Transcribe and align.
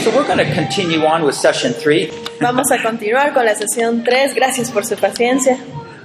So 0.00 0.10
we're 0.10 0.26
going 0.26 0.38
to 0.38 0.54
continue 0.54 1.04
on 1.04 1.24
with 1.24 1.34
session 1.34 1.74
3. 1.74 2.10
Vamos 2.40 2.70
a 2.70 2.80
continuar 2.82 3.32
con 3.32 3.44
la 3.44 3.54
sesión 3.54 4.04
3. 4.04 4.34
Gracias 4.34 4.70
por 4.70 4.84
su 4.84 4.96
paciencia. 4.96 5.58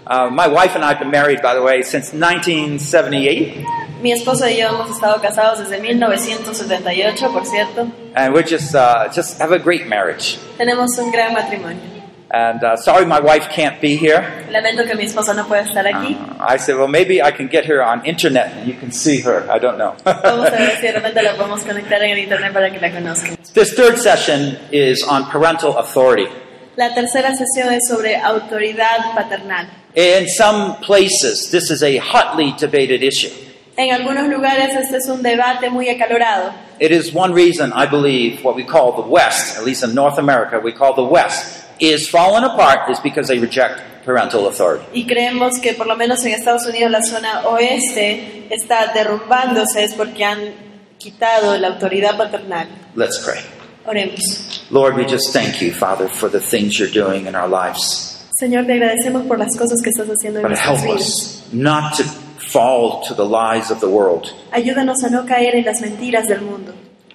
Uh, 0.07 0.29
my 0.31 0.47
wife 0.47 0.73
and 0.75 0.83
I 0.83 0.87
have 0.89 0.99
been 0.99 1.11
married, 1.11 1.41
by 1.43 1.53
the 1.53 1.61
way, 1.61 1.83
since 1.83 2.11
1978. 2.13 3.63
Mi 4.01 4.13
esposo 4.13 4.47
y 4.47 4.57
yo 4.57 4.69
hemos 4.69 4.89
estado 4.89 5.21
casados 5.21 5.59
desde 5.59 5.81
1978, 5.81 7.33
por 7.33 7.45
cierto. 7.45 7.87
And 8.15 8.33
we 8.33 8.43
just, 8.43 8.73
uh, 8.73 9.09
just 9.13 9.39
have 9.41 9.53
a 9.53 9.59
great 9.59 9.87
marriage. 9.87 10.37
Tenemos 10.57 10.97
un 10.97 11.11
gran 11.11 11.33
matrimonio. 11.33 11.99
And 12.31 12.63
uh, 12.63 12.77
sorry 12.77 13.05
my 13.05 13.19
wife 13.19 13.49
can't 13.49 13.81
be 13.81 13.97
here. 13.97 14.21
Lamento 14.51 14.85
que 14.85 14.95
mi 14.95 15.03
esposo 15.03 15.33
no 15.33 15.45
pueda 15.47 15.63
estar 15.63 15.85
aquí. 15.85 16.15
Uh, 16.15 16.35
I 16.39 16.57
said, 16.57 16.77
well, 16.77 16.87
maybe 16.87 17.21
I 17.21 17.31
can 17.31 17.47
get 17.47 17.65
her 17.65 17.83
on 17.83 18.05
internet 18.05 18.53
and 18.55 18.67
you 18.67 18.75
can 18.75 18.91
see 18.91 19.19
her. 19.21 19.49
I 19.51 19.57
don't 19.57 19.77
know. 19.77 19.95
Vamos 20.05 20.47
a 20.47 20.51
ver 20.51 20.77
si 20.77 20.87
de 20.87 20.93
repente 20.93 21.21
la 21.21 21.35
conectar 21.35 22.01
en 22.01 22.11
el 22.11 22.19
internet 22.19 22.53
para 22.53 22.71
que 22.71 22.79
la 22.79 22.91
conozcan. 22.91 23.37
this 23.53 23.73
third 23.73 23.97
session 23.97 24.57
is 24.71 25.03
on 25.03 25.25
parental 25.25 25.77
authority. 25.77 26.27
La 26.77 26.93
tercera 26.93 27.35
sesión 27.35 27.73
es 27.73 27.87
sobre 27.89 28.15
autoridad 28.15 29.13
paternal. 29.13 29.67
In 29.95 30.29
some 30.29 30.75
places, 30.81 31.49
this 31.51 31.71
is 31.71 31.83
a 31.83 31.97
hotly 31.97 32.53
debated 32.57 33.03
issue. 33.03 33.48
En 33.81 33.93
algunos 33.93 34.27
lugares 34.27 34.75
este 34.75 34.97
es 34.97 35.07
un 35.07 35.23
debate 35.23 35.69
muy 35.69 35.87
acalorado. 35.87 36.51
It 36.81 36.91
is 36.91 37.15
one 37.15 37.33
reason 37.33 37.71
I 37.73 37.85
believe 37.89 38.43
what 38.43 38.53
we 38.57 38.65
call 38.65 38.91
the 38.91 39.09
West, 39.09 39.57
at 39.57 39.63
least 39.63 39.85
in 39.85 39.95
North 39.95 40.19
America, 40.19 40.59
we 40.61 40.73
call 40.73 40.93
the 40.93 41.01
West, 41.01 41.63
is 41.79 42.09
falling 42.09 42.43
apart 42.43 42.89
is 42.89 42.99
because 42.99 43.29
they 43.29 43.39
reject 43.39 43.79
parental 44.03 44.47
authority. 44.47 44.83
Y 44.93 45.05
creemos 45.05 45.61
que 45.61 45.75
por 45.75 45.87
lo 45.87 45.95
menos 45.95 46.25
en 46.25 46.33
Estados 46.33 46.65
Unidos 46.65 46.91
la 46.91 47.01
zona 47.01 47.47
oeste 47.47 48.47
está 48.49 48.91
derrumbándose 48.93 49.85
es 49.85 49.93
porque 49.93 50.25
han 50.25 50.39
quitado 50.97 51.57
la 51.57 51.69
autoridad 51.69 52.17
paternal. 52.17 52.67
Let's 52.95 53.19
pray. 53.19 53.39
Oremos. 53.85 54.65
Lord, 54.71 54.97
we 54.97 55.05
just 55.05 55.31
thank 55.31 55.61
you, 55.61 55.71
Father, 55.71 56.09
for 56.09 56.29
the 56.29 56.41
things 56.41 56.77
you're 56.77 56.91
doing 56.91 57.27
in 57.27 57.33
our 57.33 57.47
lives. 57.47 58.27
Señor, 58.41 58.65
te 58.65 58.73
agradecemos 58.73 59.25
por 59.25 59.39
las 59.39 59.55
cosas 59.57 59.81
que 59.81 59.89
estás 59.89 60.07
haciendo 60.09 60.39
en 60.39 60.43
But 60.43 60.51
nuestras 60.51 60.83
vidas. 60.83 61.43
not 61.53 61.95
to 61.95 62.03
fall 62.51 63.03
to 63.07 63.13
the 63.13 63.25
lies 63.25 63.71
of 63.71 63.79
the 63.79 63.89
world. 63.89 64.33
Ayúdanos 64.51 65.03
a 65.03 65.09
no 65.09 65.25
caer 65.25 65.55
en 65.55 65.65
las 65.65 65.81
mentiras 65.81 66.27
del 66.27 66.41
mundo. 66.41 66.73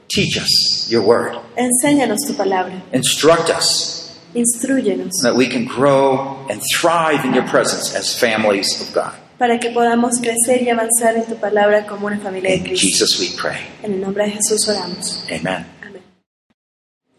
Teach 0.08 0.36
us 0.36 0.88
your 0.90 1.02
word. 1.02 1.36
Enséñanos 1.56 2.18
tu 2.26 2.34
palabra. 2.34 2.80
Instruct 2.92 3.50
us 3.50 4.18
Instruyenos 4.34 5.12
that 5.22 5.34
we 5.36 5.46
can 5.48 5.64
grow 5.64 6.44
and 6.50 6.60
thrive 6.74 7.24
in 7.24 7.34
your 7.34 7.46
presence 7.46 7.94
as 7.94 8.18
families 8.18 8.80
of 8.80 8.92
God. 8.94 9.14
para 9.38 9.58
que 9.58 9.70
podamos 9.70 10.18
crecer 10.20 10.62
y 10.62 10.70
avanzar 10.70 11.16
en 11.16 11.26
tu 11.26 11.36
palabra 11.36 11.86
como 11.86 12.06
una 12.06 12.18
familia 12.18 12.50
de 12.52 12.62
Cristo. 12.62 12.86
Jesus 12.86 13.18
we 13.18 13.28
pray. 13.36 13.58
En 13.82 13.94
el 13.94 14.00
nombre 14.00 14.24
de 14.24 14.30
Jesús 14.32 14.68
oramos. 14.68 15.24
Amen. 15.30 15.66
Amén. 15.82 16.02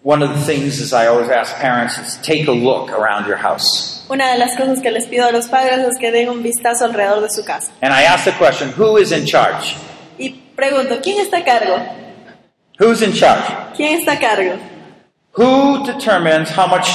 One 0.04 0.24
of 0.24 0.30
the 0.30 0.42
things 0.46 0.80
is 0.80 0.94
I 0.94 1.08
always 1.08 1.30
ask 1.30 1.56
parents 1.58 1.98
is 1.98 2.18
take 2.22 2.48
a 2.48 2.52
look 2.52 2.92
around 2.92 3.28
your 3.28 3.38
house. 3.38 3.95
Una 4.08 4.32
de 4.32 4.38
las 4.38 4.56
cosas 4.56 4.82
que 4.82 4.92
les 4.92 5.06
pido 5.08 5.26
a 5.26 5.32
los 5.32 5.48
padres 5.48 5.80
es 5.80 5.98
que 6.00 6.12
den 6.12 6.30
un 6.30 6.44
vistazo 6.44 6.86
alrededor 6.86 7.22
de 7.22 7.30
su 7.30 7.44
casa. 7.44 7.72
And 7.82 7.92
I 7.92 8.04
ask 8.06 8.26
the 8.26 8.34
question, 8.34 8.72
who 8.78 8.98
is 8.98 9.12
in 9.12 9.26
charge? 9.26 9.76
Y 10.18 10.30
pregunto, 10.56 11.00
¿quién 11.02 11.20
está 11.20 11.38
a 11.38 11.44
cargo? 11.44 11.76
Who's 12.80 13.02
in 13.02 13.14
charge? 13.14 13.52
¿Quién 13.76 14.00
está 14.00 14.14
a 14.14 14.20
cargo? 14.20 14.54
Who 15.38 15.86
determines 15.86 16.50
how 16.52 16.68
much 16.68 16.88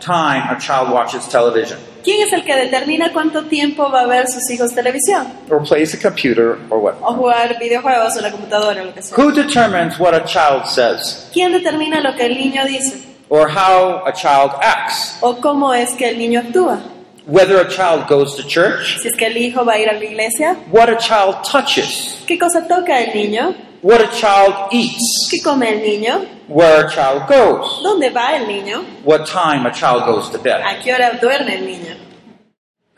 time 0.00 0.42
a 0.48 0.58
child 0.58 0.90
watches 0.92 1.28
television 1.28 1.78
¿Quién 2.02 2.26
es 2.26 2.32
el 2.32 2.44
que 2.44 2.56
determina 2.56 3.12
cuánto 3.12 3.44
tiempo 3.44 3.88
va 3.90 4.00
a 4.00 4.06
ver 4.06 4.26
sus 4.28 4.50
hijos 4.50 4.74
televisión? 4.74 5.26
or 5.50 5.62
plays 5.62 5.94
a 5.94 5.98
computer 5.98 6.58
or 6.68 6.78
what? 6.78 6.94
O 7.00 7.14
jugar 7.14 7.58
videojuegos 7.60 8.16
o 8.16 8.20
la 8.20 8.30
computadora 8.30 8.82
o 8.82 8.86
lo 8.86 8.94
que 8.94 9.02
sea. 9.02 9.16
Who 9.16 9.32
determines 9.32 9.98
what 9.98 10.14
a 10.14 10.24
child 10.24 10.66
says 10.66 11.28
¿Quién 11.32 11.52
determina 11.52 12.00
lo 12.00 12.14
que 12.16 12.26
el 12.26 12.36
niño 12.36 12.64
dice? 12.66 13.11
Or 13.32 13.48
how 13.48 14.02
a 14.04 14.12
child 14.12 14.52
acts? 14.60 15.16
¿O 15.22 15.34
cómo 15.40 15.72
es 15.72 15.94
que 15.94 16.06
el 16.10 16.18
niño 16.18 16.40
actúa? 16.40 16.78
Whether 17.26 17.56
a 17.60 17.68
child 17.68 18.06
goes 18.06 18.34
to 18.36 18.42
church, 18.42 18.98
Si 19.00 19.08
es 19.08 19.16
que 19.16 19.26
el 19.26 19.36
hijo 19.38 19.64
va 19.64 19.72
a 19.74 19.78
ir 19.78 19.88
a 19.88 19.94
la 19.94 20.04
iglesia, 20.04 20.54
what 20.70 20.90
a 20.90 20.96
child 20.98 21.36
touches, 21.42 22.18
¿qué 22.26 22.38
cosa 22.38 22.66
toca 22.68 23.00
el 23.00 23.14
niño? 23.14 23.54
what 23.82 24.00
a 24.02 24.08
child 24.10 24.54
eats, 24.72 25.28
¿Qué 25.30 25.40
come 25.42 25.62
el 25.70 25.80
niño? 25.82 26.26
where 26.48 26.84
a 26.84 26.88
child 26.90 27.26
goes, 27.26 27.80
¿Dónde 27.82 28.10
va 28.10 28.36
el 28.36 28.46
niño? 28.46 28.84
what 29.04 29.24
time 29.24 29.66
a 29.66 29.72
child 29.72 30.04
goes 30.04 30.28
to 30.30 30.38
bed. 30.38 30.60
¿A 30.62 30.78
qué 30.82 30.92
hora 30.92 31.12
duerme 31.20 31.54
el 31.54 31.64
niño? 31.66 31.96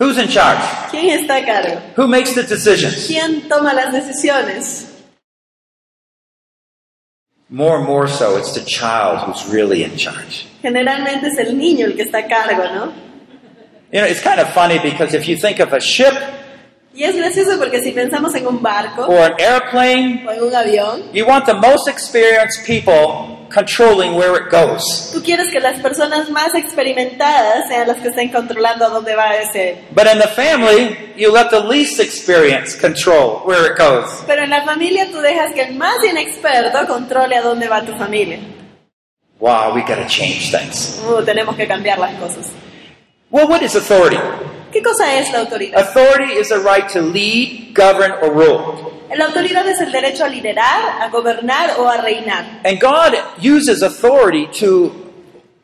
Who's 0.00 0.18
in 0.18 0.28
charge? 0.28 0.64
¿Quién 0.90 1.10
está 1.10 1.36
a 1.36 1.44
cargo? 1.44 1.80
Who 1.96 2.08
makes 2.08 2.34
the 2.34 2.42
decisions? 2.42 3.06
¿Quién 3.06 3.48
toma 3.48 3.72
las 3.72 3.92
decisiones? 3.92 4.93
More 7.54 7.76
and 7.76 7.86
more 7.86 8.08
so, 8.08 8.36
it's 8.36 8.52
the 8.52 8.64
child 8.64 9.20
who's 9.20 9.46
really 9.46 9.84
in 9.84 9.96
charge. 9.96 10.44
Generalmente 10.60 11.28
es 11.28 11.38
el 11.38 11.56
niño 11.56 11.86
el 11.86 11.94
que 11.94 12.02
está 12.02 12.18
a 12.18 12.26
cargo, 12.26 12.64
¿no? 12.64 12.92
You 13.92 14.00
know, 14.00 14.06
it's 14.06 14.20
kind 14.20 14.40
of 14.40 14.52
funny 14.52 14.80
because 14.80 15.14
if 15.14 15.28
you 15.28 15.36
think 15.36 15.60
of 15.60 15.72
a 15.72 15.78
ship 15.78 16.14
Y 16.96 17.04
es 17.04 17.14
gracioso 17.14 17.56
porque 17.56 17.80
si 17.80 17.92
pensamos 17.92 18.34
en 18.34 18.48
un 18.48 18.60
barco 18.60 19.06
or 19.06 19.18
an 19.20 19.34
airplane, 19.38 20.26
o 20.26 20.32
en 20.32 20.42
un 20.42 20.52
avión, 20.52 21.12
you 21.12 21.24
want 21.24 21.46
the 21.46 21.54
most 21.54 21.86
experienced 21.86 22.66
people 22.66 23.33
controlling 23.54 24.14
where 24.14 24.34
it 24.36 24.50
goes. 24.50 25.10
tú 25.12 25.22
quieres 25.22 25.50
que 25.52 25.60
las 25.60 25.78
personas 25.80 26.28
más 26.30 26.54
experimentadas 26.54 27.68
sean 27.68 27.86
las 27.86 27.98
que 27.98 28.08
estén 28.08 28.30
controlando 28.30 28.90
dónde 28.90 29.14
va 29.14 29.36
ese. 29.36 29.84
But 29.94 30.06
in 30.12 30.18
the 30.18 30.28
family, 30.28 30.96
you 31.16 31.32
let 31.32 31.50
the 31.50 31.60
least 31.60 32.00
experienced 32.00 32.80
control 32.80 33.42
where 33.46 33.70
it 33.70 33.78
goes. 33.78 34.24
Pero 34.26 34.42
en 34.42 34.50
la 34.50 34.62
familia 34.64 35.10
tú 35.10 35.20
dejas 35.20 35.52
que 35.54 35.62
el 35.62 35.74
más 35.76 36.02
inexperto 36.04 36.86
controle 36.86 37.36
a 37.36 37.42
dónde 37.42 37.68
va 37.68 37.82
tu 37.82 37.96
familia. 37.96 38.40
Wow, 39.38 39.74
we 39.74 39.82
got 39.82 39.96
to 39.96 40.06
change 40.08 40.50
things. 40.50 41.00
Uh, 41.06 41.22
tenemos 41.22 41.54
que 41.56 41.66
cambiar 41.66 41.98
las 41.98 42.14
cosas. 42.14 42.50
Well, 43.30 43.48
what 43.48 43.62
is 43.62 43.74
authority? 43.74 44.18
¿Qué 44.72 44.82
cosa 44.82 45.18
es 45.18 45.30
la 45.32 45.40
autoridad? 45.40 45.78
Authority 45.78 46.34
is 46.34 46.50
a 46.50 46.58
right 46.58 46.88
to 46.92 47.00
lead, 47.00 47.74
govern, 47.74 48.12
or 48.22 48.32
rule. 48.32 48.92
La 49.16 49.26
autoridad 49.26 49.66
es 49.68 49.80
el 49.80 49.92
derecho 49.92 50.24
a 50.24 50.28
liderar, 50.28 51.00
a 51.02 51.08
gobernar 51.08 51.78
o 51.78 51.88
a 51.88 51.98
reinar. 51.98 52.60
And 52.64 52.80
God 52.80 53.14
uses 53.40 53.82
authority 53.82 54.46
to 54.60 54.92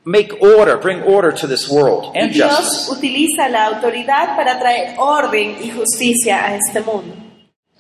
make 0.04 0.32
order, 0.40 0.76
bring 0.78 1.02
order 1.02 1.32
to 1.32 1.46
this 1.46 1.68
world 1.68 2.12
Y 2.14 2.20
and 2.20 2.32
Dios 2.32 2.50
justice. 2.50 2.90
utiliza 2.90 3.48
la 3.48 3.66
autoridad 3.66 4.36
para 4.36 4.58
traer 4.58 4.94
orden 4.98 5.56
y 5.62 5.70
justicia 5.70 6.44
a 6.46 6.56
este 6.56 6.80
mundo. 6.80 7.14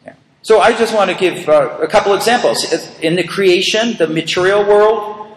Yeah. 0.04 0.14
So 0.42 0.60
I 0.60 0.72
just 0.72 0.92
want 0.94 1.10
to 1.10 1.16
give 1.16 1.48
uh, 1.48 1.78
a 1.82 1.88
couple 1.88 2.14
examples. 2.14 2.64
In 3.00 3.16
the 3.16 3.24
creation, 3.24 3.96
the 3.98 4.06
material 4.06 4.64
world, 4.64 5.28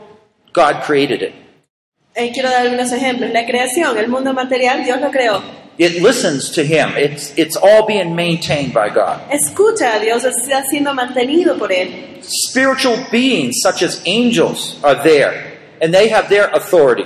God 0.51 0.83
created 0.83 1.21
it. 1.21 1.33
Eh, 2.15 2.31
quiero 2.31 2.49
dar 2.49 2.61
algunos 2.61 2.91
ejemplos. 2.91 3.31
La 3.31 3.45
creación, 3.45 3.97
el 3.97 4.07
mundo 4.07 4.33
material, 4.33 4.83
Dios 4.83 4.99
lo 5.01 5.09
creó. 5.09 5.41
It 5.77 6.01
listens 6.01 6.51
to 6.51 6.63
Him. 6.63 6.91
It's, 6.95 7.35
it's 7.37 7.55
all 7.55 7.87
being 7.87 8.15
maintained 8.15 8.73
by 8.73 8.89
God. 8.89 9.21
Escucha 9.31 9.95
a 9.95 9.99
Dios, 9.99 10.23
está 10.23 10.63
siendo 10.71 10.93
mantenido 10.93 11.57
por 11.57 11.69
Él. 11.71 12.23
Spiritual 12.23 13.05
beings 13.11 13.55
such 13.61 13.81
as 13.81 14.01
angels 14.05 14.79
are 14.83 15.03
there, 15.03 15.57
and 15.81 15.93
they 15.93 16.09
have 16.09 16.29
their 16.29 16.49
authority. 16.51 17.05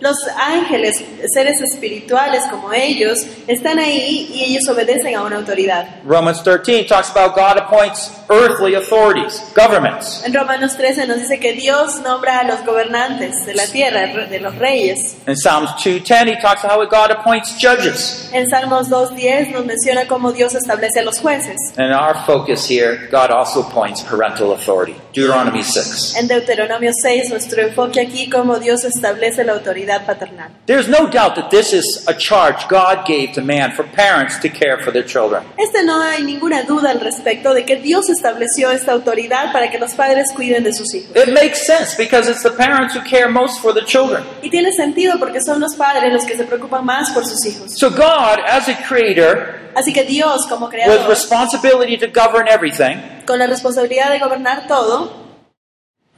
Los 0.00 0.16
ángeles, 0.36 1.02
seres 1.32 1.60
espirituales 1.60 2.44
como 2.50 2.72
ellos, 2.72 3.26
están 3.48 3.80
ahí 3.80 4.30
y 4.32 4.44
ellos 4.44 4.68
obedecen 4.68 5.16
a 5.16 5.22
una 5.22 5.36
autoridad. 5.36 5.86
Romans 6.04 6.40
13 6.44 6.84
talks 6.84 7.10
about 7.10 7.34
God 7.34 7.58
appoints 7.58 8.12
earthly 8.30 8.74
authorities, 8.76 9.42
governments. 9.56 10.22
En 10.24 10.32
Romanos 10.32 10.76
13 10.76 11.06
nos 11.06 11.18
dice 11.18 11.40
que 11.40 11.52
Dios 11.54 12.00
nombra 12.02 12.40
a 12.40 12.44
los 12.44 12.64
gobernantes 12.64 13.44
de 13.44 13.54
la 13.54 13.66
tierra, 13.66 14.06
de 14.06 14.38
los 14.38 14.54
reyes. 14.56 15.16
In 15.26 15.36
Psalms 15.36 15.70
2:10 15.82 16.28
he 16.28 16.36
talks 16.40 16.64
about 16.64 16.78
how 16.78 16.84
God 16.86 17.10
appoints 17.10 17.56
judges. 17.58 18.30
En 18.32 18.48
Salmos 18.48 18.88
2.10 18.88 19.50
nos 19.50 19.64
menciona 19.64 20.06
cómo 20.06 20.32
Dios 20.32 20.54
establece 20.54 21.00
a 21.00 21.02
los 21.02 21.18
jueces. 21.18 21.56
And 21.76 21.92
our 21.92 22.14
focus 22.24 22.68
here, 22.68 23.08
God 23.10 23.30
also 23.30 23.62
appoints 23.62 24.02
parental 24.02 24.52
authority. 24.52 24.94
Deuteronomy 25.12 25.64
6. 25.64 26.16
En 26.16 26.28
Deuteronomio 26.28 26.92
6, 26.92 27.30
nuestro 27.30 27.62
enfoque 27.62 28.00
aquí, 28.00 28.30
cómo 28.30 28.58
Dios 28.58 28.84
establece 28.84 29.42
la 29.44 29.54
autoridad 29.54 29.87
autoridad 29.88 30.06
paternal. 30.06 30.50
There's 30.66 30.88
no 30.88 31.08
doubt 31.08 31.34
that 31.36 31.50
this 31.50 31.72
is 31.72 32.04
a 32.06 32.14
charge 32.14 32.68
God 32.68 33.06
gave 33.06 33.32
to 33.34 33.42
man 33.42 33.72
for 33.72 33.84
parents 33.84 34.38
to 34.40 34.48
care 34.48 34.78
for 34.78 34.92
their 34.92 35.04
children. 35.04 35.44
Este 35.56 35.84
no 35.84 36.02
hay 36.02 36.22
ninguna 36.22 36.62
duda 36.64 36.90
al 36.90 37.00
respecto 37.00 37.54
de 37.54 37.64
que 37.64 37.76
Dios 37.76 38.08
estableció 38.08 38.70
esta 38.70 38.92
autoridad 38.92 39.52
para 39.52 39.70
que 39.70 39.78
los 39.78 39.94
padres 39.94 40.32
cuiden 40.34 40.64
de 40.64 40.72
sus 40.72 40.94
hijos. 40.94 41.16
It 41.16 41.32
makes 41.32 41.66
sense 41.66 41.96
because 41.96 42.28
it's 42.28 42.42
the 42.42 42.50
parents 42.50 42.94
who 42.94 43.02
care 43.02 43.28
most 43.28 43.60
for 43.60 43.72
the 43.72 43.84
children. 43.84 44.24
Y 44.42 44.50
tiene 44.50 44.72
sentido 44.72 45.18
porque 45.18 45.40
son 45.40 45.60
los 45.60 45.74
padres 45.74 46.12
los 46.12 46.24
que 46.24 46.36
se 46.36 46.44
preocupan 46.44 46.84
más 46.84 47.10
por 47.10 47.24
sus 47.24 47.44
hijos. 47.46 47.72
So 47.78 47.90
God, 47.90 48.40
as 48.46 48.68
a 48.68 48.74
creator, 48.86 49.56
Así 49.74 49.92
que 49.92 50.02
Dios, 50.02 50.46
como 50.48 50.68
with 50.68 51.06
responsibility 51.08 51.96
to 51.98 52.08
govern 52.08 52.48
everything, 52.48 52.96
con 53.26 53.38
la 53.38 53.46
responsabilidad 53.46 54.10
de 54.10 54.18
gobernar 54.18 54.66
todo, 54.66 55.12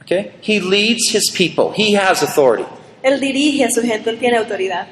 okay, 0.01 0.31
he 0.41 0.59
leads 0.59 1.13
his 1.13 1.29
people. 1.29 1.71
He 1.75 1.95
has 1.95 2.23
authority. 2.23 2.65
Él 3.03 3.19
dirige 3.19 3.65
a 3.65 3.69
su 3.71 3.81
gente, 3.81 4.09
Él 4.09 4.19
tiene 4.19 4.37
autoridad. 4.37 4.87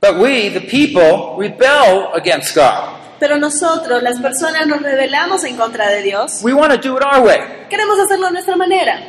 But 0.00 0.16
we, 0.18 0.50
the 0.50 0.60
people, 0.60 1.36
rebel 1.36 2.08
against 2.14 2.54
God. 2.54 2.96
Pero 3.18 3.36
nosotros, 3.36 4.00
las 4.02 4.20
personas, 4.20 4.66
nos 4.66 4.80
rebelamos 4.80 5.42
en 5.44 5.56
contra 5.56 5.88
de 5.90 6.02
Dios. 6.02 6.40
We 6.42 6.52
want 6.52 6.72
to 6.72 6.78
do 6.78 6.96
it 6.96 7.02
our 7.04 7.20
way. 7.20 7.38
Queremos 7.68 7.98
hacerlo 7.98 8.28
a 8.28 8.30
nuestra 8.30 8.56
manera. 8.56 9.00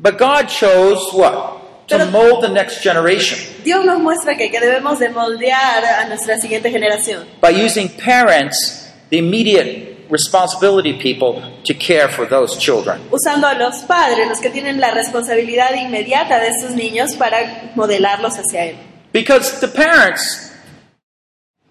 But 0.00 0.18
God 0.18 0.48
chose 0.48 1.00
what? 1.12 1.62
To 1.86 1.98
Pero- 1.98 2.10
mold 2.10 2.40
the 2.42 2.48
next 2.48 2.82
generation 2.82 3.38
Dios 3.62 3.84
nos 3.84 4.00
muestra 4.00 4.38
que, 4.38 4.50
que 4.50 4.58
debemos 4.58 4.98
de 4.98 5.10
moldear 5.10 5.84
a 5.84 6.06
nuestra 6.08 6.38
siguiente 6.38 6.70
generación, 6.70 7.26
by 7.42 7.50
using 7.52 7.90
parents, 7.90 8.90
the 9.10 9.18
immediate 9.18 9.93
responsibility 10.10 10.92
people, 10.92 11.42
to 11.64 11.74
care 11.74 12.08
for 12.08 12.26
those 12.28 12.58
children. 12.58 13.00
usando 13.10 13.46
a 13.46 13.54
los 13.54 13.76
padres, 13.84 14.28
los 14.28 14.40
que 14.40 14.50
tienen 14.50 14.80
la 14.80 14.90
responsabilidad 14.90 15.74
inmediata 15.74 16.38
de 16.40 16.48
estos 16.48 16.72
niños, 16.74 17.14
para 17.16 17.72
modelarlos 17.74 18.34
hacia 18.38 18.64
Él. 18.66 18.76
Because 19.12 19.60
the 19.60 19.68
parents 19.68 20.52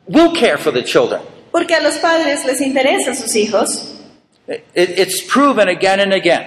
will 0.08 0.32
care 0.34 0.58
for 0.58 0.72
the 0.74 0.84
children. 0.84 1.22
Porque 1.52 1.76
a 1.76 1.82
los 1.82 1.98
padres 1.98 2.46
les 2.46 2.62
interesan 2.62 3.16
sus 3.16 3.36
hijos. 3.36 3.90
It- 4.48 4.64
it's 4.76 5.22
proven 5.22 5.70
again 5.70 6.00
and 6.00 6.14
again 6.14 6.44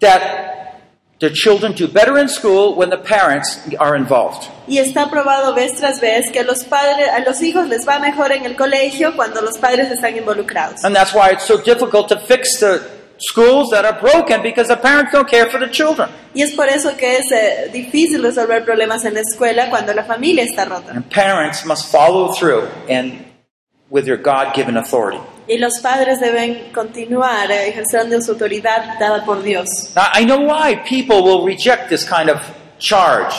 that 0.00 0.47
the 1.20 1.30
children 1.30 1.72
do 1.72 1.88
better 1.88 2.16
in 2.18 2.28
school 2.28 2.76
when 2.76 2.90
the 2.90 2.96
parents 2.96 3.58
are 3.78 3.96
involved. 3.96 4.48
Y 4.68 4.78
está 4.78 5.10
probado 5.10 5.54
vez 5.54 5.74
tras 5.74 6.00
vez 6.00 6.30
que 6.30 6.44
los 6.44 6.64
padres, 6.64 7.08
a 7.08 7.20
los 7.20 7.42
hijos 7.42 7.68
les 7.68 7.86
va 7.86 7.98
mejor 7.98 8.32
en 8.32 8.44
el 8.44 8.54
colegio 8.54 9.14
cuando 9.16 9.40
los 9.40 9.58
padres 9.58 9.90
están 9.90 10.16
involucrados. 10.16 10.84
And 10.84 10.94
that's 10.94 11.12
why 11.12 11.30
it's 11.30 11.44
so 11.44 11.56
difficult 11.56 12.08
to 12.08 12.18
fix 12.18 12.60
the 12.60 12.82
schools 13.18 13.70
that 13.70 13.84
are 13.84 14.00
broken 14.00 14.42
because 14.42 14.68
the 14.68 14.76
parents 14.76 15.12
don't 15.12 15.28
care 15.28 15.50
for 15.50 15.58
the 15.58 15.70
children. 15.70 16.08
Y 16.34 16.42
es 16.42 16.54
por 16.54 16.68
eso 16.68 16.96
que 16.96 17.16
es 17.16 17.32
eh, 17.32 17.70
difícil 17.72 18.22
resolver 18.22 18.64
problemas 18.64 19.04
en 19.04 19.14
la 19.14 19.20
escuela 19.20 19.70
cuando 19.70 19.92
la 19.94 20.04
familia 20.04 20.44
está 20.44 20.64
rota. 20.66 20.92
And 20.92 21.04
parents 21.10 21.64
must 21.64 21.90
follow 21.90 22.32
through 22.32 22.68
and 22.88 23.24
with 23.90 24.04
their 24.04 24.18
God-given 24.18 24.76
authority. 24.76 25.18
Y 25.48 25.56
los 25.58 25.78
padres 25.80 26.20
deben 26.20 26.70
continuar 26.74 27.50
ejerciendo 27.50 28.20
su 28.20 28.32
autoridad 28.32 28.98
dada 29.00 29.24
por 29.24 29.42
Dios. 29.42 29.68
Now, 29.96 30.04
I 30.14 30.24
know 30.24 30.38
why 30.40 30.76
people 30.88 31.22
will 31.22 31.44
reject 31.46 31.88
this 31.88 32.04
kind 32.04 32.28
of 32.28 32.38
charge, 32.78 33.34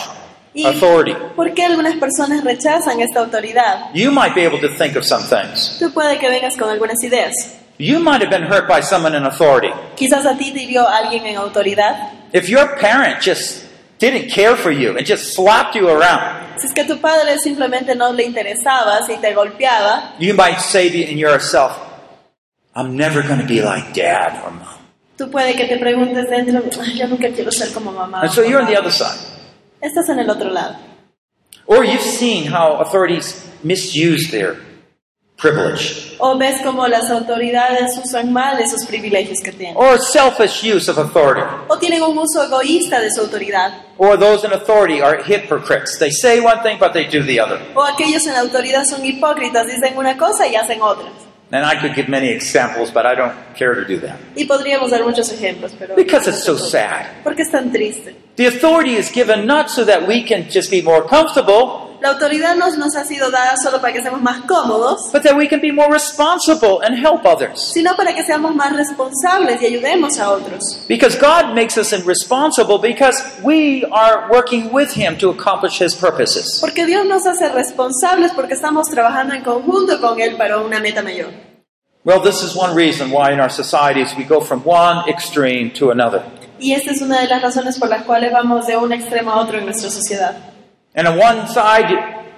¿Y 0.54 0.66
authority. 0.66 1.16
por 1.36 1.54
qué 1.54 1.66
algunas 1.66 1.96
personas 1.98 2.44
rechazan 2.44 3.00
esta 3.00 3.20
autoridad? 3.20 3.92
You 3.94 4.12
might 4.12 4.34
be 4.34 4.44
able 4.46 4.60
to 4.62 4.70
think 4.70 4.96
of 4.96 5.04
some 5.06 5.24
things. 5.24 5.78
Tú 5.80 5.92
puede 5.94 6.18
que 6.18 6.28
vengas 6.30 6.58
con 6.58 6.70
algunas 6.70 7.04
ideas. 7.04 7.34
You 7.78 8.00
might 8.00 8.22
have 8.22 8.30
been 8.32 8.44
hurt 8.44 8.68
by 8.68 8.82
someone 8.82 9.16
in 9.16 9.26
authority. 9.26 9.70
Quizás 9.96 10.26
a 10.26 10.36
ti 10.38 10.52
te 10.52 10.64
hirió 10.64 10.88
alguien 10.88 11.26
en 11.28 11.38
autoridad. 11.38 12.12
If 12.34 12.50
your 12.50 12.76
parent 12.80 13.22
just 13.22 13.66
didn't 14.00 14.32
care 14.34 14.56
for 14.56 14.72
you 14.72 14.98
and 14.98 15.06
just 15.06 15.34
slapped 15.36 15.76
you 15.76 15.88
around, 15.88 16.50
Si 16.60 16.68
es 16.68 16.74
que 16.74 16.84
tu 16.84 16.98
padre 17.00 17.38
simplemente 17.38 17.96
no 17.96 18.12
le 18.12 18.24
interesaba, 18.26 19.00
si 19.08 19.16
te 19.18 19.34
golpeaba, 19.34 20.16
you 20.20 20.34
might 20.34 20.60
say 20.60 20.90
to 20.90 20.98
in 21.12 21.18
yourself, 21.18 21.72
I'm 22.76 22.96
never 22.96 23.22
going 23.22 23.40
to 23.40 23.48
be 23.48 23.62
like 23.62 23.94
dad 23.94 24.42
or 24.46 24.52
mom. 24.52 24.78
tú 25.18 25.30
puede 25.30 25.56
que 25.56 25.66
te 25.68 25.78
preguntes 25.78 26.30
dentro, 26.30 26.62
"Ay, 26.82 26.98
yo 26.98 27.08
nunca 27.08 27.30
quiero 27.30 27.52
ser 27.52 27.74
como 27.74 27.92
mamá. 27.92 28.22
And 28.22 28.32
so 28.32 28.42
you're 28.42 28.60
on 28.60 28.68
papá". 28.68 28.72
the 28.74 28.80
other 28.80 28.92
side. 28.92 29.20
Estás 29.82 30.10
en 30.10 30.20
el 30.20 30.30
otro 30.30 30.50
lado. 30.50 30.76
Or 31.66 31.84
you've 31.86 32.02
seen 32.02 32.46
how 32.52 32.78
authorities 32.80 33.46
misuse 33.64 34.30
their 34.32 34.56
privilege. 35.38 36.16
O 36.20 36.38
ves 36.38 36.62
como 36.62 36.86
las 36.88 37.10
autoridades 37.10 37.98
usan 37.98 38.34
mal 38.34 38.60
esos 38.60 38.86
privilegios 38.86 39.40
que 39.42 39.52
tienen. 39.52 39.76
Or 39.78 39.98
selfish 40.00 40.64
use 40.64 40.90
of 40.90 40.98
authority. 40.98 41.42
O 41.70 41.78
tienen 41.78 42.02
un 42.04 42.18
uso 42.18 42.44
egoísta 42.44 43.00
de 43.00 43.10
su 43.12 43.22
autoridad. 43.22 43.72
Or 43.98 44.18
those 44.18 44.46
in 44.46 44.52
authority 44.52 45.02
are 45.02 45.22
hypocrites. 45.24 45.98
They 45.98 46.12
say 46.12 46.40
one 46.40 46.62
thing, 46.62 46.78
but 46.80 46.92
they 46.94 47.06
do 47.06 47.24
the 47.24 47.40
other. 47.40 47.60
O 47.76 47.84
aquellos 47.84 48.26
en 48.28 48.34
la 48.34 48.40
autoridad 48.42 48.84
son 48.86 49.06
hipócritas, 49.06 49.68
dicen 49.68 49.98
una 49.98 50.18
cosa 50.18 50.48
y 50.48 50.56
hacen 50.56 50.82
otra. 50.82 51.10
And 51.52 51.66
I 51.66 51.82
could 51.82 51.96
give 51.96 52.08
many 52.08 52.30
examples, 52.30 52.92
but 52.92 53.08
I 53.08 53.16
don't 53.16 53.34
care 53.56 53.74
to 53.74 53.84
do 53.84 54.00
that. 54.02 54.20
Y 54.36 54.46
podríamos 54.46 54.92
dar 54.92 55.04
muchos 55.04 55.32
ejemplos, 55.32 55.74
pero... 55.80 55.96
Because 55.96 56.28
it's 56.28 56.44
so 56.44 56.58
sad. 56.58 57.24
Porque 57.24 57.42
es 57.42 57.50
tan 57.50 57.72
triste. 57.72 58.14
The 58.36 58.46
authority 58.46 58.96
is 58.96 59.12
given 59.12 59.48
not 59.48 59.70
so 59.70 59.84
that 59.86 60.08
we 60.08 60.24
can 60.24 60.48
just 60.50 60.70
be 60.70 60.82
more 60.82 61.02
comfortable, 61.08 61.89
La 62.02 62.12
autoridad 62.12 62.56
nos, 62.56 62.78
nos 62.78 62.96
ha 62.96 63.04
sido 63.04 63.30
dada 63.30 63.56
solo 63.62 63.82
para 63.82 63.92
que 63.92 64.02
seamos 64.02 64.22
más 64.22 64.42
cómodos, 64.48 65.12
but 65.12 65.22
that 65.24 65.36
we 65.36 65.48
can 65.48 65.60
be 65.60 65.72
more 65.72 65.92
responsible 65.92 66.80
and 66.82 66.98
help 66.98 67.26
others. 67.26 67.72
sino 67.74 67.96
para 67.98 68.16
que 68.16 68.24
seamos 68.24 68.56
más 68.56 68.74
responsables 68.74 69.62
y 69.62 69.66
ayudemos 69.66 70.18
a 70.18 70.32
otros. 70.32 70.86
Because 70.88 71.18
God 71.20 71.54
makes 71.54 71.78
us 71.78 71.92
responsible 72.06 72.78
because 72.80 73.22
we 73.44 73.84
are 73.92 74.30
working 74.32 74.72
with 74.72 74.92
Him 74.96 75.18
to 75.18 75.30
accomplish 75.30 75.82
His 75.82 75.94
purposes. 75.94 76.60
Porque 76.62 76.86
Dios 76.86 77.06
nos 77.06 77.26
hace 77.28 77.50
responsables 77.50 78.32
porque 78.34 78.54
estamos 78.54 78.88
trabajando 78.90 79.34
en 79.34 79.44
conjunto 79.44 80.00
con 80.00 80.22
Él 80.22 80.38
para 80.38 80.60
una 80.60 80.80
meta 80.80 81.02
mayor. 81.02 81.34
Well, 82.06 82.22
this 82.22 82.42
is 82.42 82.56
one 82.56 82.74
reason 82.74 83.12
why 83.12 83.34
in 83.34 83.42
our 83.42 83.50
societies 83.52 84.16
we 84.18 84.24
go 84.24 84.40
from 84.40 84.62
one 84.64 85.04
extreme 85.10 85.72
to 85.74 85.92
another. 85.92 86.24
Y 86.60 86.74
esta 86.74 86.92
es 86.92 87.02
una 87.02 87.20
de 87.20 87.28
las 87.28 87.42
razones 87.42 87.78
por 87.78 87.90
las 87.90 88.04
cuales 88.04 88.32
vamos 88.32 88.68
de 88.68 88.78
un 88.78 88.94
extremo 88.94 89.32
a 89.32 89.42
otro 89.42 89.58
en 89.60 89.66
nuestra 89.66 89.90
sociedad. 89.90 90.38
And 90.96 91.08
on 91.08 91.18
one 91.18 91.48
side, 91.48 91.90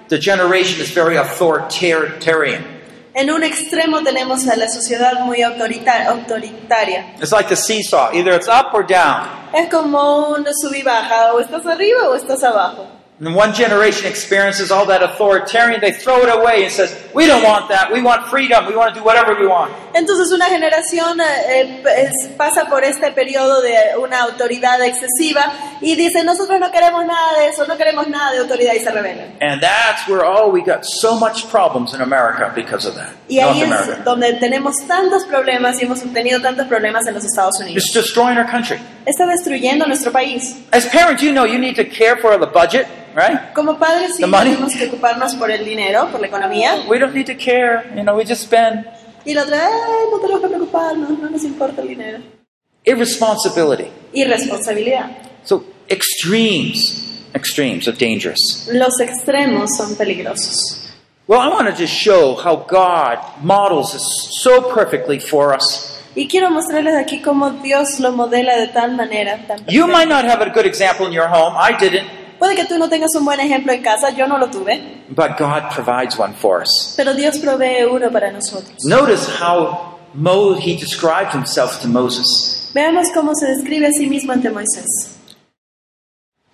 the 0.08 0.18
generation 0.18 0.80
is 0.80 0.90
very 0.90 1.16
authoritarian. 1.16 2.64
En 3.14 3.28
un 3.30 3.42
extremo 3.42 4.02
tenemos 4.02 4.46
a 4.48 4.56
la 4.56 4.66
sociedad 4.68 5.20
muy 5.26 5.42
autorita- 5.42 6.06
autoritaria. 6.06 7.14
It's 7.20 7.32
like 7.32 7.50
a 7.50 7.56
seesaw, 7.56 8.12
either 8.14 8.32
it's 8.32 8.48
up 8.48 8.72
or 8.72 8.82
down. 8.82 9.28
Es 9.54 9.68
como 9.70 10.30
un 10.34 10.46
sub 10.54 10.72
y 10.74 10.82
baja, 10.82 11.34
o 11.34 11.40
estás 11.40 11.66
arriba 11.66 12.08
o 12.08 12.14
estás 12.14 12.42
abajo. 12.42 12.86
And 13.24 13.36
one 13.36 13.54
generation 13.54 14.06
experiences 14.10 14.72
all 14.72 14.86
that 14.86 15.00
authoritarian, 15.02 15.80
they 15.80 15.92
throw 15.92 16.22
it 16.22 16.28
away 16.28 16.64
and 16.64 16.72
says, 16.72 16.90
"We 17.14 17.26
don't 17.28 17.44
want 17.44 17.68
that. 17.68 17.92
We 17.92 18.02
want 18.02 18.26
freedom. 18.26 18.66
We 18.66 18.74
want 18.74 18.94
to 18.94 19.00
do 19.00 19.04
whatever 19.04 19.38
we 19.38 19.46
want." 19.46 19.72
Entonces 19.94 20.32
una 20.32 20.46
generación 20.46 21.20
eh, 21.20 21.82
pasa 22.36 22.66
por 22.66 22.82
este 22.82 23.12
periodo 23.12 23.60
de 23.62 23.74
una 24.02 24.22
autoridad 24.22 24.82
excesiva 24.82 25.52
y 25.80 25.94
dice, 25.94 26.24
nosotros 26.24 26.58
no 26.58 26.70
queremos 26.70 27.04
nada 27.04 27.38
de 27.38 27.48
eso, 27.48 27.66
no 27.66 27.76
queremos 27.76 28.08
nada 28.08 28.32
de 28.32 28.38
autoridad 28.38 28.72
y 28.74 28.80
se 28.80 28.90
rebelan. 28.90 29.36
And 29.40 29.60
that's 29.60 30.08
where 30.08 30.24
oh, 30.24 30.48
we 30.48 30.62
got 30.62 30.84
so 30.84 31.16
much 31.18 31.48
problems 31.50 31.94
in 31.94 32.00
America 32.00 32.50
because 32.54 32.88
of 32.88 32.94
that. 32.96 33.12
Y 33.28 33.38
ahí 33.38 33.60
North 33.60 33.72
es 33.72 33.88
America. 33.88 34.02
donde 34.04 34.32
tenemos 34.34 34.74
tantos 34.88 35.24
problemas 35.26 35.80
y 35.80 35.84
hemos 35.84 36.00
tenido 36.12 36.40
tantos 36.40 36.66
problemas 36.66 37.06
en 37.06 37.14
los 37.14 37.24
Estados 37.24 37.60
Unidos. 37.60 37.84
It's 37.84 37.92
destroying 37.92 38.38
our 38.38 38.50
country. 38.50 38.80
Está 39.06 39.26
destruyendo 39.26 39.86
nuestro 39.86 40.12
país. 40.12 40.56
As 40.70 40.86
parents, 40.86 41.22
you 41.22 41.32
know 41.32 41.44
you 41.44 41.58
need 41.58 41.74
to 41.76 41.84
care 41.84 42.16
for 42.20 42.38
the 42.38 42.46
budget, 42.46 42.86
right? 43.14 43.52
Como 43.54 43.76
padres 43.78 44.16
sí 44.16 44.20
The 44.22 44.26
money. 44.26 44.50
tenemos 44.52 44.74
que 44.74 44.86
ocuparnos 44.86 45.34
por 45.34 45.50
el 45.50 45.64
dinero, 45.64 46.08
por 46.10 46.20
la 46.20 46.28
economía. 46.28 46.84
We 46.88 46.98
don't 46.98 47.14
need 47.14 47.26
to 47.26 47.34
care. 47.36 47.90
You 47.96 48.02
know, 48.02 48.14
we 48.16 48.24
just 48.24 48.42
spend. 48.42 48.86
Y 49.24 49.34
la 49.34 49.42
otra, 49.42 49.58
"Ay, 49.66 50.08
no 50.10 50.18
tenemos 50.20 50.40
que 50.40 50.48
preocuparnos, 50.48 51.10
no 51.18 51.30
nos 51.30 51.44
importa 51.44 51.82
el 51.82 51.88
dinero. 51.88 52.18
Irresponsibility. 52.84 53.90
Irresponsabilidad. 54.12 55.10
So 55.44 55.64
extremes, 55.88 57.24
extremes 57.34 57.86
are 57.88 57.96
dangerous. 57.96 58.68
Los 58.72 59.00
extremos 59.00 59.76
son 59.76 59.96
peligrosos. 59.96 60.78
Well, 61.28 61.40
I 61.40 61.48
want 61.48 61.68
to 61.68 61.74
just 61.74 61.92
show 61.94 62.34
how 62.34 62.56
God 62.68 63.18
models 63.42 63.92
this 63.92 64.02
so 64.42 64.62
perfectly 64.74 65.18
for 65.20 65.54
us. 65.54 66.01
Y 66.14 66.28
quiero 66.28 66.50
mostrarles 66.50 66.94
aquí 66.96 67.22
cómo 67.22 67.50
Dios 67.50 67.98
lo 68.00 68.12
modela 68.12 68.56
de 68.56 68.68
tal 68.68 68.94
manera. 68.94 69.46
Tan 69.46 69.64
You 69.68 69.86
might 69.86 70.08
not 70.08 70.24
have 70.24 70.42
a 70.42 70.50
good 70.50 70.66
example 70.66 71.06
in 71.06 71.12
your 71.12 71.26
home. 71.28 71.56
I 71.58 71.72
didn't, 71.78 72.06
Puede 72.38 72.56
que 72.56 72.64
tú 72.64 72.76
no 72.76 72.88
tengas 72.88 73.14
un 73.14 73.24
buen 73.24 73.38
ejemplo 73.40 73.72
en 73.72 73.82
casa, 73.82 74.10
yo 74.10 74.26
no 74.26 74.36
lo 74.36 74.48
tuve, 74.50 75.04
but 75.10 75.38
God 75.38 75.70
provides 75.74 76.18
one 76.18 76.34
for 76.34 76.60
us. 76.60 76.94
pero 76.96 77.14
Dios 77.14 77.38
provee 77.38 77.84
uno 77.84 78.10
para 78.10 78.32
nosotros. 78.32 78.84
Notice 78.84 79.28
how 79.40 79.96
Mo, 80.14 80.54
he 80.54 80.74
described 80.76 81.32
himself 81.32 81.80
to 81.80 81.88
Moses. 81.88 82.70
Veamos 82.74 83.08
cómo 83.14 83.34
se 83.34 83.46
describe 83.46 83.86
a 83.86 83.92
sí 83.92 84.06
mismo 84.08 84.32
ante 84.32 84.50
Moisés. 84.50 84.86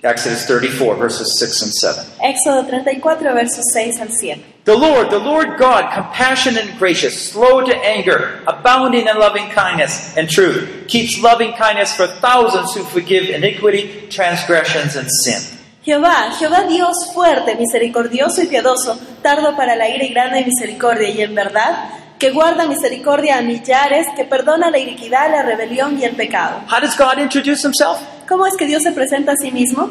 Exodus 0.04 0.46
34, 0.46 0.94
verses 0.94 1.40
6 1.40 1.62
and 1.62 1.72
7. 1.72 2.04
Éxodo 2.22 2.64
34, 2.68 3.34
versos 3.34 3.64
6 3.72 4.00
al 4.00 4.12
7. 4.12 4.44
The 4.64 4.76
Lord, 4.76 5.10
the 5.10 5.18
Lord 5.18 5.58
God, 5.58 5.92
compassionate 5.92 6.68
and 6.68 6.78
gracious, 6.78 7.32
slow 7.32 7.64
to 7.64 7.74
anger, 7.74 8.40
abounding 8.46 9.08
in 9.08 9.18
loving 9.18 9.48
kindness 9.50 10.16
and 10.16 10.30
truth, 10.30 10.86
keeps 10.86 11.20
loving 11.20 11.52
kindness 11.54 11.96
for 11.96 12.06
thousands 12.06 12.74
who 12.74 12.84
forgive 12.84 13.28
iniquity, 13.28 14.06
transgressions, 14.08 14.94
and 14.94 15.08
sin. 15.10 15.58
Jehová, 15.84 16.30
Jehová 16.38 16.68
Dios 16.68 17.10
fuerte, 17.12 17.56
misericordioso 17.56 18.40
y 18.40 18.46
piadoso, 18.46 19.00
tardo 19.20 19.56
para 19.56 19.74
la 19.74 19.88
ira 19.88 20.04
y 20.04 20.10
grande 20.10 20.44
misericordia, 20.44 21.08
y 21.08 21.22
en 21.22 21.34
verdad, 21.34 21.90
que 22.20 22.30
guarda 22.30 22.68
misericordia 22.68 23.38
a 23.38 23.42
millares, 23.42 24.06
que 24.14 24.24
perdona 24.24 24.70
la 24.70 24.78
iniquidad, 24.78 25.28
la 25.28 25.42
rebelión 25.42 25.98
y 25.98 26.04
el 26.04 26.14
pecado. 26.14 26.62
How 26.70 26.78
does 26.80 26.96
God 26.96 27.18
introduce 27.18 27.64
himself? 27.64 27.98
¿Cómo 28.28 28.46
es 28.46 28.56
que 28.56 28.66
Dios 28.66 28.82
se 28.82 28.92
presenta 28.92 29.32
a 29.32 29.36
sí 29.36 29.50
mismo? 29.50 29.88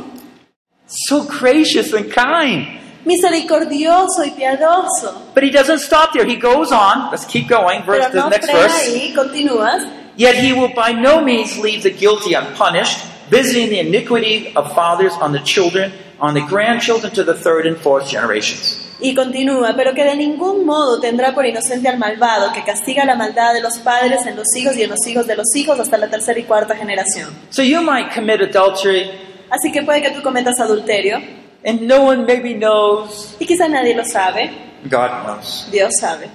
So 0.85 1.25
gracious 1.25 1.91
and 1.93 2.13
kind. 2.13 2.67
Misericordioso 3.03 4.23
y 4.25 4.31
piadoso. 4.31 5.31
But 5.33 5.43
he 5.43 5.49
doesn't 5.49 5.79
stop 5.79 6.13
there. 6.13 6.25
He 6.25 6.35
goes 6.35 6.71
on. 6.71 7.09
Let's 7.09 7.25
keep 7.25 7.49
going. 7.49 7.83
Verse 7.83 8.09
Pero 8.11 8.23
the 8.23 8.29
next 8.29 8.51
verse. 8.51 8.89
ahí, 8.89 9.13
continúas. 9.15 9.83
Yet 10.17 10.35
he 10.35 10.53
will 10.53 10.73
by 10.73 10.93
no 10.93 11.21
means 11.21 11.57
leave 11.57 11.83
the 11.83 11.91
guilty 11.91 12.33
unpunished, 12.33 13.05
visiting 13.29 13.69
the 13.69 13.79
iniquity 13.79 14.53
of 14.55 14.73
fathers 14.73 15.13
on 15.21 15.31
the 15.31 15.39
children, 15.39 15.91
on 16.19 16.33
the 16.33 16.41
grandchildren 16.41 17.11
to 17.13 17.23
the 17.23 17.33
third 17.33 17.65
and 17.67 17.77
fourth 17.77 18.09
generations. 18.09 18.83
Y 18.99 19.13
continúa, 19.13 19.75
pero 19.75 19.93
que 19.93 20.03
de 20.03 20.15
ningún 20.15 20.65
modo 20.65 20.99
tendrá 20.99 21.33
por 21.35 21.45
inocente 21.45 21.87
al 21.87 21.99
malvado, 21.99 22.51
que 22.51 22.63
castiga 22.63 23.05
la 23.05 23.15
maldad 23.15 23.53
de 23.53 23.61
los 23.61 23.77
padres 23.77 24.25
en 24.25 24.35
los 24.35 24.47
hijos 24.55 24.75
y 24.75 24.81
en 24.83 24.89
los 24.89 25.05
hijos 25.05 25.27
de 25.27 25.35
los 25.35 25.55
hijos 25.55 25.79
hasta 25.79 25.97
la 25.99 26.07
tercera 26.09 26.39
y 26.39 26.43
cuarta 26.43 26.75
generación. 26.75 27.29
So 27.51 27.61
you 27.61 27.81
might 27.81 28.11
commit 28.13 28.41
adultery, 28.41 29.11
Así 29.51 29.71
que 29.71 29.83
puede 29.83 30.01
que 30.01 30.09
tú 30.11 30.21
cometas 30.23 30.59
adulterio, 30.59 31.19
and 31.63 31.81
no 31.81 32.01
one 32.05 32.25
maybe 32.25 32.53
knows. 32.55 33.35
y 33.39 33.45
quizá 33.45 33.67
nadie 33.67 33.93
lo 33.95 34.03
sabe, 34.03 34.49
God 34.89 35.09
knows. 35.25 35.67
Dios 35.71 35.93
sabe. 35.99 36.29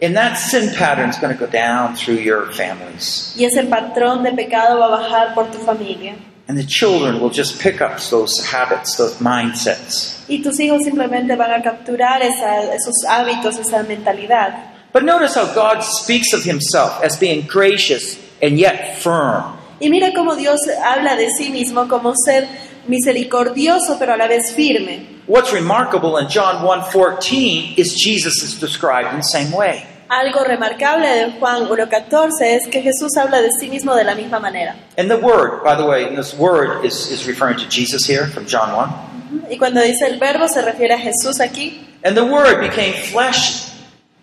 And 0.00 0.14
that 0.16 0.36
sin 0.36 0.74
pattern 0.74 1.10
is 1.10 1.18
going 1.18 1.36
to 1.36 1.38
go 1.38 1.50
down 1.50 1.94
through 1.96 2.18
your 2.18 2.52
families. 2.52 3.34
Y 3.36 3.44
ese 3.44 3.62
patrón 3.64 4.22
de 4.22 4.32
pecado 4.32 4.78
va 4.78 4.86
a 4.86 5.00
bajar 5.00 5.34
por 5.34 5.50
tu 5.50 5.58
familia. 5.58 6.14
And 6.48 6.56
the 6.56 6.64
children 6.64 7.20
will 7.20 7.30
just 7.30 7.60
pick 7.60 7.80
up 7.80 7.98
those 8.10 8.40
habits, 8.52 8.96
those 8.96 9.18
mindsets. 9.20 10.24
Y 10.28 10.42
tus 10.42 10.58
hijos 10.60 10.84
simplemente 10.84 11.34
van 11.36 11.50
a 11.52 11.62
capturar 11.62 12.22
esa- 12.22 12.72
esos 12.72 13.04
hábitos, 13.08 13.58
esa 13.58 13.82
mentalidad. 13.82 14.74
But 14.92 15.02
notice 15.02 15.34
how 15.34 15.46
God 15.46 15.82
speaks 15.82 16.32
of 16.32 16.44
himself 16.44 17.02
as 17.04 17.18
being 17.18 17.46
gracious 17.46 18.16
and 18.40 18.58
yet 18.58 18.96
firm. 18.98 19.56
Y 19.80 19.88
mira 19.90 20.12
cómo 20.14 20.36
Dios 20.36 20.60
habla 20.84 21.16
de 21.16 21.28
sí 21.36 21.50
mismo 21.50 21.88
como 21.88 22.14
ser 22.24 22.46
misericordioso, 22.86 23.98
pero 23.98 24.14
a 24.14 24.16
la 24.16 24.26
vez 24.28 24.52
firme. 24.52 25.06
What's 25.26 25.52
remarkable 25.52 26.16
in 26.20 26.28
John 26.28 26.62
1:14 26.62 27.74
is 27.76 27.94
Jesus 27.96 28.42
is 28.42 28.58
described 28.60 29.10
in 29.12 29.16
the 29.18 29.24
same 29.24 29.50
way. 29.52 29.84
Algo 30.08 30.44
remarcable 30.44 31.08
de 31.08 31.32
Juan 31.40 31.68
1.14 31.68 32.30
es 32.42 32.68
que 32.68 32.80
Jesús 32.80 33.16
habla 33.16 33.40
de 33.42 33.50
sí 33.58 33.68
mismo 33.68 33.94
de 33.94 34.04
la 34.04 34.14
misma 34.14 34.38
manera. 34.38 34.76
And 34.96 35.10
the 35.10 35.16
word, 35.16 35.64
by 35.64 35.76
the 35.76 35.84
way, 35.84 36.14
this 36.14 36.32
word 36.34 36.84
is, 36.84 37.10
is 37.10 37.26
referring 37.26 37.56
to 37.58 37.68
Jesus 37.68 38.06
here 38.08 38.26
from 38.28 38.46
John 38.46 38.72
1. 38.72 39.50
Y 39.50 39.58
cuando 39.58 39.80
dice 39.82 40.06
el 40.06 40.18
verbo 40.18 40.46
se 40.46 40.62
refiere 40.62 40.94
a 40.94 40.98
Jesús 40.98 41.40
aquí. 41.40 41.84
And 42.04 42.16
the 42.16 42.24
word 42.24 42.60
became 42.60 42.92
flesh 42.92 43.68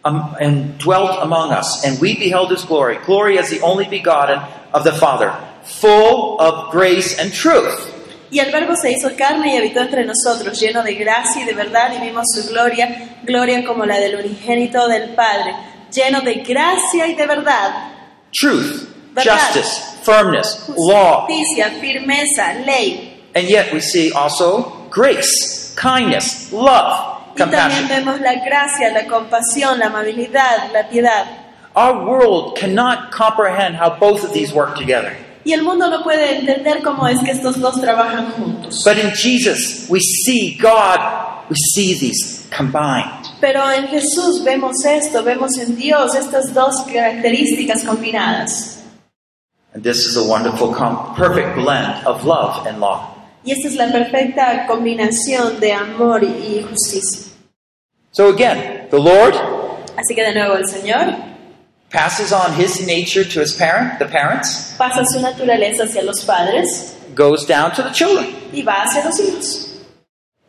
um, 0.05 0.35
and 0.39 0.77
dwelt 0.77 1.21
among 1.21 1.51
us, 1.51 1.83
and 1.83 1.99
we 1.99 2.17
beheld 2.17 2.51
his 2.51 2.63
glory, 2.63 2.97
glory 3.05 3.37
as 3.37 3.49
the 3.49 3.59
only 3.61 3.85
begotten 3.85 4.39
of 4.73 4.85
the 4.85 4.93
Father, 4.93 5.33
full 5.63 6.39
of 6.39 6.71
grace 6.71 7.19
and 7.19 7.33
truth. 7.33 7.89
Y 8.31 8.39
el 8.39 8.51
verbo 8.51 8.75
se 8.75 8.91
hizo 8.91 9.15
carne 9.15 9.53
y 9.53 9.57
habitó 9.57 9.81
entre 9.81 10.05
nosotros, 10.05 10.59
lleno 10.59 10.81
de 10.81 10.95
gracia 10.95 11.43
y 11.43 11.45
de 11.45 11.53
verdad, 11.53 11.93
y 11.95 12.03
vimos 12.03 12.25
su 12.33 12.49
gloria, 12.49 13.17
gloria 13.23 13.63
como 13.63 13.85
la 13.85 13.99
del 13.99 14.15
unigénito 14.15 14.87
del 14.87 15.09
Padre, 15.09 15.53
lleno 15.93 16.21
de 16.21 16.35
gracia 16.35 17.07
y 17.07 17.15
de 17.15 17.25
verdad, 17.27 17.91
Truth, 18.33 18.87
Verdad. 19.13 19.37
justice, 19.53 19.81
firmness, 20.03 20.69
law. 20.75 21.27
justicia, 21.27 21.69
firmeza, 21.79 22.53
ley. 22.65 23.21
And 23.35 23.47
yet 23.47 23.71
we 23.73 23.79
see 23.79 24.11
also 24.13 24.87
grace, 24.89 25.73
kindness, 25.75 26.51
love, 26.51 27.11
Y 27.35 27.37
también 27.39 27.61
compassion. 27.61 27.87
vemos 27.87 28.21
la 28.21 28.35
gracia, 28.45 28.91
la 28.93 29.05
compasión, 29.07 29.79
la 29.79 29.87
amabilidad, 29.87 30.71
la 30.71 30.83
piedad. 30.89 31.25
Our 31.75 32.05
world 32.05 32.55
cannot 32.55 33.11
comprehend 33.11 33.75
how 33.75 33.97
both 33.99 34.23
of 34.23 34.33
these 34.33 34.53
work 34.53 34.75
together. 34.75 35.15
Y 35.45 35.51
el 35.53 35.63
mundo 35.63 35.89
no 35.89 36.03
puede 36.03 36.37
entender 36.39 36.81
cómo 36.83 37.07
es 37.07 37.19
que 37.19 37.31
estos 37.31 37.59
dos 37.59 37.81
trabajan 37.81 38.31
juntos. 38.33 38.83
But 38.85 38.97
in 38.97 39.11
Jesus, 39.15 39.87
we 39.89 39.99
see 39.99 40.57
God, 40.61 40.99
we 41.49 41.55
see 41.73 41.95
these 41.95 42.47
combined. 42.55 43.22
Pero 43.43 43.69
en 43.69 43.89
Jesús 43.89 44.41
vemos 44.45 44.85
esto, 44.85 45.21
vemos 45.21 45.57
en 45.57 45.75
Dios 45.75 46.15
estas 46.15 46.53
dos 46.53 46.81
características 46.83 47.83
combinadas. 47.83 48.79
And 49.73 49.83
this 49.83 50.05
is 50.05 50.15
a 50.15 50.23
wonderful, 50.23 50.73
perfect 51.17 51.57
blend 51.57 52.07
of 52.07 52.23
love 52.23 52.65
and 52.65 52.79
law. 52.79 53.13
Y 53.43 53.51
esta 53.51 53.67
es 53.67 53.75
la 53.75 53.91
perfecta 53.91 54.65
combinación 54.65 55.59
de 55.59 55.73
amor 55.73 56.23
y 56.23 56.65
justicia. 56.69 57.33
So 58.11 58.29
again, 58.29 58.87
the 58.89 58.97
Lord 58.99 59.35
Así 59.97 60.15
que 60.15 60.23
de 60.23 60.33
nuevo 60.33 60.55
el 60.55 60.65
Señor 60.65 61.13
passes 61.91 62.31
on 62.31 62.53
his 62.57 62.87
nature 62.87 63.25
to 63.25 63.41
his 63.41 63.53
parent, 63.53 63.99
the 63.99 64.05
parents, 64.05 64.73
pasa 64.77 65.03
su 65.05 65.19
naturaleza 65.19 65.83
hacia 65.83 66.01
los 66.01 66.23
padres 66.23 66.95
goes 67.13 67.45
down 67.45 67.73
to 67.73 67.83
the 67.83 67.91
children. 67.91 68.25
y 68.53 68.61
va 68.61 68.83
hacia 68.83 69.03
los 69.03 69.19
hijos. 69.19 69.69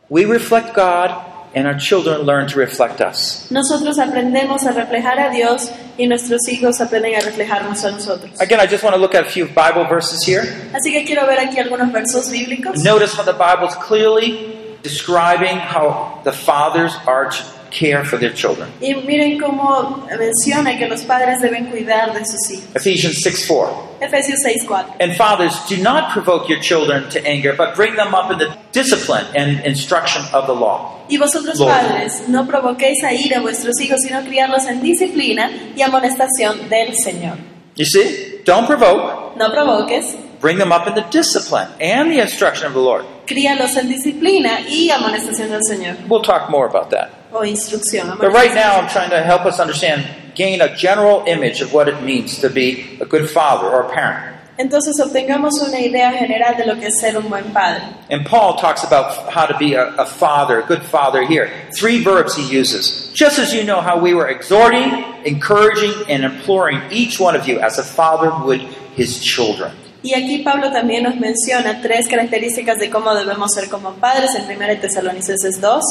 We 0.07 0.23
reflect 0.23 0.73
God, 0.73 1.34
and 1.55 1.67
our 1.67 1.79
children 1.79 2.21
learn 2.21 2.47
to 2.49 2.59
reflect 2.59 2.99
us. 2.99 3.49
Nosotros 3.49 3.97
aprendemos 3.97 4.65
a 4.65 4.73
reflejar 4.73 5.17
a 5.19 5.29
Dios 5.31 5.71
y 5.97 6.05
nuestros 6.05 6.47
hijos 6.49 6.81
aprenden 6.81 7.15
a 7.15 7.21
reflejarnos 7.21 7.83
a 7.85 7.91
nosotros. 7.91 8.39
Again, 8.41 8.59
I 8.59 8.67
just 8.67 8.83
want 8.83 8.93
to 8.95 9.01
look 9.01 9.15
at 9.15 9.25
a 9.25 9.29
few 9.29 9.47
Bible 9.47 9.85
verses 9.85 10.23
here. 10.25 10.43
Así 10.73 10.91
que 10.91 11.05
quiero 11.05 11.25
ver 11.25 11.39
aquí 11.39 11.57
algunos 11.57 11.91
versos 11.91 12.29
bíblicos. 12.29 12.83
Notice 12.83 13.15
how 13.15 13.23
the 13.23 13.33
Bible 13.33 13.67
is 13.67 13.75
clearly 13.75 14.77
describing 14.83 15.57
how 15.57 16.21
the 16.23 16.31
fathers 16.31 16.93
are 17.07 17.29
to 17.31 17.54
care 17.71 18.03
for 18.03 18.17
their 18.19 18.33
children. 18.33 18.69
Y 18.81 18.93
miren 19.05 19.39
cómo 19.39 20.07
menciona 20.17 20.77
que 20.77 20.87
los 20.87 21.03
padres 21.03 21.41
deben 21.41 21.65
cuidar 21.67 22.13
de 22.13 22.25
sus 22.25 22.49
hijos. 22.51 22.75
Ephesians 22.75 23.21
6 23.21 23.45
4. 23.47 23.95
Efesios 24.01 24.39
6:4. 24.43 24.85
And 24.99 25.15
fathers, 25.15 25.53
do 25.69 25.77
not 25.77 26.11
provoke 26.11 26.49
your 26.49 26.59
children 26.59 27.09
to 27.09 27.19
anger, 27.25 27.53
but 27.57 27.75
bring 27.75 27.95
them 27.95 28.13
up 28.13 28.31
in 28.31 28.37
the 28.37 28.55
discipline 28.71 29.25
and 29.35 29.65
instruction 29.65 30.21
of 30.33 30.47
the 30.47 30.53
law. 30.53 31.05
Y 31.09 31.17
vosotros 31.17 31.59
Lord. 31.59 31.71
padres, 31.71 32.27
no 32.27 32.45
provoquéis 32.45 33.03
a 33.03 33.13
ira 33.13 33.37
a 33.37 33.41
vuestros 33.41 33.79
hijos, 33.81 34.01
sino 34.01 34.21
criarlos 34.23 34.65
en 34.67 34.81
disciplina 34.81 35.49
y 35.75 35.81
amonestación 35.81 36.69
del 36.69 36.93
Señor. 36.95 37.37
You 37.75 37.85
see? 37.85 38.41
Don't 38.45 38.67
provoke. 38.67 39.35
No 39.37 39.51
provoques, 39.51 40.15
Bring 40.41 40.57
them 40.59 40.71
up 40.71 40.87
in 40.87 40.93
the 40.93 41.05
discipline 41.11 41.69
and 41.79 42.11
the 42.11 42.19
instruction 42.19 42.67
of 42.67 42.73
the 42.73 42.79
Lord. 42.79 43.05
críalos 43.25 43.75
en 43.77 43.87
disciplina 43.89 44.59
y 44.69 44.89
amonestación 44.91 45.49
del 45.49 45.61
Señor. 45.67 45.95
We'll 46.07 46.21
talk 46.21 46.49
more 46.49 46.67
about 46.67 46.91
that. 46.91 47.09
O 47.35 47.43
instrucción. 47.43 48.17
But 48.17 48.31
right 48.31 48.53
now, 48.53 48.79
I'm 48.79 48.87
trying 48.87 49.09
to 49.09 49.21
help 49.21 49.45
us 49.45 49.59
understand, 49.59 50.05
gain 50.35 50.61
a 50.61 50.73
general 50.75 51.25
image 51.27 51.59
of 51.59 51.73
what 51.73 51.89
it 51.89 52.01
means 52.01 52.39
to 52.39 52.49
be 52.49 52.97
a 53.01 53.05
good 53.05 53.29
father 53.29 53.67
or 53.67 53.81
a 53.81 53.89
parent. 53.93 54.35
Entonces 54.57 54.97
obtengamos 55.01 55.61
una 55.61 55.77
idea 55.77 56.13
general 56.13 56.55
de 56.55 56.65
lo 56.65 56.75
que 56.75 56.87
es 56.87 56.97
ser 56.97 57.17
un 57.17 57.27
buen 57.27 57.51
padre. 57.51 57.81
And 58.09 58.25
Paul 58.25 58.55
talks 58.55 58.85
about 58.85 59.29
how 59.29 59.45
to 59.45 59.57
be 59.57 59.73
a, 59.73 59.93
a 59.95 60.05
father, 60.05 60.61
a 60.61 60.65
good 60.65 60.81
father 60.81 61.25
here. 61.25 61.51
Three 61.77 62.01
verbs 62.01 62.37
he 62.37 62.47
uses. 62.47 63.11
Just 63.13 63.37
as 63.37 63.53
you 63.53 63.65
know 63.65 63.81
how 63.81 63.99
we 63.99 64.13
were 64.13 64.29
exhorting, 64.29 64.89
encouraging, 65.25 65.93
and 66.07 66.23
imploring 66.23 66.81
each 66.89 67.19
one 67.19 67.35
of 67.35 67.49
you 67.49 67.59
as 67.59 67.79
a 67.79 67.83
father 67.83 68.31
would 68.45 68.61
his 68.95 69.19
children. 69.19 69.75
Y 70.05 70.13
aquí 70.13 70.37
Pablo 70.43 70.71
también 70.71 71.01
nos 71.01 71.15
menciona 71.15 71.81
tres 71.81 72.07
características 72.07 72.77
de 72.77 72.91
cómo 72.91 73.15
debemos 73.15 73.51
ser 73.51 73.69
como 73.69 73.93
padres 73.93 74.35
en 74.35 74.43
1 74.45 74.79
Tesalonicenses 74.79 75.59
2. 75.59 75.83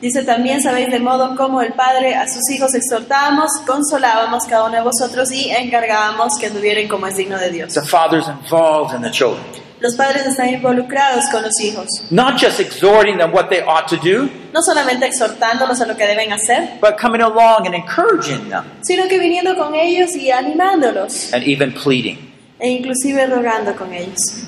Dice 0.00 0.24
también, 0.24 0.62
sabéis 0.62 0.90
de 0.90 0.98
modo 0.98 1.36
como 1.36 1.60
el 1.60 1.74
Padre 1.74 2.14
a 2.14 2.26
sus 2.26 2.48
hijos 2.50 2.74
exhortábamos, 2.74 3.50
consolábamos 3.66 4.44
cada 4.44 4.64
uno 4.64 4.76
de 4.76 4.80
vosotros 4.80 5.30
y 5.32 5.50
encargábamos 5.50 6.38
que 6.40 6.46
anduvieren 6.46 6.88
como 6.88 7.08
es 7.08 7.18
digno 7.18 7.36
de 7.36 7.50
Dios. 7.50 7.74
The 7.74 7.82
father's 7.82 8.26
involved 8.26 8.96
in 8.96 9.02
the 9.02 9.10
children. 9.10 9.44
Los 9.80 9.96
padres 9.96 10.26
están 10.26 10.48
involucrados 10.48 11.26
con 11.30 11.42
los 11.42 11.60
hijos, 11.60 11.86
Not 12.10 12.40
just 12.42 12.60
exhorting 12.60 13.18
them 13.18 13.34
what 13.34 13.50
they 13.50 13.60
ought 13.60 13.86
to 13.88 13.96
do, 13.96 14.30
no 14.54 14.62
solamente 14.62 15.04
exhortándolos 15.06 15.78
a 15.82 15.86
lo 15.86 15.94
que 15.94 16.06
deben 16.06 16.32
hacer, 16.32 16.78
but 16.80 16.98
coming 16.98 17.20
along 17.20 17.66
and 17.66 17.74
encouraging 17.74 18.48
them 18.48 18.64
sino 18.80 19.06
que 19.06 19.18
viniendo 19.18 19.54
con 19.56 19.74
ellos 19.74 20.16
y 20.16 20.30
animándolos 20.30 21.34
and 21.34 21.46
even 21.46 21.72
pleading. 21.74 22.27
E 22.60 22.68
inclusive 22.68 23.26
rogando 23.26 23.76
con 23.76 23.92
ellos. 23.92 24.46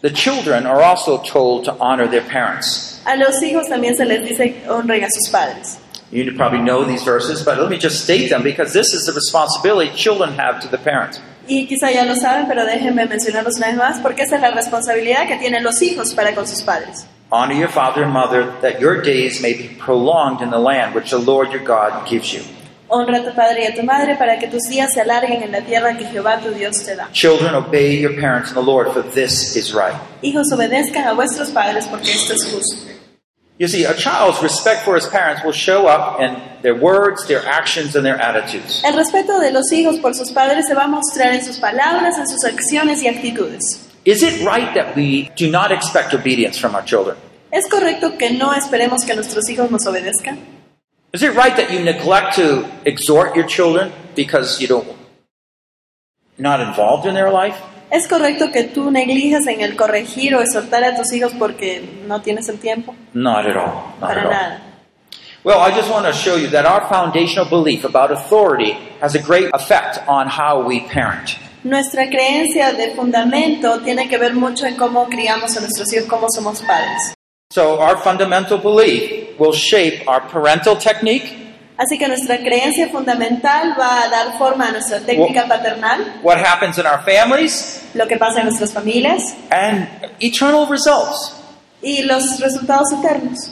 The 0.00 0.10
children 0.10 0.66
are 0.66 0.80
also 0.80 1.18
told 1.18 1.64
to 1.64 1.76
honor 1.80 2.08
their 2.08 2.22
parents. 2.22 3.00
A 3.04 3.16
los 3.16 3.42
hijos 3.42 3.68
también 3.68 3.96
se 3.96 4.04
les 4.04 4.22
dice 4.24 4.62
honren 4.68 5.04
a 5.04 5.10
sus 5.10 5.28
padres. 5.28 5.78
You 6.10 6.32
probably 6.36 6.60
know 6.60 6.84
these 6.84 7.02
verses, 7.02 7.44
but 7.44 7.58
let 7.58 7.68
me 7.68 7.78
just 7.78 8.04
state 8.04 8.30
them 8.30 8.42
because 8.42 8.72
this 8.72 8.94
is 8.94 9.04
the 9.06 9.12
responsibility 9.12 9.90
children 9.94 10.38
have 10.38 10.60
to 10.60 10.68
the 10.68 10.78
parents. 10.78 11.20
Y 11.46 11.66
quizá 11.66 11.90
ya 11.90 12.04
lo 12.04 12.14
saben, 12.14 12.46
pero 12.46 12.64
déjenme 12.64 13.06
mencionarlos 13.06 13.56
una 13.56 13.68
vez 13.68 13.76
más, 13.76 14.00
porque 14.00 14.22
esa 14.22 14.36
es 14.36 14.42
la 14.42 14.50
responsabilidad 14.50 15.26
que 15.26 15.36
tienen 15.36 15.62
los 15.64 15.82
hijos 15.82 16.14
para 16.14 16.34
con 16.34 16.46
sus 16.46 16.62
padres. 16.62 17.06
Honor 17.30 17.54
your 17.54 17.68
father 17.68 18.04
and 18.04 18.12
mother 18.12 18.52
that 18.62 18.80
your 18.80 19.02
days 19.02 19.42
may 19.42 19.52
be 19.52 19.68
prolonged 19.78 20.40
in 20.42 20.50
the 20.50 20.58
land 20.58 20.94
which 20.94 21.10
the 21.10 21.18
Lord 21.18 21.50
your 21.52 21.62
God 21.62 22.08
gives 22.08 22.32
you. 22.32 22.42
Honra 22.88 23.18
a 23.18 23.24
tu 23.24 23.34
padre 23.34 23.64
y 23.64 23.66
a 23.66 23.74
tu 23.74 23.82
madre 23.82 24.16
para 24.16 24.38
que 24.38 24.48
tus 24.48 24.62
días 24.68 24.92
se 24.94 25.00
alarguen 25.00 25.42
en 25.42 25.52
la 25.52 25.60
tierra 25.60 25.96
que 25.96 26.04
Jehová 26.06 26.38
tu 26.38 26.50
Dios 26.50 26.82
te 26.84 26.96
da. 26.96 27.08
Children, 27.12 27.54
obey 27.54 28.00
your 28.00 28.14
parents 28.18 28.50
in 28.50 28.54
the 28.54 28.62
Lord, 28.62 28.92
for 28.92 29.02
this 29.02 29.56
is 29.56 29.74
right. 29.74 29.94
Hijos, 30.22 30.50
obedezcan 30.52 31.06
a 31.06 31.12
vuestros 31.12 31.50
padres 31.50 31.86
porque 31.86 32.10
esto 32.10 32.32
es 32.32 32.44
justo. 32.50 32.88
You 33.58 33.66
see, 33.66 33.84
a 33.84 33.94
child's 33.94 34.40
respect 34.40 34.84
for 34.84 34.94
his 34.94 35.06
parents 35.06 35.42
will 35.44 35.52
show 35.52 35.88
up 35.88 36.20
in 36.20 36.36
their 36.62 36.76
words, 36.76 37.26
their 37.26 37.44
actions, 37.44 37.96
and 37.96 38.06
their 38.06 38.16
attitudes. 38.16 38.82
El 38.84 38.94
respeto 38.94 39.40
de 39.40 39.50
los 39.50 39.72
hijos 39.72 39.98
por 39.98 40.14
sus 40.14 40.30
padres 40.30 40.66
se 40.68 40.74
va 40.74 40.84
a 40.84 40.88
mostrar 40.88 41.34
en 41.34 41.44
sus 41.44 41.58
palabras, 41.58 42.16
en 42.18 42.28
sus 42.28 42.44
acciones 42.44 43.02
y 43.02 43.08
actitudes. 43.08 43.84
Is 44.04 44.22
it 44.22 44.46
right 44.46 44.72
that 44.74 44.96
we 44.96 45.30
do 45.36 45.50
not 45.50 45.72
expect 45.72 46.14
obedience 46.14 46.56
from 46.56 46.74
our 46.74 46.84
children? 46.84 47.16
¿Es 47.50 47.68
correcto 47.68 48.16
que 48.16 48.30
no 48.30 48.54
esperemos 48.54 49.04
que 49.04 49.14
nuestros 49.14 49.48
hijos 49.48 49.70
nos 49.70 49.86
obedezcan? 49.86 50.57
Is 51.12 51.22
it 51.22 51.34
right 51.34 51.56
that 51.56 51.70
you 51.72 51.80
neglect 51.80 52.36
to 52.36 52.66
exhort 52.84 53.34
your 53.34 53.46
children 53.46 53.92
because 54.14 54.60
you 54.60 54.68
don't 54.68 54.86
you're 54.86 54.96
not 56.38 56.60
involved 56.60 57.06
in 57.06 57.14
their 57.14 57.30
life? 57.30 57.56
¿Es 57.90 58.06
correcto 58.06 58.52
que 58.52 58.64
tú 58.64 58.90
neglijas 58.90 59.46
en 59.46 59.62
el 59.62 59.74
corregir 59.74 60.34
o 60.34 60.42
exhortar 60.42 60.84
a 60.84 60.94
tus 60.94 61.10
hijos 61.14 61.32
porque 61.38 61.82
no 62.06 62.20
tienes 62.20 62.48
el 62.50 62.58
tiempo? 62.58 62.94
Not 63.14 63.46
at 63.46 63.56
all. 63.56 63.94
Not 63.98 64.00
Para 64.00 64.20
at 64.20 64.26
all. 64.26 64.32
nada. 64.32 64.60
Well, 65.44 65.60
I 65.60 65.70
just 65.74 65.90
want 65.90 66.04
to 66.04 66.12
show 66.12 66.36
you 66.36 66.48
that 66.48 66.66
our 66.66 66.86
foundational 66.90 67.46
belief 67.48 67.84
about 67.84 68.10
authority 68.12 68.72
has 69.00 69.14
a 69.14 69.22
great 69.22 69.48
effect 69.54 69.98
on 70.06 70.26
how 70.26 70.60
we 70.60 70.80
parent. 70.80 71.38
Nuestra 71.64 72.06
creencia 72.10 72.74
de 72.76 72.94
fundamento 72.94 73.80
tiene 73.82 74.08
que 74.08 74.18
ver 74.18 74.34
mucho 74.34 74.66
en 74.66 74.76
cómo 74.76 75.08
criamos 75.08 75.56
a 75.56 75.60
nuestros 75.60 75.90
hijos, 75.94 76.06
cómo 76.06 76.26
somos 76.28 76.60
padres. 76.60 77.14
So, 77.50 77.80
our 77.80 77.96
fundamental 77.96 78.58
belief 78.58 79.17
will 79.38 79.52
shape 79.52 80.06
our 80.06 80.20
parental 80.28 80.76
technique, 80.76 81.46
Así 81.80 81.96
que 81.96 82.08
nuestra 82.08 82.38
creencia 82.38 82.88
fundamental 82.88 83.76
va 83.78 84.02
a 84.02 84.08
dar 84.08 84.36
forma 84.36 84.66
a 84.66 84.72
nuestra 84.72 84.98
técnica 84.98 85.46
paternal, 85.46 86.20
what 86.22 86.38
happens 86.38 86.76
in 86.76 86.84
our 86.86 87.00
families, 87.04 87.82
lo 87.94 88.06
que 88.08 88.16
pasa 88.16 88.40
en 88.40 88.46
nuestras 88.46 88.72
familias 88.72 89.36
and 89.50 89.86
eternal 90.18 90.66
results. 90.66 91.34
y 91.80 92.02
los 92.02 92.40
resultados 92.40 92.88
eternos. 92.92 93.50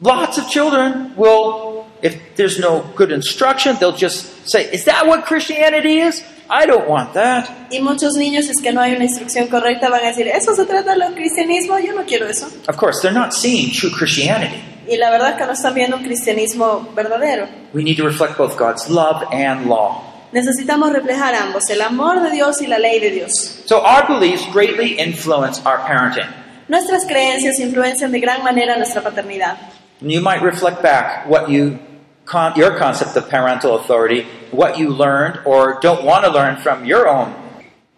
Lots 0.00 0.36
of 0.36 0.48
children 0.50 1.14
will, 1.16 1.86
if 2.02 2.14
there's 2.36 2.58
no 2.58 2.84
good 2.94 3.10
instruction, 3.10 3.76
they'll 3.80 3.96
just 3.96 4.26
say, 4.46 4.68
Is 4.70 4.84
that 4.84 5.06
what 5.06 5.24
Christianity 5.24 6.00
is? 6.00 6.22
I 6.50 6.66
don't 6.66 6.86
want 6.86 7.14
that. 7.14 7.48
Y 7.70 7.80
muchos 7.80 8.14
niños, 8.16 8.48
es 8.48 8.60
que 8.60 8.72
no 8.72 8.80
hay 8.82 8.92
una 8.94 9.04
instrucción 9.04 9.48
correcta, 9.48 9.88
van 9.88 10.04
a 10.04 10.08
decir, 10.08 10.28
¿eso 10.28 10.54
se 10.54 10.66
trata 10.66 10.94
del 10.94 11.14
cristianismo? 11.14 11.78
Yo 11.78 11.94
no 11.94 12.04
quiero 12.04 12.26
eso. 12.28 12.46
Of 12.68 12.76
course, 12.76 13.00
they're 13.00 13.18
not 13.18 13.32
seeing 13.32 13.70
true 13.72 13.90
Christianity. 13.90 14.62
Y 14.88 14.96
la 14.96 15.10
verdad 15.10 15.30
es 15.30 15.36
que 15.36 15.46
no 15.46 15.52
están 15.52 15.74
viendo 15.74 15.96
un 15.96 16.02
cristianismo 16.02 16.88
verdadero. 16.94 17.46
We 17.74 17.82
need 17.82 17.96
to 17.98 18.04
reflect 18.04 18.38
both 18.38 18.56
God's 18.56 18.88
love 18.88 19.22
and 19.32 19.66
law. 19.66 20.02
Necesitamos 20.32 20.92
reflejar 20.92 21.34
ambos, 21.34 21.68
el 21.70 21.80
amor 21.80 22.22
de 22.22 22.30
Dios 22.30 22.60
y 22.60 22.66
la 22.66 22.78
ley 22.78 23.00
de 23.00 23.10
Dios. 23.10 23.62
So, 23.66 23.80
our 23.80 24.06
beliefs 24.06 24.46
greatly 24.52 24.98
influence 24.98 25.60
our 25.64 25.78
parenting. 25.78 26.28
Nuestras 26.68 27.06
creencias 27.06 27.58
influencian 27.60 28.12
de 28.12 28.20
gran 28.20 28.42
manera 28.42 28.76
nuestra 28.76 29.02
paternidad. 29.02 29.56
And 30.00 30.12
you 30.12 30.20
might 30.20 30.42
reflect 30.42 30.82
back 30.82 31.26
what 31.28 31.48
you 31.48 31.78
con- 32.26 32.54
your 32.56 32.76
concept 32.78 33.16
of 33.16 33.28
parental 33.28 33.76
authority, 33.76 34.26
what 34.50 34.78
you 34.78 34.90
learned 34.90 35.40
or 35.44 35.78
don't 35.80 36.04
want 36.04 36.24
to 36.24 36.30
learn 36.30 36.58
from 36.58 36.84
your 36.84 37.08
own 37.08 37.34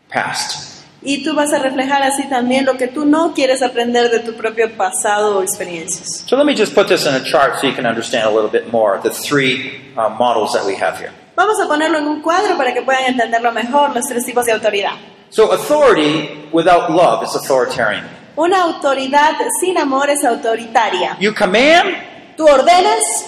past. 0.08 0.69
Y 1.02 1.24
tú 1.24 1.34
vas 1.34 1.52
a 1.54 1.58
reflejar 1.58 2.02
así 2.02 2.28
también 2.28 2.66
lo 2.66 2.76
que 2.76 2.86
tú 2.86 3.06
no 3.06 3.32
quieres 3.32 3.62
aprender 3.62 4.10
de 4.10 4.20
tu 4.20 4.34
propio 4.34 4.70
pasado 4.76 5.38
o 5.38 5.42
experiencias. 5.42 6.24
So 6.26 6.36
let 6.36 6.44
me 6.44 6.54
just 6.54 6.74
put 6.74 6.88
this 6.88 7.06
in 7.06 7.14
a 7.14 7.22
chart 7.24 7.58
so 7.60 7.66
you 7.66 7.74
can 7.74 7.86
understand 7.86 8.26
a 8.26 8.30
little 8.30 8.50
bit 8.50 8.70
more 8.70 9.00
the 9.02 9.10
three 9.10 9.80
uh, 9.96 10.10
models 10.10 10.52
that 10.52 10.64
we 10.66 10.74
have 10.74 10.98
here. 10.98 11.12
Vamos 11.36 11.58
a 11.58 11.66
ponerlo 11.66 11.98
en 11.98 12.06
un 12.06 12.20
cuadro 12.20 12.56
para 12.58 12.74
que 12.74 12.82
puedan 12.82 13.04
entenderlo 13.06 13.50
mejor 13.52 13.94
los 13.94 14.04
tres 14.06 14.26
tipos 14.26 14.44
de 14.44 14.52
autoridad. 14.52 14.92
So 15.30 15.52
authority 15.52 16.48
without 16.52 16.90
love 16.90 17.24
is 17.24 17.34
authoritarian. 17.34 18.04
Una 18.36 18.62
autoridad 18.64 19.36
sin 19.60 19.78
amor 19.78 20.10
es 20.10 20.22
autoritaria. 20.24 21.16
You 21.18 21.32
command, 21.34 21.96
Tú 22.36 22.46
ordenas 22.46 23.26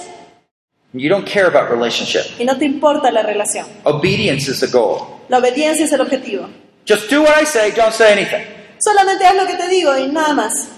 you 0.92 1.08
don't 1.08 1.26
care 1.26 1.46
about 1.46 1.70
relationship. 1.70 2.38
y 2.38 2.44
no 2.44 2.58
te 2.58 2.66
importa 2.66 3.10
la 3.10 3.22
relación. 3.22 3.66
Obedience 3.84 4.50
is 4.50 4.60
the 4.60 4.66
goal. 4.66 5.22
La 5.28 5.38
obediencia 5.38 5.86
es 5.86 5.92
el 5.92 6.02
objetivo. 6.02 6.48
Just 6.84 7.08
do 7.08 7.22
what 7.22 7.36
I 7.36 7.44
say, 7.44 7.70
don't 7.70 7.92
say 7.94 8.12
anything. 8.12 8.44
Solamente 8.78 9.24
haz 9.24 9.36
lo 9.36 9.46
que 9.46 9.56
te 9.56 9.68
digo 9.68 9.96
y 9.96 10.08
nada 10.08 10.34
más. 10.34 10.68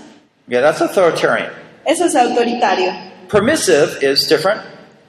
Yeah, 0.46 0.60
that's 0.60 0.80
authoritarian. 0.82 1.50
Eso 1.86 2.04
es 2.04 2.14
autoritario. 2.14 2.92
Permissive 3.28 4.02
is 4.02 4.26
different. 4.28 4.60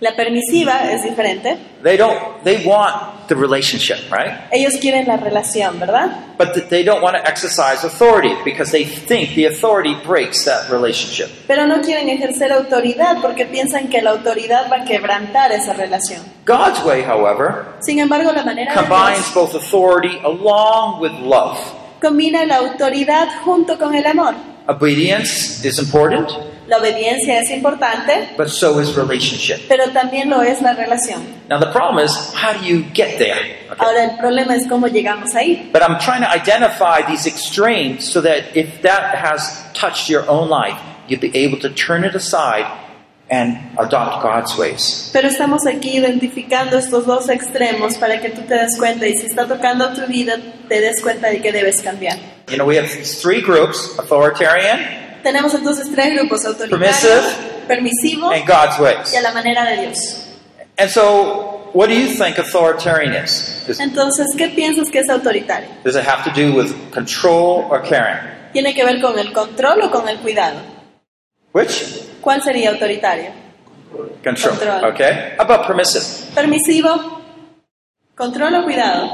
La 0.01 0.13
permisiva 0.13 0.91
es 0.91 1.03
diferente. 1.03 1.57
They 1.81 1.95
don't 1.97 2.43
they 2.43 2.65
want 2.65 3.27
the 3.29 3.35
relationship, 3.35 4.11
right? 4.11 4.33
Ellos 4.51 4.73
quieren 4.81 5.07
la 5.07 5.15
relación, 5.15 5.79
¿verdad? 5.79 6.35
But 6.37 6.53
th- 6.53 6.67
they 6.67 6.83
don't 6.83 7.01
want 7.01 7.15
to 7.15 7.23
exercise 7.25 7.85
authority 7.85 8.35
because 8.43 8.71
they 8.71 8.83
think 8.83 9.35
the 9.35 9.45
authority 9.47 9.95
breaks 10.05 10.43
that 10.45 10.69
relationship. 10.69 11.29
Pero 11.47 11.65
no 11.65 11.81
quieren 11.81 12.09
ejercer 12.09 12.51
autoridad 12.51 13.21
porque 13.21 13.45
piensan 13.45 13.87
que 13.87 14.01
la 14.01 14.11
autoridad 14.11 14.69
va 14.69 14.81
a 14.81 14.85
quebrantar 14.85 15.53
esa 15.53 15.71
relación. 15.73 16.21
God's 16.45 16.83
way, 16.83 17.01
however, 17.01 17.65
Sin 17.79 17.99
embargo, 17.99 18.33
la 18.33 18.43
manera 18.43 18.73
de 18.73 18.77
combines 18.81 19.17
Dios 19.19 19.33
both 19.33 19.55
authority 19.55 20.19
along 20.25 20.99
with 21.01 21.13
love. 21.21 21.57
combina 22.01 22.45
la 22.45 22.57
autoridad 22.57 23.29
junto 23.45 23.77
con 23.79 23.95
el 23.95 24.05
amor. 24.05 24.35
Obedience 24.67 25.63
is 25.65 25.79
important, 25.79 26.29
La 26.67 26.77
obediencia 26.77 27.39
es 27.39 27.51
importante, 27.51 28.29
but 28.37 28.47
so 28.49 28.79
is 28.79 28.95
relationship. 28.95 29.67
pero 29.67 29.91
también 29.91 30.29
lo 30.29 30.41
es 30.41 30.61
la 30.61 30.73
relación. 30.73 31.21
Now 31.47 31.59
the 31.59 31.71
problem 31.71 32.03
is, 32.03 32.33
how 32.33 32.53
do 32.53 32.65
you 32.65 32.83
get 32.93 33.19
there? 33.19 33.37
Okay. 33.69 33.77
Ahora 33.77 34.03
el 34.05 34.17
problema 34.17 34.55
es 34.55 34.65
cómo 34.67 34.87
llegamos 34.87 35.35
ahí. 35.35 35.69
But 35.71 35.83
I'm 35.83 35.99
trying 35.99 36.21
to 36.21 36.29
identify 36.29 37.03
these 37.07 37.27
extremes 37.27 38.03
so 38.03 38.21
that 38.21 38.55
if 38.55 38.81
that 38.81 39.15
has 39.15 39.63
touched 39.73 40.09
your 40.09 40.27
own 40.27 40.49
life, 40.49 40.77
you'll 41.07 41.21
be 41.21 41.35
able 41.35 41.59
to 41.59 41.69
turn 41.69 42.03
it 42.03 42.15
aside 42.15 42.65
and 43.29 43.57
adopt 43.77 44.23
God's 44.23 44.57
ways. 44.57 45.11
Pero 45.13 45.27
estamos 45.27 45.67
aquí 45.67 45.97
identificando 45.97 46.77
estos 46.77 47.05
dos 47.05 47.29
extremos 47.29 47.95
para 47.97 48.19
que 48.19 48.29
tú 48.29 48.41
te 48.41 48.55
des 48.55 48.77
cuenta 48.77 49.07
y 49.07 49.15
si 49.15 49.27
está 49.27 49.47
tocando 49.47 49.93
tu 49.93 50.05
vida, 50.07 50.37
te 50.67 50.81
des 50.81 51.01
cuenta 51.01 51.29
de 51.29 51.41
que 51.41 51.51
debes 51.51 51.81
cambiar. 51.81 52.17
You 52.49 52.57
know, 52.57 52.65
we 52.65 52.75
have 52.77 52.89
three 52.89 53.41
groups 53.41 53.97
authoritarian 53.97 55.04
Tenemos 55.25 55.55
entonces 55.55 55.89
tres 55.91 56.13
grupos, 56.13 56.45
autoritario, 56.45 56.77
Permissive. 56.77 57.65
permisivo 57.67 58.29
and 58.31 58.45
God's 58.45 58.77
ways. 58.79 59.11
y 59.11 59.15
a 59.15 59.21
la 59.23 59.31
manera 59.31 59.65
de 59.65 59.81
Dios. 59.87 59.97
And 60.77 60.87
so, 60.87 61.71
what 61.73 61.87
do 61.87 61.95
you 61.95 62.09
think 62.09 62.37
authoritarian 62.37 63.15
is? 63.15 63.63
Does, 63.65 63.79
Entonces, 63.79 64.27
¿qué 64.37 64.49
piensas 64.49 64.91
que 64.91 64.99
es 64.99 65.09
autoritario? 65.09 65.67
does 65.83 65.95
it 65.95 66.03
have 66.05 66.23
to 66.25 66.29
do 66.39 66.53
with 66.53 66.71
control 66.93 67.65
or 67.71 67.81
caring? 67.81 68.19
¿Tiene 68.53 68.75
que 68.75 68.85
ver 68.85 69.01
con 69.01 69.17
el 69.17 69.33
control 69.33 69.81
o 69.81 69.89
con 69.89 70.07
el 70.07 70.19
cuidado? 70.19 70.59
Which? 71.53 72.03
¿Cuál 72.21 72.43
sería 72.43 72.69
autoritario? 72.69 73.31
Control. 74.23 74.55
Control. 74.59 74.85
Okay. 74.93 75.33
How 75.39 75.45
about 75.45 75.65
permissive? 75.65 76.03
Permisivo, 76.35 77.19
control 78.13 78.53
o 78.57 78.63
cuidado. 78.63 79.09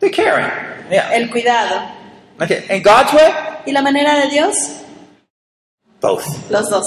The 0.00 0.10
caring. 0.10 0.50
Yeah. 0.90 1.12
El 1.14 1.28
cuidado. 1.28 1.82
Okay. 2.40 2.64
And 2.70 2.82
God's 2.82 3.12
way? 3.12 3.47
¿Y 3.66 3.72
la 3.72 3.82
manera 3.82 4.14
de 4.20 4.28
Dios? 4.28 4.54
Both. 6.00 6.50
Los 6.50 6.68
dos. 6.70 6.84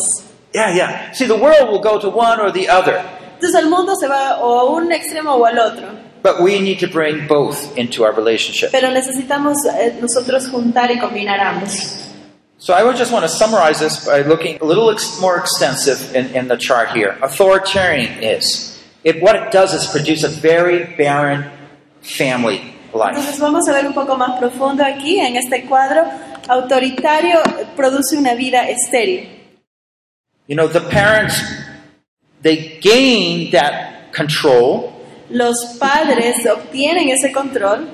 Yeah, 0.53 0.73
yeah. 0.75 1.11
See, 1.13 1.25
the 1.27 1.35
world 1.37 1.69
will 1.69 1.79
go 1.81 1.99
to 1.99 2.09
one 2.09 2.39
or 2.39 2.51
the 2.51 2.69
other, 2.69 3.01
Entonces 3.35 3.55
el 3.63 3.69
mundo 3.69 3.95
se 3.95 4.07
va 4.07 4.37
o 4.41 4.59
a 4.59 4.65
un 4.75 4.91
extremo 4.91 5.33
o 5.35 5.45
al 5.45 5.57
otro. 5.59 5.87
but 6.23 6.39
we 6.41 6.59
need 6.59 6.77
to 6.79 6.87
bring 6.87 7.25
both 7.27 7.75
into 7.77 8.03
our 8.03 8.13
relationship. 8.13 8.71
Pero 8.71 8.89
necesitamos 8.91 9.57
eh, 9.65 9.97
nosotros 9.99 10.47
juntar 10.49 10.91
y 10.91 10.99
combinar 10.99 11.39
ambos. 11.39 11.97
So 12.59 12.73
I 12.75 12.83
would 12.83 12.95
just 12.95 13.11
want 13.11 13.23
to 13.23 13.29
summarize 13.29 13.79
this 13.79 14.05
by 14.05 14.21
looking 14.21 14.59
a 14.61 14.65
little 14.65 14.91
ex- 14.91 15.19
more 15.19 15.37
extensive 15.39 16.15
in, 16.15 16.27
in 16.35 16.47
the 16.47 16.57
chart 16.57 16.89
here. 16.91 17.17
Authoritarian 17.23 18.21
is. 18.21 18.79
It, 19.03 19.19
what 19.23 19.35
it 19.35 19.51
does 19.51 19.73
is 19.73 19.87
produce 19.87 20.23
a 20.23 20.29
very 20.29 20.95
barren 20.95 21.49
family 22.01 22.75
life. 22.93 23.15
Entonces 23.15 23.39
vamos 23.39 23.67
a 23.67 23.71
ver 23.73 23.87
un 23.87 23.93
poco 23.93 24.15
más 24.15 24.37
profundo 24.37 24.83
aquí 24.83 25.19
en 25.19 25.37
este 25.37 25.65
cuadro. 25.67 26.03
Autoritario 26.47 27.41
produce 27.75 28.15
una 28.17 28.33
vida 28.35 28.67
estéril. 28.69 29.29
You 30.47 30.55
know, 30.55 30.67
the 30.67 30.81
parents, 30.81 31.41
they 32.41 32.79
gain 32.81 33.51
that 33.51 34.11
control, 34.13 34.91
Los 35.29 35.77
padres 35.79 36.45
obtienen 36.45 37.09
ese 37.09 37.31
control, 37.31 37.87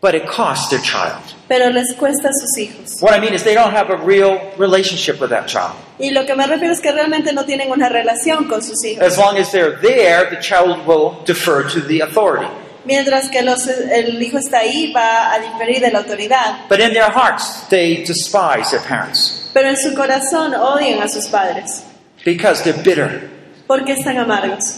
but 0.00 0.14
it 0.14 0.24
costs 0.28 0.70
their 0.70 0.80
child. 0.80 1.20
pero 1.48 1.68
les 1.70 1.94
cuesta 1.94 2.28
a 2.28 2.32
sus 2.32 2.56
hijos. 2.58 3.02
What 3.02 3.12
I 3.12 3.18
mean 3.20 3.34
is 3.34 3.42
they 3.42 3.54
don't 3.56 3.74
have 3.74 3.90
a 3.90 3.96
real 3.96 4.38
relationship 4.56 5.20
with 5.20 5.30
that 5.30 5.48
child. 5.48 5.74
Y 5.98 6.10
lo 6.10 6.24
que 6.26 6.36
me 6.36 6.46
refiero 6.46 6.72
es 6.72 6.80
que 6.80 6.92
realmente 6.92 7.32
no 7.32 7.44
tienen 7.44 7.70
una 7.72 7.88
relación 7.88 8.46
con 8.48 8.62
sus 8.62 8.84
hijos. 8.84 9.02
As 9.04 9.18
long 9.18 9.36
as 9.36 9.50
they're 9.50 9.76
there, 9.80 10.30
the 10.30 10.40
child 10.40 10.86
will 10.86 11.22
defer 11.26 11.64
to 11.68 11.80
the 11.80 12.00
authority. 12.02 12.46
Mientras 12.84 13.28
que 13.28 13.42
los- 13.42 13.66
el 13.66 14.22
hijo 14.22 14.38
está 14.38 14.58
ahí, 14.60 14.92
va 14.92 15.32
a 15.32 15.38
diferir 15.38 15.80
de 15.80 15.90
la 15.90 15.98
autoridad. 15.98 16.66
But 16.68 16.80
in 16.80 16.92
their 16.92 17.10
hearts, 17.12 17.64
they 17.68 18.04
despise 18.04 18.70
their 18.70 18.82
parents 18.82 19.50
Pero 19.52 19.68
en 19.68 19.76
su 19.76 19.94
corazón 19.94 20.54
odian 20.54 21.02
a 21.02 21.08
sus 21.08 21.26
padres. 21.26 21.82
because 22.24 22.62
they're 22.62 22.82
bitter. 22.82 23.28
¿Por 23.66 23.84
qué 23.84 23.92
están 23.92 24.16
amargos? 24.18 24.76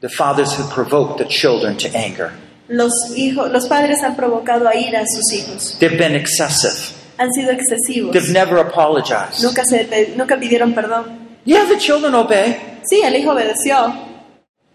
The 0.00 0.08
fathers 0.08 0.52
have 0.58 0.72
provoked 0.74 1.18
the 1.18 1.28
children 1.28 1.76
to 1.78 1.88
anger. 1.96 2.32
Los, 2.68 2.92
hijos, 3.16 3.50
los 3.50 3.66
padres 3.68 4.02
han 4.02 4.16
provocado 4.16 4.68
a 4.68 4.74
ira 4.74 5.00
a 5.00 5.06
sus 5.06 5.32
hijos. 5.32 5.76
They've 5.78 5.96
been 5.98 6.14
excessive. 6.16 6.74
Han 7.18 7.30
sido 7.32 7.52
excesivos. 7.52 8.12
They've 8.12 8.32
never 8.32 8.58
apologized. 8.58 9.42
Nunca, 9.42 9.64
se, 9.64 10.14
nunca 10.16 10.36
pidieron 10.38 10.74
perdón. 10.74 11.18
Yeah, 11.44 11.66
the 11.68 11.76
children 11.78 12.14
obey, 12.14 12.56
Sí, 12.84 13.00
el 13.04 13.14
hijo 13.16 13.30
obedeció, 13.32 13.94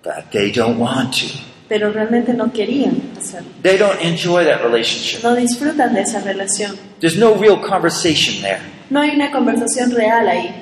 but 0.04 0.32
they 0.32 0.52
don't 0.52 0.78
want 0.78 1.14
to. 1.14 1.28
pero 1.68 1.92
realmente 1.92 2.34
no 2.34 2.52
querían 2.52 3.14
hacerlo. 3.18 3.50
They 3.62 3.78
don't 3.78 4.02
enjoy 4.02 4.46
that 4.46 4.64
relationship. 4.64 5.24
No 5.24 5.36
disfrutan 5.36 5.94
de 5.94 6.02
esa 6.02 6.22
relación. 6.22 6.78
There's 7.00 7.18
no 7.18 7.36
real 7.36 7.60
conversation 7.60 8.42
there. 8.42 8.62
No 8.90 9.02
hay 9.02 9.12
una 9.12 9.32
conversación 9.32 9.92
real 9.92 10.28
ahí. 10.28 10.54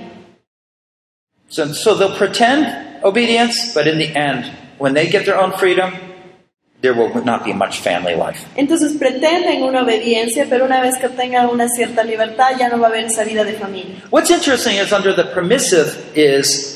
So, 1.50 1.67
so 1.74 1.95
they'll 1.95 2.17
pretend 2.17 3.04
obedience, 3.04 3.74
but 3.74 3.88
in 3.88 4.00
the 4.00 4.15
end, 4.15 4.52
when 4.80 4.93
they 4.93 5.08
get 5.08 5.26
their 5.26 5.39
own 5.39 5.52
freedom, 5.54 5.93
there 6.82 6.93
will 6.93 7.24
not 7.24 7.45
be 7.45 7.54
much 7.54 7.80
family 7.80 8.15
life. 8.15 8.45
Entonces 8.56 8.93
pretenden 8.93 9.63
una 9.63 9.84
obediencia, 9.84 10.48
pero 10.50 10.65
una 10.65 10.82
vez 10.82 10.98
que 10.98 11.08
obtengan 11.08 11.50
una 11.50 11.67
cierta 11.69 12.04
libertad 12.04 12.58
ya 12.60 12.69
no 12.69 12.80
va 12.80 12.88
a 12.88 12.89
haber 12.89 13.06
esa 13.06 13.24
vida 13.24 13.43
de 13.43 13.54
familia. 13.54 14.04
What's 14.10 14.32
interesting 14.32 14.78
is 14.78 14.91
under 14.91 15.15
the 15.15 15.26
permissive 15.26 16.12
is 16.15 16.74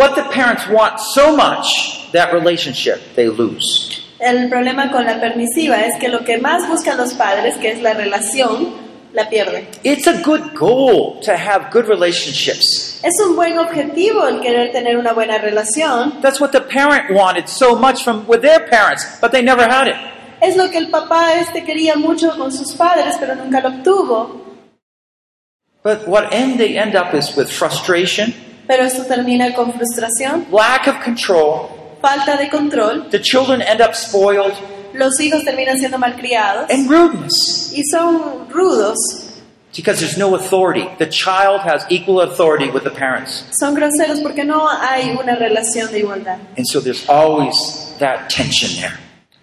what 0.00 0.14
the 0.16 0.24
parents 0.30 0.66
want 0.68 0.98
so 0.98 1.36
much, 1.36 2.10
that 2.12 2.32
relationship 2.32 2.98
they 3.14 3.28
lose. 3.28 4.00
El 4.18 4.48
problema 4.48 4.90
con 4.90 5.04
la 5.04 5.20
permisiva 5.20 5.76
es 5.84 5.98
que 6.00 6.08
lo 6.08 6.24
que 6.24 6.38
más 6.38 6.66
buscan 6.68 6.96
los 6.96 7.12
padres, 7.14 7.56
que 7.58 7.70
es 7.72 7.82
la 7.82 7.92
relación, 7.92 8.72
la 9.12 9.28
pierden. 9.28 9.66
It's 9.84 10.06
a 10.06 10.22
good 10.22 10.54
goal 10.54 11.20
to 11.22 11.36
have 11.36 11.70
good 11.70 11.86
relationships. 11.86 13.00
Es 13.02 13.20
un 13.20 13.36
buen 13.36 13.58
objetivo 13.58 14.26
el 14.26 14.40
querer 14.40 14.72
tener 14.72 14.96
una 14.96 15.12
buena 15.12 15.38
relación. 15.38 16.20
That's 16.22 16.40
what 16.40 16.52
the 16.52 16.62
parent 16.62 17.10
wanted 17.10 17.48
so 17.48 17.76
much 17.76 18.02
from 18.02 18.26
with 18.26 18.40
their 18.40 18.68
parents, 18.68 19.04
but 19.20 19.32
they 19.32 19.42
never 19.42 19.68
had 19.68 19.88
it. 19.88 19.96
Es 20.40 20.56
lo 20.56 20.70
que 20.70 20.78
el 20.78 20.88
papá 20.88 21.34
este 21.34 21.64
quería 21.64 21.96
mucho 21.96 22.36
con 22.38 22.50
sus 22.50 22.72
padres, 22.72 23.16
pero 23.20 23.34
nunca 23.34 23.60
lo 23.60 23.68
obtuvo. 23.68 24.40
But 25.82 26.06
what 26.06 26.32
end 26.32 26.58
they 26.58 26.78
end 26.78 26.94
up 26.94 27.14
is 27.14 27.34
with 27.36 27.50
frustration, 27.50 28.34
Pero 28.70 28.84
esto 28.84 29.04
termina 29.04 29.52
con 29.52 29.72
frustración, 29.72 30.46
lack 30.52 30.86
of 30.86 31.02
control. 31.02 31.70
falta 32.00 32.36
de 32.36 32.48
control. 32.48 33.10
The 33.10 33.20
children 33.20 33.60
end 33.62 33.80
up 33.80 33.96
spoiled 33.96 34.54
Los 34.94 35.18
hijos 35.18 35.42
terminan 35.44 35.76
siendo 35.76 35.98
malcriados 35.98 36.70
and 36.70 36.88
rudeness 36.88 37.72
y 37.74 37.82
son 37.90 38.48
rudos, 38.48 38.96
because 39.74 39.98
there's 39.98 40.16
no 40.16 40.36
authority. 40.36 40.88
The 40.98 41.08
child 41.08 41.62
has 41.62 41.84
equal 41.90 42.20
authority 42.20 42.70
with 42.70 42.84
the 42.84 42.92
parents. 42.92 43.44
son 43.58 43.74
groseros 43.74 44.20
porque 44.20 44.44
no 44.44 44.68
hay 44.68 45.18
una 45.20 45.34
relación 45.34 45.90
de 45.90 46.04
igualdad. 46.04 46.38
And 46.56 46.64
so 46.64 46.80
there's 46.80 47.08
always 47.08 47.96
that 47.98 48.30
tension 48.30 48.70
there. 48.80 48.96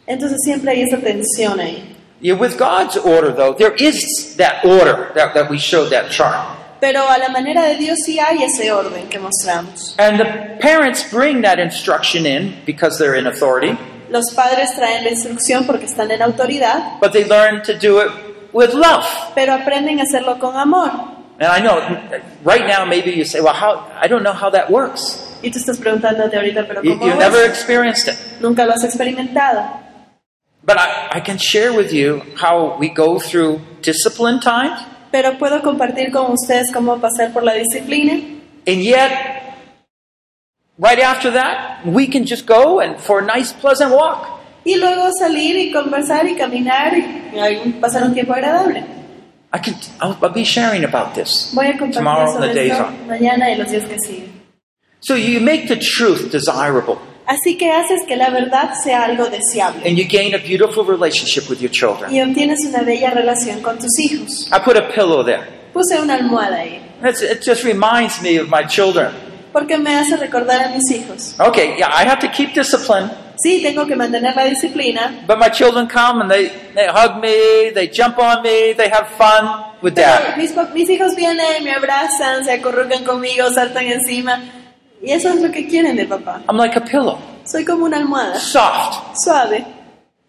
Entonces 0.07 0.37
siempre 0.45 0.71
hay 0.71 0.83
esa 0.83 0.99
tensión 0.99 1.59
ahí. 1.59 1.83
Yeah, 2.21 2.35
with 2.35 2.57
God's 2.57 2.95
order, 2.95 3.33
though, 3.33 3.53
there 3.53 3.75
is 3.75 4.37
that 4.37 4.63
order 4.63 5.11
that, 5.15 5.33
that 5.33 5.49
we 5.49 5.59
showed 5.59 5.89
that 5.89 6.11
chart. 6.11 6.57
Pero 6.79 7.07
a 7.09 7.17
la 7.17 7.29
manera 7.29 7.63
de 7.63 7.75
Dios 7.77 7.97
sí 8.05 8.19
hay 8.19 8.43
ese 8.43 8.71
orden 8.71 9.07
que 9.09 9.19
mostramos. 9.19 9.95
And 9.97 10.19
the 10.19 10.25
parents 10.61 11.03
bring 11.11 11.41
that 11.41 11.59
instruction 11.59 12.25
in 12.25 12.61
because 12.65 12.97
they're 12.97 13.17
in 13.17 13.25
authority, 13.27 13.77
Los 14.09 14.33
padres 14.33 14.73
traen 14.75 15.03
la 15.03 15.09
instrucción 15.09 15.65
porque 15.65 15.85
están 15.85 16.11
en 16.11 16.21
autoridad, 16.21 16.99
but 17.01 17.11
they 17.11 17.25
learn 17.25 17.61
to 17.63 17.73
do 17.73 17.99
it 17.99 18.09
with 18.53 18.73
love. 18.73 19.05
pero 19.35 19.53
aprenden 19.53 19.99
a 19.99 20.03
hacerlo 20.03 20.39
con 20.39 20.55
amor. 20.55 20.91
And 21.39 21.51
I 21.51 21.59
know 21.61 21.79
right 22.43 22.65
now 22.65 22.85
maybe 22.85 23.11
you 23.11 23.23
say, 23.25 23.41
well, 23.41 23.53
how, 23.53 23.85
I 24.01 24.07
don't 24.07 24.23
know 24.23 24.33
how 24.33 24.49
that 24.51 24.69
works. 24.71 25.23
Y 25.43 25.51
tú 25.51 25.59
estás 25.59 25.77
preguntándote 25.77 26.35
ahorita, 26.35 26.65
pero 26.67 26.81
¿cómo 26.81 27.05
you 27.05 27.15
never 27.15 27.45
experienced 27.45 28.07
it. 28.07 28.17
Nunca 28.39 28.65
lo 28.65 28.73
has 28.73 28.83
experimentado. 28.83 29.63
But 30.63 30.77
I, 30.77 31.17
I 31.17 31.21
can 31.21 31.37
share 31.37 31.71
with 31.73 31.91
you 31.93 32.21
how 32.35 32.75
we 32.79 32.89
go 32.89 33.19
through 33.19 33.61
discipline 33.81 34.39
times, 34.39 34.79
Pero 35.11 35.37
puedo 35.37 35.61
compartir 35.61 36.11
con 36.11 36.31
ustedes 36.31 36.71
cómo 36.71 36.99
pasar 36.99 37.31
por 37.33 37.43
la 37.43 37.53
disciplina. 37.53 38.13
and 38.67 38.83
yet, 38.83 39.55
right 40.77 40.99
after 40.99 41.31
that, 41.31 41.85
we 41.85 42.05
can 42.07 42.25
just 42.25 42.45
go 42.45 42.79
and 42.81 42.99
for 42.99 43.19
a 43.19 43.25
nice, 43.25 43.53
pleasant 43.53 43.91
walk. 43.91 44.27
Y 44.65 44.75
luego 44.75 45.09
salir 45.17 45.55
y 45.55 45.71
conversar 45.71 46.27
y 46.27 46.35
caminar 46.35 46.93
y 46.97 47.71
pasar 47.79 48.03
un 48.03 48.13
tiempo 48.13 48.33
agradable. 48.33 48.83
I 49.53 49.59
can, 49.59 49.75
I'll, 50.01 50.17
I'll 50.21 50.33
be 50.33 50.43
sharing 50.43 50.83
about 50.83 51.15
this 51.15 51.53
Voy 51.53 51.67
a 51.67 51.77
compartir 51.77 51.93
tomorrow 51.93 52.35
and 52.35 52.43
the 52.43 52.53
days 52.53 52.73
on. 52.73 53.07
mañana 53.07 53.49
y 53.49 53.55
los 53.55 53.69
días 53.71 53.85
que 53.87 53.97
siguen. 53.97 54.33
So 54.99 55.15
you 55.15 55.39
make 55.39 55.69
the 55.69 55.77
truth 55.77 56.29
desirable, 56.31 56.99
Así 57.27 57.57
que 57.57 57.69
haces 57.71 58.03
que 58.07 58.15
la 58.15 58.29
verdad 58.29 58.73
sea 58.81 59.03
algo 59.03 59.25
deseable 59.29 59.81
and 59.85 59.97
you 59.97 60.05
gain 60.07 60.33
a 60.33 60.37
beautiful 60.37 60.85
relationship 60.85 61.49
with 61.49 61.59
your 61.59 61.69
children. 61.71 62.09
y 62.13 62.21
obtienes 62.21 62.63
una 62.65 62.83
bella 62.83 63.11
relación 63.11 63.61
con 63.61 63.77
tus 63.77 63.99
hijos. 63.99 64.49
I 64.51 64.59
put 64.63 64.77
a 64.77 64.87
pillow 64.87 65.23
there. 65.25 65.43
Puse 65.73 65.99
una 65.99 66.15
almohada 66.15 66.59
ahí 66.59 66.81
it 67.03 67.43
just 67.45 67.63
reminds 67.63 68.21
me 68.21 68.39
of 68.39 68.47
my 68.49 68.65
children. 68.65 69.09
porque 69.51 69.77
me 69.77 69.93
hace 69.95 70.15
recordar 70.17 70.61
a 70.61 70.69
mis 70.69 70.89
hijos. 70.91 71.35
Okay, 71.39 71.75
yeah, 71.77 71.89
I 71.89 72.05
have 72.07 72.19
to 72.19 72.29
keep 72.31 72.53
discipline, 72.53 73.09
Sí, 73.43 73.61
tengo 73.61 73.85
que 73.85 73.95
mantener 73.95 74.35
la 74.35 74.45
disciplina, 74.45 75.23
but 75.27 75.37
my 75.37 75.49
children 75.49 75.87
come 75.87 76.21
and 76.21 76.31
they, 76.31 76.47
they 76.73 76.87
hug 76.87 77.21
me, 77.21 77.71
they 77.73 77.87
jump 77.87 78.17
on 78.17 78.41
me, 78.41 78.73
they 78.73 78.89
have 78.89 79.07
fun 79.17 79.45
with 79.81 79.93
pero 79.93 80.07
dad. 80.07 80.37
mis, 80.37 80.53
pa- 80.53 80.69
mis 80.73 80.89
hijos 80.89 81.13
vienen, 81.15 81.63
me 81.63 81.71
abrazan, 81.71 82.43
se 82.45 82.51
acurrucan 82.53 83.03
conmigo, 83.03 83.49
saltan 83.53 83.85
encima 83.85 84.41
y 85.01 85.11
eso 85.11 85.29
es 85.29 85.41
lo 85.41 85.51
que 85.51 85.67
quieren 85.67 85.95
de 85.95 86.05
papá. 86.05 86.41
I'm 86.49 86.57
like 86.57 86.75
a 86.77 86.81
pillow, 86.81 87.17
Soy 87.45 87.63
como 87.65 87.85
una 87.85 87.97
almohada, 87.97 88.39
soft, 88.39 89.15
suave, 89.17 89.65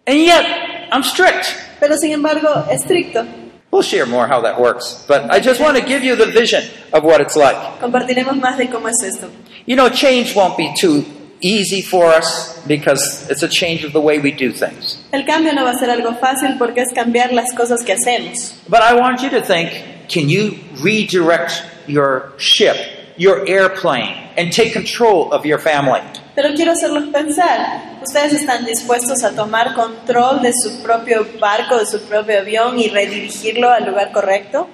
and 0.06 0.18
yet 0.18 0.44
I'm 0.92 1.02
strict. 1.02 1.48
pero 1.80 1.96
sin 1.96 2.12
embargo 2.12 2.64
estricto. 2.70 3.24
We'll 3.70 3.82
share 3.82 4.06
more 4.06 4.26
how 4.26 4.40
that 4.42 4.58
works, 4.58 5.04
but 5.06 5.30
I 5.30 5.40
just 5.40 5.60
want 5.60 5.76
to 5.76 5.84
give 5.84 6.02
you 6.02 6.16
the 6.16 6.26
vision 6.26 6.62
of 6.92 7.04
what 7.04 7.20
it's 7.20 7.36
like. 7.36 7.56
Compartiremos 7.80 8.36
más 8.40 8.56
de 8.56 8.66
cómo 8.68 8.88
es 8.88 9.02
esto. 9.02 9.28
You 9.66 9.76
know, 9.76 9.90
change 9.90 10.34
won't 10.34 10.56
be 10.56 10.72
too 10.74 11.04
easy 11.42 11.82
for 11.82 12.06
us 12.06 12.58
because 12.66 13.28
it's 13.30 13.42
a 13.42 13.48
change 13.48 13.84
of 13.84 13.92
the 13.92 14.00
way 14.00 14.18
we 14.20 14.30
do 14.32 14.52
things. 14.52 14.98
El 15.12 15.24
cambio 15.26 15.52
no 15.52 15.64
va 15.64 15.72
a 15.72 15.78
ser 15.78 15.90
algo 15.90 16.18
fácil 16.18 16.56
porque 16.58 16.78
es 16.80 16.92
cambiar 16.94 17.32
las 17.32 17.52
cosas 17.54 17.84
que 17.84 17.92
hacemos. 17.92 18.54
But 18.68 18.80
I 18.80 18.94
want 18.94 19.20
you 19.20 19.28
to 19.30 19.42
think 19.42 19.70
can 20.08 20.30
you 20.30 20.56
redirect 20.82 21.62
your 21.86 22.32
ship, 22.38 22.76
your 23.18 23.46
airplane, 23.48 24.14
and 24.36 24.52
take 24.52 24.72
control 24.72 25.32
of 25.32 25.44
your 25.44 25.58
family? 25.58 26.00
Pero 26.34 26.54
quiero 26.54 26.72
hacerlos 26.72 27.12
pensar. 27.12 27.98
¿Ustedes 28.02 28.32
están 28.32 28.64
dispuestos 28.64 29.24
a 29.24 29.34
tomar 29.34 29.74
control 29.74 30.40
de 30.40 30.52
su 30.52 30.82
propio 30.82 31.26
barco, 31.40 31.78
de 31.78 31.86
su 31.86 32.00
propio 32.02 32.38
avión 32.40 32.78
y 32.78 32.88
redirigirlo 32.88 33.70
al 33.70 33.84
lugar 33.86 34.12
correcto? 34.12 34.68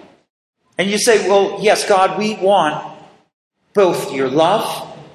And 0.77 0.91
you 0.91 0.99
say, 0.99 1.29
well, 1.29 1.59
yes, 1.61 1.89
God, 1.89 2.19
we 2.19 2.37
want 2.41 2.85
both 3.73 4.13
your 4.13 4.29
love 4.29 4.65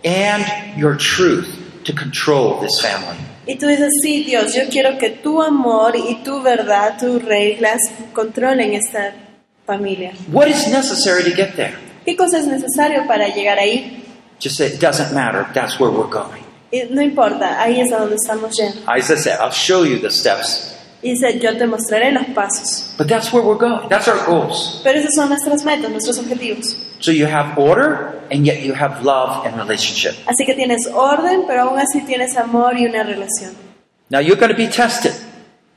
and 0.04 0.44
your 0.78 0.96
truth 0.98 1.48
to 1.84 1.94
control 1.94 2.60
this 2.62 2.82
family. 2.82 3.18
Y 3.46 3.56
tú 3.56 3.68
dices, 3.68 3.89
sí, 4.02 4.24
Dios, 4.24 4.54
yo 4.54 4.70
quiero 4.70 4.98
que 4.98 5.10
tu 5.10 5.42
amor 5.42 5.96
y 5.96 6.24
tu 6.24 6.42
verdad, 6.42 7.00
tus 7.00 7.24
reglas 7.24 7.80
controlen 8.13 8.74
esta 8.74 9.13
familia. 9.65 10.13
What 10.32 10.48
is 10.48 10.68
necessary 10.68 11.24
to 11.24 11.36
get 11.36 11.56
there? 11.56 11.76
¿Qué 12.10 12.15
cosa 12.15 12.39
es 12.39 12.48
necesario 12.48 13.06
para 13.06 13.28
llegar 13.28 13.60
ahí? 13.60 14.04
Just 14.41 14.58
say, 14.58 14.65
it 14.74 14.82
doesn't 14.82 15.13
matter. 15.13 15.45
That's 15.54 15.80
where 15.80 15.91
we're 15.91 16.10
going. 16.10 16.43
No 16.89 17.04
importa, 17.04 17.62
ahí 17.62 17.80
es 17.82 17.93
a 17.93 18.00
donde 18.00 18.15
estamos 18.15 18.58
yendo. 18.58 18.82
As 18.88 19.12
I 19.12 19.15
said, 19.15 19.38
I'll 19.39 19.52
show 19.52 19.84
you 19.84 20.00
the 20.00 20.10
steps. 20.10 20.76
Dice, 21.04 21.39
yo 21.39 21.56
te 21.56 21.67
mostraré 21.67 22.12
los 22.12 22.26
pasos. 22.34 22.95
But 22.98 23.08
that's 23.08 23.32
where 23.32 23.43
we're 23.43 23.60
going. 23.60 23.89
That's 23.89 24.08
our 24.08 24.26
goals. 24.26 24.82
Pero 24.84 24.98
esos 24.98 25.13
son 25.13 25.30
nuestras 25.30 25.63
metas, 25.63 25.91
nuestros 25.91 26.17
objetivos. 26.17 26.76
So 27.00 27.12
you 27.12 27.28
have 27.28 27.60
order, 27.60 28.19
and 28.32 28.43
yet 28.43 28.63
you 28.63 28.74
have 28.74 29.04
love 29.06 29.45
and 29.45 29.56
relationship. 29.58 30.15
Así 30.26 30.48
que 30.48 30.56
tienes 30.56 30.88
orden, 30.88 31.43
pero 31.45 31.69
aún 31.69 31.78
así 31.78 32.02
tienes 32.08 32.36
amor 32.38 32.76
y 32.76 32.88
una 32.88 33.04
relación. 33.04 33.54
Now 34.10 34.17
you're 34.19 34.39
going 34.39 34.50
to 34.50 34.58
be 34.58 34.67
tested. 34.67 35.13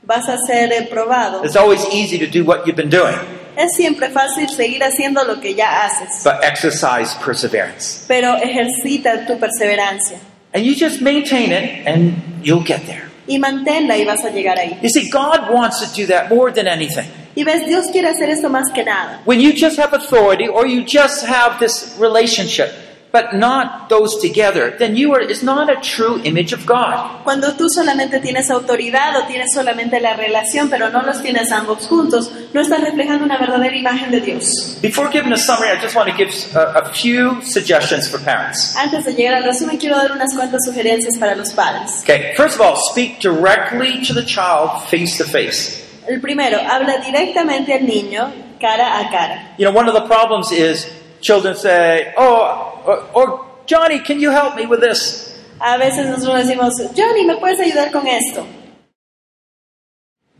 Vas 0.01 0.27
a 0.27 0.39
ser 0.47 0.73
eh, 0.73 0.87
probado. 0.89 1.45
It's 1.45 1.55
always 1.55 1.85
easy 1.93 2.17
to 2.17 2.25
do 2.25 2.43
what 2.43 2.65
you've 2.65 2.75
been 2.75 2.89
doing, 2.89 3.19
Es 3.55 3.75
siempre 3.75 4.09
fácil 4.09 4.49
seguir 4.49 4.83
haciendo 4.83 5.23
lo 5.23 5.39
que 5.39 5.53
ya 5.55 5.85
haces, 5.85 6.23
but 6.23 6.43
exercise 6.43 7.15
perseverance. 7.23 8.05
pero 8.07 8.35
ejercita 8.37 9.25
tu 9.25 9.37
perseverancia 9.39 10.17
And 10.53 10.63
you 10.63 10.75
just 10.75 11.01
maintain 11.01 11.51
it, 11.51 11.87
and 11.87 12.13
you'll 12.43 12.63
get 12.63 12.85
there. 12.85 13.09
y 13.27 13.39
manténla 13.39 13.97
y 13.97 14.05
vas 14.05 14.23
a 14.25 14.29
llegar 14.29 14.57
ahí. 14.59 14.77
You 14.81 14.89
see, 14.89 15.09
God 15.09 15.49
wants 15.51 15.79
to 15.81 15.87
do 15.95 16.05
that 16.07 16.29
more 16.29 16.51
than 16.51 16.67
anything. 16.67 17.05
Y 17.35 17.43
ves, 17.43 17.65
Dios 17.65 17.87
quiere 17.91 18.09
hacer 18.09 18.29
esto 18.29 18.49
más 18.49 18.71
que 18.73 18.83
nada. 18.83 19.21
When 19.25 19.39
you 19.39 19.53
just 19.53 19.79
have 19.79 19.93
authority 19.93 20.47
or 20.47 20.67
you 20.67 20.83
just 20.85 21.25
have 21.25 21.57
this 21.59 21.95
relationship, 21.99 22.69
but 23.13 23.31
not 23.35 23.89
those 23.89 24.17
together, 24.19 24.75
then 24.79 24.95
you 24.95 25.13
are 25.13 25.21
is 25.21 25.43
not 25.43 25.69
a 25.69 25.79
true 25.81 26.19
image 26.23 26.51
of 26.51 26.65
God. 26.65 27.21
Cuando 27.23 27.53
tú 27.53 27.69
solamente 27.69 28.19
tienes 28.19 28.49
autoridad 28.49 29.15
o 29.17 29.27
tienes 29.27 29.53
solamente 29.53 29.99
la 30.01 30.15
relación, 30.15 30.67
pero 30.67 30.89
no 30.89 31.03
los 31.03 31.21
tienes 31.21 31.51
ambos 31.51 31.85
juntos, 31.87 32.31
no 32.53 32.61
estás 32.61 32.81
reflejando 32.81 33.25
una 33.25 33.37
verdadera 33.37 33.75
imagen 33.75 34.09
de 34.09 34.19
Dios. 34.19 34.79
Before 34.81 35.09
giving 35.11 35.31
a 35.31 35.37
summary, 35.37 35.69
I 35.69 35.79
just 35.79 35.95
want 35.95 36.09
to 36.09 36.17
give 36.17 36.33
a, 36.55 36.85
a 36.85 36.91
few 36.91 37.39
suggestions 37.43 38.09
for 38.09 38.19
parents. 38.19 38.75
Antes 38.75 39.05
de 39.05 39.13
llegar 39.13 39.35
al 39.35 39.43
resumen, 39.43 39.77
quiero 39.77 39.95
dar 39.95 40.11
unas 40.11 40.33
cuantas 40.33 40.65
sugerencias 40.65 41.15
para 41.19 41.35
los 41.35 41.53
padres. 41.53 42.01
Okay, 42.01 42.33
first 42.35 42.59
of 42.59 42.61
all, 42.61 42.75
speak 42.75 43.19
directly 43.19 44.01
to 44.07 44.13
the 44.15 44.23
child 44.25 44.83
face 44.89 45.17
to 45.19 45.23
face. 45.23 45.85
El 46.07 46.19
primero, 46.19 46.57
habla 46.59 46.97
directamente 46.97 47.75
al 47.75 47.85
niño 47.85 48.33
cara 48.59 48.99
a 48.99 49.11
cara. 49.11 49.53
You 49.59 49.65
know, 49.65 49.71
one 49.71 49.87
of 49.87 49.93
the 49.93 50.07
problems 50.07 50.51
is 50.51 50.87
children 51.21 51.55
say, 51.55 52.11
"Oh, 52.17 52.72
or, 52.85 53.03
or 53.13 53.45
Johnny, 53.65 53.99
can 53.99 54.19
you 54.19 54.31
help 54.31 54.55
me 54.55 54.65
with 54.65 54.81
this?" 54.81 55.29
A 55.59 55.77
veces 55.77 56.07
nosotros 56.07 56.45
decimos, 56.45 56.73
Johnny, 56.95 57.25
¿me 57.25 57.35
puedes 57.37 57.59
ayudar 57.59 57.91
con 57.91 58.05
esto? 58.07 58.45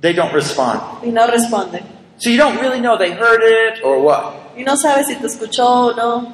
They 0.01 0.13
don't 0.13 0.33
respond. 0.33 0.81
Y 1.03 1.11
no 1.11 1.27
responden. 1.27 1.83
So 2.17 2.29
you 2.29 2.37
don't 2.37 2.59
really 2.59 2.79
know 2.79 2.97
they 2.97 3.11
heard 3.11 3.41
it 3.41 3.83
or 3.83 3.99
what. 4.01 4.33
Y 4.57 4.63
no 4.63 4.75
sabes 4.75 5.07
si 5.07 5.15
te 5.15 5.27
escuchó 5.27 5.65
o 5.65 5.91
no. 5.95 6.33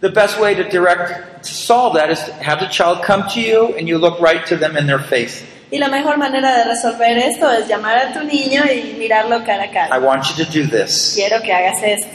The 0.00 0.10
best 0.10 0.38
way 0.38 0.54
to 0.54 0.64
direct 0.64 1.44
to 1.44 1.52
solve 1.52 1.94
that 1.94 2.10
is 2.10 2.22
to 2.24 2.32
have 2.34 2.60
the 2.60 2.68
child 2.68 3.02
come 3.02 3.24
to 3.34 3.40
you 3.40 3.74
and 3.76 3.88
you 3.88 3.98
look 3.98 4.20
right 4.20 4.46
to 4.46 4.56
them 4.56 4.76
in 4.76 4.86
their 4.86 4.98
face. 5.00 5.42
Y 5.72 5.78
la 5.78 5.88
mejor 5.88 6.16
manera 6.18 6.58
de 6.58 6.64
resolver 6.70 7.16
esto 7.18 7.50
es 7.50 7.66
llamar 7.66 7.96
a 7.98 8.12
tu 8.12 8.20
niño 8.20 8.62
y 8.64 8.94
mirarlo 8.98 9.44
cara 9.44 9.64
a 9.64 9.66
I 9.66 9.72
cara. 9.72 10.00
want 10.00 10.24
you 10.28 10.44
to 10.44 10.50
do 10.50 10.66
this. 10.66 11.14
Quiero 11.16 11.42
que 11.42 11.52
hagas 11.52 11.82
esto. 11.82 12.06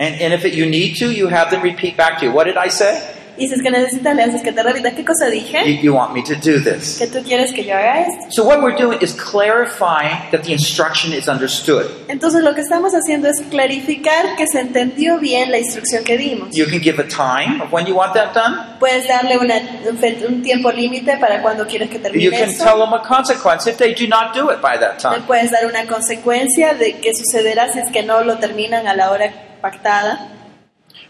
And, 0.00 0.20
and 0.20 0.32
if 0.32 0.44
it, 0.46 0.54
you 0.54 0.64
need 0.66 0.96
to, 0.98 1.10
you 1.12 1.28
have 1.28 1.50
them 1.50 1.60
repeat 1.62 1.94
back 1.96 2.18
to 2.20 2.24
you. 2.24 2.32
What 2.32 2.46
did 2.46 2.56
I 2.56 2.70
say? 2.70 2.98
Y 3.38 3.48
si 3.48 3.54
es 3.54 3.62
que 3.62 3.70
necesitas, 3.70 4.14
le 4.16 4.22
haces 4.24 4.42
que 4.42 4.52
te 4.52 4.62
repita, 4.62 4.90
¿qué 4.94 5.02
cosa 5.04 5.26
You, 5.26 5.32
dije? 5.32 5.80
you 5.82 5.94
want 5.94 6.12
me 6.12 6.22
to 6.22 6.34
do 6.34 6.58
this. 6.62 6.98
Que 6.98 7.06
tú 7.06 7.22
quieres 7.22 7.52
que 7.54 7.64
yo 7.64 7.74
haga 7.74 8.00
esto. 8.02 8.26
So 8.30 8.44
what 8.44 8.60
we're 8.62 8.76
doing 8.76 8.98
is 9.00 9.14
clarifying 9.14 10.30
that 10.30 10.42
the 10.42 10.52
instruction 10.52 11.12
is 11.12 11.26
understood. 11.28 11.86
Entonces 12.08 12.42
lo 12.42 12.54
que 12.54 12.60
estamos 12.60 12.92
haciendo 12.94 13.28
es 13.28 13.40
clarificar 13.50 14.36
que 14.36 14.46
se 14.46 14.60
entendió 14.60 15.18
bien 15.18 15.50
la 15.50 15.58
instrucción 15.58 16.04
que 16.04 16.18
dimos. 16.18 16.54
You 16.54 16.66
can 16.66 16.80
give 16.80 16.98
a 17.00 17.06
time 17.08 17.62
of 17.62 17.72
when 17.72 17.86
you 17.86 17.94
want 17.94 18.12
that 18.14 18.34
done. 18.34 18.56
Puedes 18.78 19.06
darle 19.08 19.38
una- 19.38 19.60
un, 19.88 19.96
fe- 19.98 20.18
un 20.28 20.42
tiempo 20.42 20.70
límite 20.70 21.16
para 21.18 21.40
cuando 21.40 21.66
quieres 21.66 21.88
que 21.88 21.96
You 21.96 22.02
termine 22.02 22.30
can 22.30 22.48
eso. 22.50 22.64
tell 22.64 22.78
them 22.78 22.92
a 22.92 23.02
consequence 23.02 23.66
if 23.70 23.76
they 23.78 23.94
do 23.94 24.06
not 24.06 24.34
do 24.34 24.50
it 24.50 24.60
by 24.60 24.78
that 24.78 24.96
Le 25.02 25.16
time. 25.16 25.26
puedes 25.26 25.50
dar 25.50 25.64
una 25.66 25.86
consecuencia 25.86 26.74
de 26.74 26.98
qué 27.00 27.12
sucederá 27.14 27.72
si 27.72 27.78
es 27.78 27.90
que 27.90 28.02
no 28.02 28.22
lo 28.22 28.38
terminan 28.38 28.86
a 28.86 28.94
la 28.94 29.10
hora 29.10 29.32
pactada. 29.60 30.28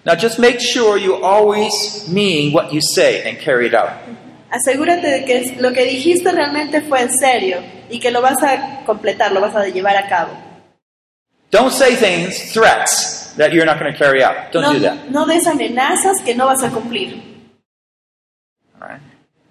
Now 0.05 0.15
just 0.15 0.39
make 0.39 0.61
sure 0.61 0.97
you 0.97 1.17
always 1.17 2.09
mean 2.09 2.53
what 2.53 2.73
you 2.73 2.81
say 2.81 3.29
and 3.29 3.39
carry 3.39 3.67
it 3.67 3.75
out. 3.75 3.91
Asegúrate 4.51 5.07
de 5.07 5.25
que 5.25 5.57
lo 5.61 5.73
que 5.73 5.85
dijiste 5.85 6.33
realmente 6.33 6.81
fue 6.83 7.03
en 7.03 7.11
serio 7.11 7.63
y 7.89 8.01
que 8.01 8.11
lo 8.11 8.21
vas 8.21 8.43
a 8.43 8.85
completar, 8.85 9.33
lo 9.33 9.41
vas 9.41 9.55
a 9.55 9.69
llevar 9.69 9.97
a 9.97 10.09
cabo. 10.09 10.33
Don't 11.51 11.73
say 11.73 11.97
things, 11.97 12.53
threats, 12.53 13.35
that 13.37 13.53
you're 13.53 13.67
not 13.67 13.79
going 13.79 13.93
to 13.93 13.99
carry 13.99 14.23
out. 14.23 14.53
Don't 14.53 14.63
no, 14.63 14.73
do 14.73 14.81
that. 14.81 15.11
no 15.11 15.27
des 15.27 15.47
amenazas 15.47 16.23
que 16.25 16.35
no 16.35 16.47
vas 16.47 16.63
a 16.63 16.71
cumplir. 16.71 17.21
All 18.81 18.89
right? 18.89 19.01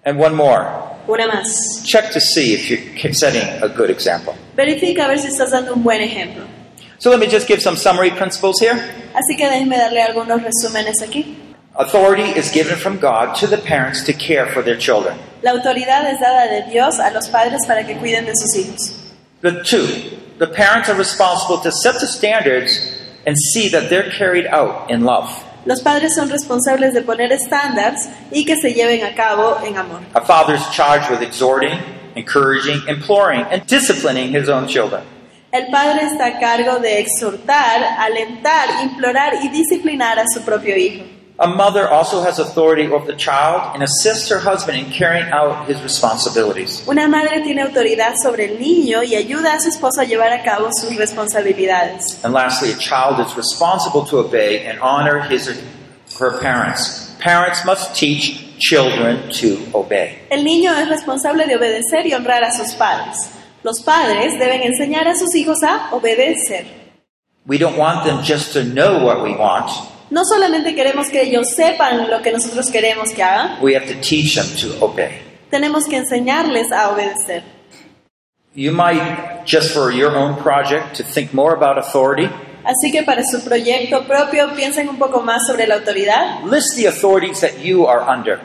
And 0.04 0.18
one 0.18 0.34
more. 0.34 0.66
Una 1.08 1.26
más. 1.26 1.84
Check 1.84 2.12
to 2.12 2.20
see 2.20 2.54
if 2.54 2.70
you're 2.70 3.12
setting 3.12 3.42
a 3.62 3.68
good 3.68 3.90
example. 3.90 4.34
Verifica 4.56 5.04
a 5.04 5.08
ver 5.08 5.18
si 5.18 5.28
estás 5.28 5.50
dando 5.50 5.74
un 5.74 5.82
buen 5.82 6.00
ejemplo. 6.00 6.44
So 7.00 7.08
let 7.08 7.18
me 7.18 7.26
just 7.26 7.48
give 7.48 7.62
some 7.62 7.76
summary 7.76 8.10
principles 8.10 8.60
here. 8.60 8.74
Así 9.14 9.34
que 9.34 9.48
déjeme 9.48 9.78
darle 9.78 10.02
algunos 10.02 10.42
resúmenes 10.42 11.00
aquí. 11.00 11.34
Authority 11.74 12.38
is 12.38 12.50
given 12.52 12.76
from 12.76 12.98
God 12.98 13.34
to 13.36 13.46
the 13.46 13.56
parents 13.56 14.04
to 14.04 14.12
care 14.12 14.46
for 14.46 14.62
their 14.62 14.76
children. 14.76 15.18
La 15.42 15.52
autoridad 15.52 16.04
es 16.04 16.20
dada 16.20 16.46
de 16.46 16.70
Dios 16.70 16.98
a 16.98 17.10
los 17.10 17.28
padres 17.28 17.64
para 17.66 17.86
que 17.86 17.96
cuiden 17.96 18.26
de 18.26 18.32
sus 18.34 18.54
hijos. 18.54 18.92
The 19.40 19.64
two, 19.64 19.86
the 20.38 20.46
parents 20.46 20.90
are 20.90 20.94
responsible 20.94 21.58
to 21.62 21.72
set 21.72 21.98
the 22.00 22.06
standards 22.06 22.78
and 23.26 23.34
see 23.54 23.70
that 23.70 23.88
they're 23.88 24.10
carried 24.10 24.46
out 24.48 24.90
in 24.90 25.04
love. 25.04 25.30
Los 25.64 25.80
padres 25.80 26.14
son 26.16 26.28
responsables 26.28 26.92
de 26.92 27.00
poner 27.00 27.32
estándares 27.32 28.10
y 28.30 28.44
que 28.44 28.56
se 28.56 28.74
lleven 28.74 29.04
a 29.04 29.14
cabo 29.14 29.56
en 29.64 29.78
amor. 29.78 30.02
A 30.14 30.20
father 30.20 30.54
is 30.54 30.68
charged 30.68 31.10
with 31.10 31.22
exhorting, 31.22 31.80
encouraging, 32.14 32.86
imploring, 32.88 33.46
and 33.50 33.66
disciplining 33.66 34.32
his 34.32 34.50
own 34.50 34.68
children. 34.68 35.02
El 35.52 35.66
padre 35.66 36.06
está 36.06 36.26
a 36.26 36.38
cargo 36.38 36.78
de 36.78 37.00
exhortar, 37.00 37.82
alentar, 37.98 38.68
implorar 38.84 39.34
y 39.42 39.48
disciplinar 39.48 40.16
a 40.20 40.24
su 40.32 40.42
propio 40.42 40.76
hijo. 40.76 41.04
A 41.40 41.46
mother 41.48 41.88
also 41.88 42.22
has 42.22 42.38
authority 42.38 42.86
over 42.86 43.04
the 43.04 43.16
child 43.16 43.74
and 43.74 43.82
assists 43.82 44.28
her 44.30 44.38
husband 44.38 44.78
in 44.78 44.92
carrying 44.92 45.32
out 45.32 45.66
his 45.66 45.82
responsibilities. 45.82 46.84
Una 46.86 47.08
madre 47.08 47.40
tiene 47.40 47.62
autoridad 47.62 48.14
sobre 48.22 48.44
el 48.44 48.60
niño 48.60 49.02
y 49.02 49.16
ayuda 49.16 49.54
a 49.54 49.60
su 49.60 49.70
esposo 49.70 50.02
a 50.02 50.04
llevar 50.04 50.32
a 50.32 50.44
cabo 50.44 50.68
sus 50.70 50.94
responsabilidades. 50.96 52.22
And 52.22 52.32
lastly, 52.32 52.70
a 52.70 52.76
child 52.76 53.18
is 53.26 53.34
responsible 53.36 54.04
to 54.04 54.18
obey 54.18 54.66
and 54.66 54.78
honor 54.80 55.22
his 55.22 55.48
or 55.48 55.56
her 56.20 56.38
parents. 56.40 57.16
Parents 57.20 57.64
must 57.64 57.96
teach 57.96 58.58
children 58.58 59.30
to 59.40 59.58
obey. 59.72 60.18
El 60.30 60.44
niño 60.44 60.72
es 60.76 60.88
responsable 60.88 61.46
de 61.46 61.56
obedecer 61.56 62.06
y 62.06 62.12
honrar 62.12 62.44
a 62.44 62.52
sus 62.52 62.74
padres. 62.74 63.30
Los 63.62 63.82
padres 63.82 64.38
deben 64.38 64.62
enseñar 64.62 65.06
a 65.08 65.14
sus 65.14 65.34
hijos 65.34 65.62
a 65.62 65.88
obedecer. 65.94 66.66
We 67.46 67.58
don't 67.58 67.76
want 67.78 68.04
them 68.04 68.20
just 68.22 68.52
to 68.54 68.62
know 68.64 69.04
what 69.04 69.22
we 69.22 69.34
want. 69.36 69.70
No 70.10 70.22
solamente 70.24 70.74
queremos 70.74 71.08
que 71.08 71.22
ellos 71.22 71.48
sepan 71.54 72.10
lo 72.10 72.20
que 72.22 72.32
nosotros 72.32 72.70
queremos 72.70 73.10
que 73.12 73.22
hagan, 73.22 73.58
We 73.62 73.74
have 73.76 73.86
to 73.86 73.94
teach 74.00 74.34
them 74.34 74.46
to 74.60 74.84
obey. 74.84 75.22
tenemos 75.50 75.84
que 75.86 75.96
enseñarles 75.96 76.70
a 76.72 76.90
obedecer. 76.90 77.42
You 78.54 78.72
might, 78.72 79.44
just 79.46 79.72
for 79.72 79.92
your 79.92 80.16
own 80.16 80.36
project, 80.36 80.96
to 80.96 81.04
think 81.04 81.32
more 81.32 81.54
about 81.54 81.78
authority, 81.78 82.28
Así 82.64 82.90
que 82.92 83.02
para 83.04 83.22
su 83.24 83.42
proyecto 83.42 84.04
propio 84.06 84.54
piensen 84.54 84.88
un 84.88 84.98
poco 84.98 85.20
más 85.22 85.46
sobre 85.46 85.66
la 85.66 85.76
autoridad. 85.76 86.42
list 86.44 86.76
the 86.76 86.86
authorities 86.88 87.40
that 87.40 87.58
you 87.62 87.86
are 87.86 88.00
under. 88.02 88.40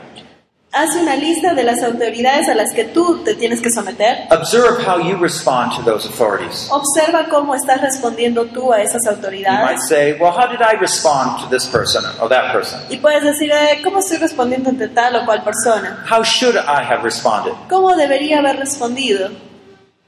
Haz 0.77 0.93
una 0.97 1.15
lista 1.15 1.53
de 1.53 1.63
las 1.63 1.81
autoridades 1.83 2.49
a 2.49 2.53
las 2.53 2.73
que 2.73 2.83
tú 2.83 3.23
te 3.23 3.33
tienes 3.35 3.61
que 3.61 3.71
someter. 3.71 4.27
Observe 4.29 4.83
how 4.85 4.99
you 4.99 5.15
respond 5.15 5.71
to 5.73 5.81
those 5.89 6.05
authorities. 6.05 6.67
Observa 6.69 7.29
cómo 7.29 7.55
estás 7.55 7.79
respondiendo 7.79 8.43
tú 8.47 8.73
a 8.73 8.81
esas 8.81 9.01
You 9.05 9.11
might 9.11 9.17
autoridades. 9.23 9.87
say, 9.87 10.17
well, 10.19 10.33
how 10.33 10.47
did 10.51 10.59
I 10.61 10.75
respond 10.77 11.39
to 11.41 11.47
this 11.49 11.65
person 11.65 12.03
or 12.21 12.27
that 12.27 12.51
person? 12.51 12.81
Y 12.89 12.97
puedes 12.97 13.23
decir, 13.23 13.51
eh, 13.53 13.79
¿cómo 13.85 13.99
estoy 13.99 14.17
respondiendo 14.17 14.69
ante 14.69 14.89
tal 14.89 15.15
o 15.15 15.23
cual 15.25 15.43
persona? 15.45 16.05
How 16.11 16.23
should 16.25 16.57
I 16.57 16.83
have 16.83 17.03
responded? 17.03 17.53
¿Cómo 17.69 17.95
debería 17.95 18.39
haber 18.39 18.57
respondido? 18.59 19.29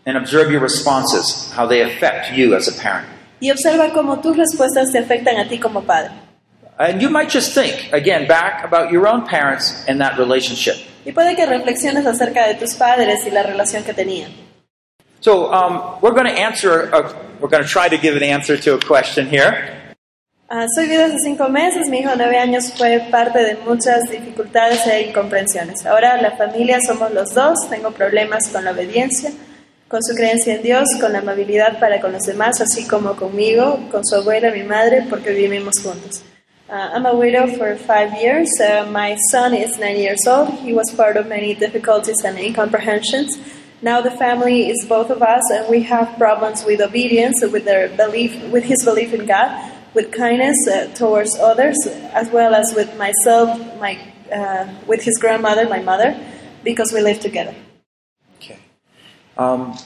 And 0.05 0.17
observe 0.17 0.51
your 0.51 0.61
responses, 0.61 1.49
how 1.57 1.65
they 1.65 1.81
affect 1.81 2.33
you 2.35 2.53
as 2.55 2.67
a 2.67 2.73
parent. 2.73 3.07
Y 3.39 3.51
observa 3.51 3.93
cómo 3.93 4.19
tus 4.19 4.35
respuestas 4.35 4.91
te 4.91 4.99
afectan 4.99 5.37
a 5.37 5.47
ti 5.47 5.59
como 5.59 5.83
padre. 5.83 6.11
And 6.79 7.01
you 7.01 7.09
might 7.09 7.29
just 7.29 7.53
think, 7.53 7.91
again, 7.91 8.27
back 8.27 8.63
about 8.63 8.91
your 8.91 9.07
own 9.07 9.25
parents 9.25 9.83
and 9.87 9.99
that 9.99 10.17
relationship. 10.19 10.77
Y 11.05 11.11
puede 11.11 11.35
que 11.35 11.45
reflexiones 11.45 12.05
acerca 12.05 12.47
de 12.47 12.55
tus 12.55 12.75
padres 12.75 13.25
y 13.25 13.31
la 13.31 13.43
relación 13.43 13.83
que 13.83 13.93
tenían. 13.93 14.31
So 15.21 15.51
um, 15.51 15.97
we're 16.01 16.13
going 16.13 16.27
to 16.27 16.39
answer, 16.39 16.89
a, 16.93 17.01
we're 17.39 17.49
going 17.49 17.63
to 17.63 17.69
try 17.69 17.89
to 17.89 17.97
give 17.97 18.15
an 18.15 18.23
answer 18.23 18.57
to 18.57 18.75
a 18.75 18.79
question 18.79 19.27
here. 19.27 19.73
Ah, 20.49 20.65
soy 20.75 20.87
viuda 20.87 21.07
hace 21.07 21.17
cinco 21.23 21.49
meses, 21.49 21.89
mi 21.89 21.99
hijo 21.99 22.11
de 22.11 22.17
nueve 22.17 22.37
años 22.37 22.71
fue 22.77 23.05
parte 23.11 23.39
de 23.39 23.55
muchas 23.65 24.09
dificultades 24.09 24.85
e 24.87 25.07
incomprensiones. 25.09 25.85
Ahora 25.85 26.21
la 26.21 26.37
familia 26.37 26.79
somos 26.79 27.11
los 27.11 27.33
dos, 27.33 27.69
tengo 27.69 27.91
problemas 27.91 28.47
con 28.47 28.63
la 28.63 28.71
obediencia, 28.71 29.31
con 29.89 30.01
su 30.01 30.15
creencia 30.15 30.55
en 30.55 30.61
Dios, 30.63 30.85
con 31.01 31.11
la 31.11 31.19
amabilidad 31.19 31.79
para 31.79 31.99
con 31.99 32.13
los 32.13 32.23
demás, 32.23 32.61
así 32.61 32.87
como 32.87 33.17
conmigo, 33.17 33.89
con 33.91 34.05
su 34.05 34.15
abuela, 34.15 34.51
mi 34.51 34.63
madre, 34.63 35.05
porque 35.09 35.31
vivimos 35.31 35.73
juntos. 35.83 36.21
Uh, 36.69 36.91
I'm 36.93 37.05
a 37.05 37.15
widow 37.15 37.47
for 37.47 37.77
five 37.77 38.13
years. 38.21 38.51
Uh, 38.59 38.85
my 38.91 39.15
son 39.31 39.53
is 39.53 39.79
nine 39.79 39.95
years 39.95 40.27
old. 40.27 40.49
He 40.49 40.73
was 40.73 40.93
part 40.93 41.15
of 41.15 41.25
many 41.25 41.55
difficulties 41.55 42.17
and 42.25 42.37
incomprehensions. 42.37 43.39
Now 43.81 44.01
the 44.01 44.11
family 44.11 44.69
is 44.69 44.85
both 44.85 45.09
of 45.09 45.21
us, 45.21 45.43
and 45.49 45.69
we 45.69 45.83
have 45.83 46.17
problems 46.17 46.65
with 46.65 46.81
obedience, 46.81 47.41
with 47.41 47.63
their 47.63 47.87
belief, 47.95 48.51
with 48.51 48.65
his 48.65 48.83
belief 48.83 49.13
in 49.13 49.25
God, 49.25 49.71
with 49.93 50.11
kindness 50.11 50.57
uh, 50.67 50.87
towards 50.93 51.37
others, 51.37 51.77
as 52.11 52.29
well 52.31 52.53
as 52.53 52.73
with 52.75 52.97
myself, 52.97 53.57
my, 53.79 53.97
uh, 54.29 54.67
with 54.87 55.03
his 55.03 55.17
grandmother, 55.19 55.69
my 55.69 55.81
mother, 55.81 56.19
because 56.65 56.91
we 56.91 56.99
live 56.99 57.21
together. 57.21 57.55
Okay. 58.41 58.59
Um, 59.37 59.77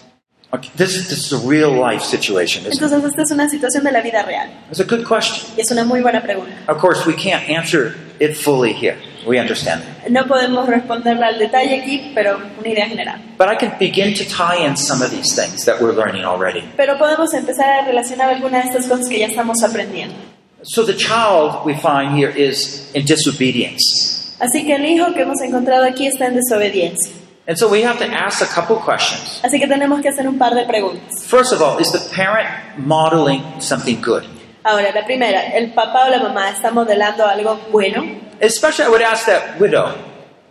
okay. 0.53 0.69
This, 0.75 1.09
this 1.09 1.31
is 1.31 1.33
a 1.33 1.47
real 1.47 1.71
life 1.71 2.03
situation, 2.03 2.65
isn't 2.65 2.73
it? 2.73 2.81
Entonces 2.81 3.03
esta 3.09 3.21
es 3.23 3.31
una 3.31 3.49
situación 3.49 3.83
de 3.83 3.91
la 3.91 4.01
vida 4.01 4.23
real 4.23 4.49
It's 4.69 4.79
a 4.79 4.83
good 4.83 5.05
question. 5.05 5.45
y 5.57 5.61
es 5.61 5.71
una 5.71 5.83
muy 5.83 6.01
buena 6.01 6.21
pregunta. 6.21 6.51
Of 6.67 6.79
course, 6.79 7.05
we 7.05 7.13
can't 7.13 7.49
answer 7.49 7.95
it 8.19 8.35
fully 8.35 8.73
here. 8.73 8.97
We 9.27 9.39
understand 9.39 9.83
that. 9.83 10.09
No 10.09 10.25
podemos 10.25 10.67
responderla 10.67 11.27
al 11.27 11.37
detalle 11.37 11.79
aquí, 11.79 12.11
pero 12.15 12.37
una 12.59 12.67
idea 12.67 12.87
general. 12.87 13.19
But 13.37 13.49
I 13.49 13.55
can 13.55 13.77
begin 13.79 14.15
to 14.15 14.25
tie 14.25 14.65
in 14.65 14.75
some 14.75 15.03
of 15.03 15.11
these 15.11 15.35
things 15.35 15.63
that 15.65 15.79
we're 15.79 15.93
learning 15.93 16.25
already. 16.25 16.63
Pero 16.75 16.97
podemos 16.97 17.31
empezar 17.35 17.69
a 17.69 17.85
relacionar 17.85 18.29
algunas 18.29 18.63
de 18.63 18.69
estas 18.71 18.87
cosas 18.87 19.07
que 19.07 19.19
ya 19.19 19.27
estamos 19.27 19.61
aprendiendo. 19.63 20.15
So 20.63 20.83
the 20.85 20.95
child 20.95 21.65
we 21.65 21.73
find 21.75 22.15
here 22.17 22.29
is 22.29 22.89
in 22.95 23.05
disobedience. 23.05 24.35
Así 24.39 24.65
que 24.65 24.73
el 24.75 24.85
hijo 24.85 25.13
que 25.13 25.21
hemos 25.21 25.39
encontrado 25.41 25.85
aquí 25.85 26.07
está 26.07 26.25
en 26.27 26.35
desobediencia. 26.35 27.11
And 27.51 27.59
so 27.59 27.67
we 27.67 27.81
have 27.81 27.97
to 27.99 28.05
ask 28.05 28.41
a 28.41 28.45
couple 28.45 28.77
questions. 28.77 29.41
Así 29.43 29.59
que 29.59 29.67
tenemos 29.67 29.99
que 30.01 30.07
hacer 30.07 30.25
un 30.25 30.37
par 30.37 30.55
de 30.55 30.65
preguntas. 30.65 31.25
First 31.25 31.51
of 31.51 31.61
all, 31.61 31.79
is 31.79 31.91
the 31.91 31.99
parent 32.15 32.47
modeling 32.77 33.43
something 33.59 33.99
good? 34.01 34.23
Ahora, 34.63 34.93
la 34.93 35.03
primera, 35.03 35.53
¿el 35.57 35.73
papá 35.73 36.05
o 36.05 36.09
la 36.11 36.19
mamá 36.19 36.49
está 36.49 36.71
modelando 36.71 37.25
algo 37.27 37.59
bueno? 37.69 38.05
Especially, 38.39 38.85
I 38.85 38.89
would 38.89 39.01
ask 39.01 39.25
that 39.25 39.59
widow 39.59 39.93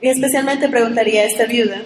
Y 0.02 0.10
especialmente 0.10 0.68
preguntaría 0.68 1.22
a 1.22 1.24
esta 1.24 1.46
viuda, 1.46 1.80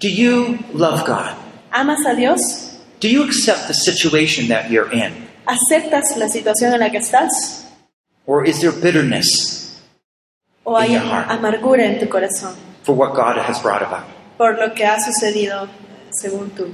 Do 0.00 0.08
you 0.08 0.58
love 0.72 1.04
God? 1.06 1.34
¿amas 1.70 2.06
a 2.06 2.14
Dios? 2.14 2.78
Do 3.02 3.08
you 3.08 3.22
accept 3.22 3.66
the 3.66 3.74
situation 3.74 4.48
that 4.48 4.70
you're 4.70 4.90
in? 4.90 5.12
¿Aceptas 5.44 6.16
la 6.16 6.30
situación 6.30 6.72
en 6.72 6.80
la 6.80 6.88
que 6.90 7.00
estás? 7.00 7.66
Or 8.24 8.46
is 8.46 8.60
there 8.60 8.72
bitterness 8.72 9.78
¿O 10.64 10.74
hay 10.74 10.94
In 10.94 11.02
your 11.02 11.02
heart. 11.02 11.30
amargura 11.30 11.84
en 11.84 12.00
tu 12.00 12.08
corazón 12.08 12.67
for 12.88 12.94
what 12.96 13.12
God 13.14 13.36
has 13.36 13.60
brought 13.60 13.82
about? 13.82 14.04
por 14.38 14.56
lo 14.56 14.72
que 14.72 14.86
ha 14.86 14.96
sucedido 15.00 15.68
según 16.10 16.50
tú? 16.56 16.72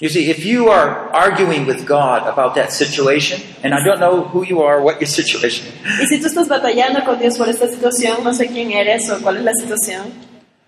You 0.00 0.08
see, 0.08 0.30
if 0.30 0.46
you 0.46 0.70
are 0.70 1.10
arguing 1.12 1.66
with 1.66 1.84
God 1.86 2.26
about 2.26 2.54
that 2.54 2.72
situation, 2.72 3.42
and 3.62 3.74
I 3.74 3.84
don't 3.84 4.00
know 4.00 4.22
who 4.32 4.46
you 4.46 4.62
are, 4.62 4.80
what 4.80 4.98
your 4.98 5.06
situation 5.20 5.66
is, 5.66 6.00
Y 6.00 6.06
si 6.06 6.20
tú 6.20 6.28
estás 6.28 6.48
batallando 6.48 7.04
con 7.04 7.18
Dios 7.18 7.36
por 7.36 7.48
esta 7.50 7.68
situación, 7.68 8.24
no 8.24 8.32
sé 8.32 8.46
quién 8.48 8.70
eres 8.72 9.10
o 9.10 9.20
cuál 9.20 9.36
es 9.38 9.44
la 9.44 9.52
situación, 9.60 10.10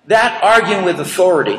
that 0.08 0.38
arguing 0.42 0.84
with 0.84 0.98
authority 0.98 1.58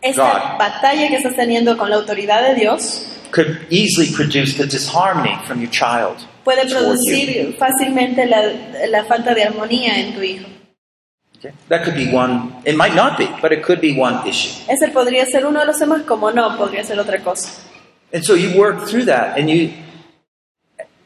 esta 0.00 0.22
God. 0.22 0.58
batalla 0.58 1.08
que 1.08 1.16
estás 1.16 1.36
teniendo 1.36 1.76
con 1.76 1.90
la 1.90 1.96
autoridad 1.96 2.42
de 2.48 2.54
Dios 2.54 3.06
could 3.30 3.58
easily 3.70 4.10
produce 4.14 4.56
the 4.56 4.66
disharmony 4.66 5.36
from 5.46 5.60
your 5.60 5.70
child. 5.70 6.16
puede 6.44 6.64
producir 6.66 7.56
fácilmente 7.58 8.24
la, 8.26 8.42
la 8.88 9.04
falta 9.04 9.34
de 9.34 9.44
armonía 9.44 9.98
en 9.98 10.14
tu 10.14 10.22
hijo. 10.22 10.46
Okay? 11.42 11.54
That 11.68 11.84
could 11.84 11.96
be 11.96 12.12
one, 12.12 12.54
it 12.64 12.76
might 12.76 12.94
not 12.94 13.18
be, 13.18 13.28
but 13.40 13.50
it 13.52 13.64
could 13.64 13.80
be 13.80 13.98
one 13.98 14.26
issue. 14.26 14.62
Ese 14.68 14.92
podría 14.92 15.26
ser 15.26 15.44
uno 15.44 15.58
de 15.60 15.66
los 15.66 15.78
temas, 15.78 16.02
como 16.02 16.30
no, 16.30 16.56
podría 16.56 16.84
ser 16.84 16.98
otra 17.00 17.22
cosa. 17.22 17.50
And 18.12 18.24
so 18.24 18.34
you 18.34 18.56
work 18.56 18.86
through 18.86 19.06
that 19.06 19.38
and 19.38 19.50
you 19.50 19.72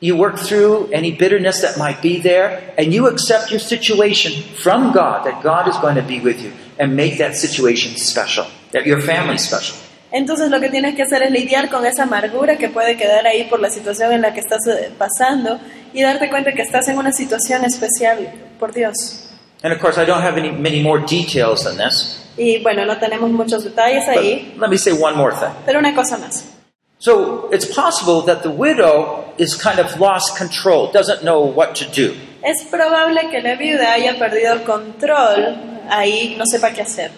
you 0.01 0.15
work 0.15 0.39
through 0.39 0.91
any 0.93 1.11
bitterness 1.11 1.63
that 1.63 1.79
might 1.79 2.03
be 2.03 2.21
there 2.21 2.75
and 2.77 2.93
you 2.93 3.07
accept 3.07 3.51
your 3.51 3.61
situation 3.61 4.43
from 4.57 4.93
God 4.93 5.25
that 5.25 5.43
God 5.43 5.69
is 5.69 5.77
going 5.79 5.95
to 5.95 6.03
be 6.03 6.21
with 6.21 6.43
you 6.43 6.53
and 6.79 6.95
make 6.95 7.17
that 7.17 7.35
situation 7.35 7.97
special, 7.97 8.47
that 8.73 8.85
your 8.85 9.01
family 9.01 9.39
special. 9.39 9.77
Entonces 10.13 10.51
lo 10.51 10.61
que 10.61 10.69
tienes 10.69 10.95
que 10.95 11.03
hacer 11.03 11.23
es 11.23 11.31
lidiar 11.31 11.71
con 11.71 11.85
esa 11.87 12.05
amargura 12.05 12.57
que 12.59 12.69
puede 12.69 12.97
quedar 12.97 13.27
ahí 13.27 13.45
por 13.45 13.61
la 13.61 13.71
situación 13.71 14.13
en 14.13 14.23
la 14.23 14.35
que 14.35 14.41
estás 14.41 14.67
eh, 14.67 14.91
pasando 14.97 15.59
y 15.93 16.03
darte 16.03 16.29
cuenta 16.29 16.53
que 16.53 16.63
estás 16.63 16.89
en 16.89 16.99
una 16.99 17.13
situación 17.13 17.65
especial 17.65 18.33
por 18.59 18.73
Dios. 18.73 19.26
And 19.67 19.73
of 19.75 19.81
course, 19.81 19.99
I 19.99 20.05
don't 20.05 20.23
have 20.23 20.37
any 20.39 20.53
many 20.53 20.81
more 20.81 21.01
details 21.01 21.65
than 21.65 21.77
this. 21.77 22.23
Y 22.39 22.61
bueno, 22.63 22.85
no 22.85 22.95
tenemos 22.99 23.31
muchos 23.33 23.65
detalles 23.65 24.07
ahí, 24.07 24.53
But 24.55 24.61
let 24.61 24.71
me 24.71 24.77
say 24.79 24.93
one 24.93 25.17
more 25.17 25.33
thing. 25.35 25.51
pero 25.65 25.81
una 25.81 25.93
cosa 25.93 26.17
más. 26.19 26.45
So 27.01 27.49
it's 27.51 27.67
possible 27.67 28.23
that 28.27 28.43
the 28.45 28.51
widow 28.51 29.25
is 29.39 29.57
kind 29.61 29.81
of 29.81 29.99
lost 29.99 30.37
control, 30.39 30.93
doesn't 30.93 31.23
know 31.25 31.41
what 31.41 31.75
to 31.77 31.85
do. 31.85 32.15
Es 32.45 32.63
probable 32.71 33.29
que 33.29 33.41
la 33.43 33.57
viuda 33.57 33.95
haya 33.95 34.17
perdido 34.19 34.53
el 34.53 34.61
control 34.65 35.57
ahí, 35.91 36.37
no 36.39 36.45
sepa 36.47 36.71
qué 36.73 36.83
hacer. 36.83 37.11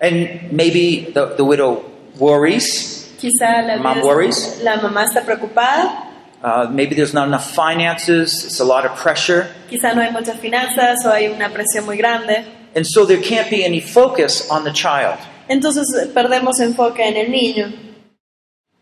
And 0.00 0.52
maybe 0.52 1.10
the, 1.12 1.34
the 1.36 1.42
widow 1.44 1.82
worries. 2.18 3.10
Quizá 3.20 3.62
la, 3.66 3.78
Mom 3.78 3.96
viuda- 3.98 4.04
worries. 4.04 4.60
la 4.62 4.76
mamá 4.76 5.04
está 5.04 5.22
preocupada, 5.24 6.10
Uh, 6.44 6.68
maybe 6.70 6.94
there's 6.94 7.14
not 7.14 7.26
enough 7.26 7.54
finances. 7.54 8.44
It's 8.44 8.60
a 8.60 8.64
lot 8.64 8.84
of 8.84 8.94
pressure. 8.98 9.48
quizá 9.70 9.94
no 9.94 10.02
hay 10.02 10.10
muchas 10.10 10.38
finanzas 10.38 11.02
o 11.06 11.10
hay 11.10 11.28
una 11.28 11.48
presión 11.48 11.86
muy 11.86 11.96
grande. 11.96 12.44
And 12.76 12.86
so 12.86 13.06
there 13.06 13.22
can't 13.22 13.48
be 13.48 13.64
any 13.64 13.80
focus 13.80 14.50
on 14.50 14.62
the 14.64 14.72
child. 14.72 15.18
Entonces 15.48 15.86
perdemos 16.12 16.60
enfoque 16.60 17.00
en 17.00 17.16
el 17.16 17.30
niño. 17.30 17.72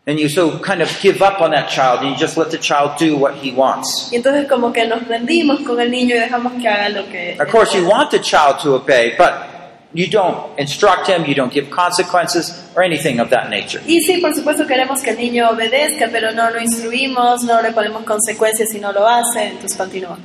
And 0.05 0.19
you 0.19 0.27
so 0.27 0.59
kind 0.59 0.81
of 0.81 0.89
give 0.99 1.21
up 1.21 1.39
on 1.39 1.51
that 1.51 1.69
child 1.69 2.01
and 2.01 2.09
you 2.09 2.17
just 2.17 2.35
let 2.35 2.51
the 2.51 2.57
child 2.57 2.97
do 2.99 3.15
what 3.15 3.35
he 3.35 3.53
wants. 3.53 4.09
Y 4.11 4.17
entonces 4.17 4.49
como 4.49 4.73
que 4.73 4.85
nos 4.85 5.07
rendimos 5.07 5.61
con 5.65 5.79
el 5.79 5.89
niño 5.89 6.17
y 6.17 6.19
dejamos 6.19 6.51
que 6.61 6.67
haga 6.67 6.89
lo 6.89 7.05
que... 7.09 7.37
Of 7.39 7.49
course, 7.49 7.73
you 7.73 7.87
want 7.87 8.11
the 8.11 8.19
child 8.19 8.59
to 8.63 8.75
obey, 8.75 9.15
but 9.17 9.52
you 9.93 10.07
don't 10.07 10.57
instruct 10.59 11.07
him, 11.07 11.25
you 11.25 11.35
don't 11.35 11.53
give 11.53 11.69
consequences 11.69 12.51
or 12.75 12.83
anything 12.83 13.19
of 13.19 13.29
that 13.29 13.49
nature. 13.49 13.81
Y 13.85 14.01
sí, 14.01 14.19
por 14.19 14.33
supuesto 14.33 14.65
queremos 14.65 15.01
que 15.01 15.11
el 15.11 15.17
niño 15.17 15.49
obedezca, 15.49 16.09
pero 16.11 16.31
no 16.31 16.49
lo 16.49 16.59
instruimos, 16.59 17.43
no 17.43 17.61
le 17.61 17.71
ponemos 17.71 18.03
consecuencias 18.03 18.69
si 18.69 18.79
no 18.79 18.91
lo 18.91 19.07
hace, 19.07 19.47
entonces 19.47 19.77
continúa. 19.77 20.17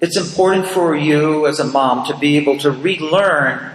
It's 0.00 0.16
important 0.16 0.66
for 0.66 0.94
you 0.94 1.46
as 1.46 1.58
a 1.58 1.64
mom 1.64 2.04
to 2.06 2.16
be 2.16 2.36
able 2.36 2.58
to 2.58 2.70
relearn 2.70 3.72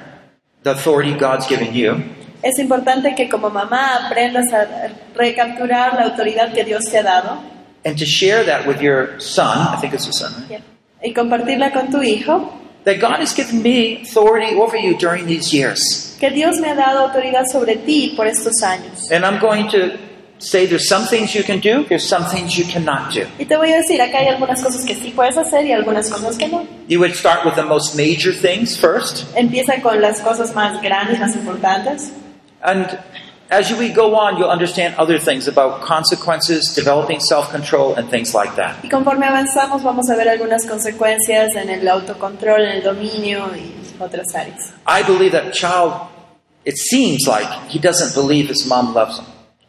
the 0.64 0.72
authority 0.72 1.14
God's 1.14 1.48
given 1.48 1.74
you 1.74 2.04
Es 2.44 2.58
importante 2.58 3.14
que 3.16 3.30
como 3.30 3.50
mamá 3.50 4.08
aprendas 4.08 4.52
a 4.52 4.90
recapturar 5.16 5.94
la 5.94 6.06
autoridad 6.06 6.54
que 6.54 6.64
Dios 6.64 6.86
te 6.86 6.98
ha 6.98 7.04
dado 7.04 7.40
and 7.86 7.98
to 7.98 8.06
share 8.06 8.44
that 8.44 8.68
with 8.68 8.82
your 8.82 9.20
son. 9.20 9.58
I 9.58 9.80
think 9.80 9.94
it's 9.94 10.06
your 10.06 10.14
son, 10.14 10.48
right? 10.50 10.62
y 11.04 11.14
compartirla 11.14 11.72
con 11.72 11.90
tu 11.90 12.02
hijo, 12.02 12.52
That 12.84 13.00
God 13.00 13.20
has 13.20 13.34
given 13.34 13.62
me 13.62 14.02
authority 14.02 14.56
over 14.56 14.76
you 14.76 14.98
during 14.98 15.28
these 15.28 15.54
years. 15.54 16.12
que 16.22 16.30
Dios 16.30 16.60
me 16.60 16.70
ha 16.70 16.76
dado 16.76 17.00
autoridad 17.00 17.46
sobre 17.52 17.76
ti 17.78 18.14
por 18.16 18.28
estos 18.28 18.62
años. 18.62 19.12
And 19.12 19.26
I'm 19.26 19.40
going 19.40 19.68
to 19.72 19.98
say 20.38 20.68
there's 20.68 20.88
some 20.88 21.06
things 21.08 21.34
you 21.34 21.44
can 21.44 21.60
do, 21.60 21.84
there's 21.90 22.08
some 22.08 22.26
things 22.26 22.58
you 22.58 22.66
cannot 22.66 23.12
do. 23.12 23.26
Y 23.40 23.46
te 23.46 23.56
voy 23.58 23.72
a 23.72 23.78
decir, 23.78 24.00
acá 24.02 24.20
hay 24.20 24.28
algunas 24.28 24.62
cosas 24.62 24.86
que 24.86 24.94
sí 24.96 25.12
puedes 25.16 25.36
hacer 25.38 25.66
y 25.66 25.72
algunas 25.72 26.10
cosas 26.12 26.38
que 26.38 26.48
no. 26.48 26.68
You 26.88 27.00
would 27.00 27.16
start 27.16 27.44
with 27.44 27.56
the 27.56 27.64
most 27.64 27.96
major 27.96 28.32
things 28.32 28.78
first. 28.78 29.26
Empieza 29.36 29.82
con 29.82 30.00
las 30.00 30.22
cosas 30.22 30.54
más 30.54 30.80
grandes, 30.82 31.20
más 31.20 31.36
importantes. 31.36 32.12
And 32.64 33.00
as 33.52 33.72
we 33.74 33.90
go 33.90 34.16
on, 34.16 34.38
you'll 34.38 34.50
understand 34.50 34.96
other 34.98 35.20
things 35.20 35.48
about 35.48 35.82
consequences, 35.82 36.74
developing 36.74 37.20
self 37.20 37.52
control, 37.52 37.94
and 37.96 38.10
things 38.10 38.34
like 38.34 38.56
that. 38.56 38.82
Y 38.84 38.90
conforme 38.90 39.26
avanzamos 39.26 39.84
vamos 39.84 40.10
a 40.10 40.16
ver 40.16 40.30
algunas 40.30 40.66
consecuencias 40.66 41.56
en 41.56 41.70
el 41.70 41.88
autocontrol, 41.88 42.62
en 42.62 42.78
el 42.78 42.82
dominio 42.82 43.52
y 43.56 43.74
otras 44.00 44.34
áreas. 44.34 44.74
I 44.88 45.04
believe 45.04 45.34
that 45.34 45.54
child, 45.54 45.94
it 46.66 46.78
seems 46.78 47.28
like 47.28 47.48
he 47.70 47.78
doesn't 47.78 48.16
believe 48.16 48.48
his 48.50 48.66
mom 48.66 48.94
loves 48.94 49.20
him. 49.20 49.26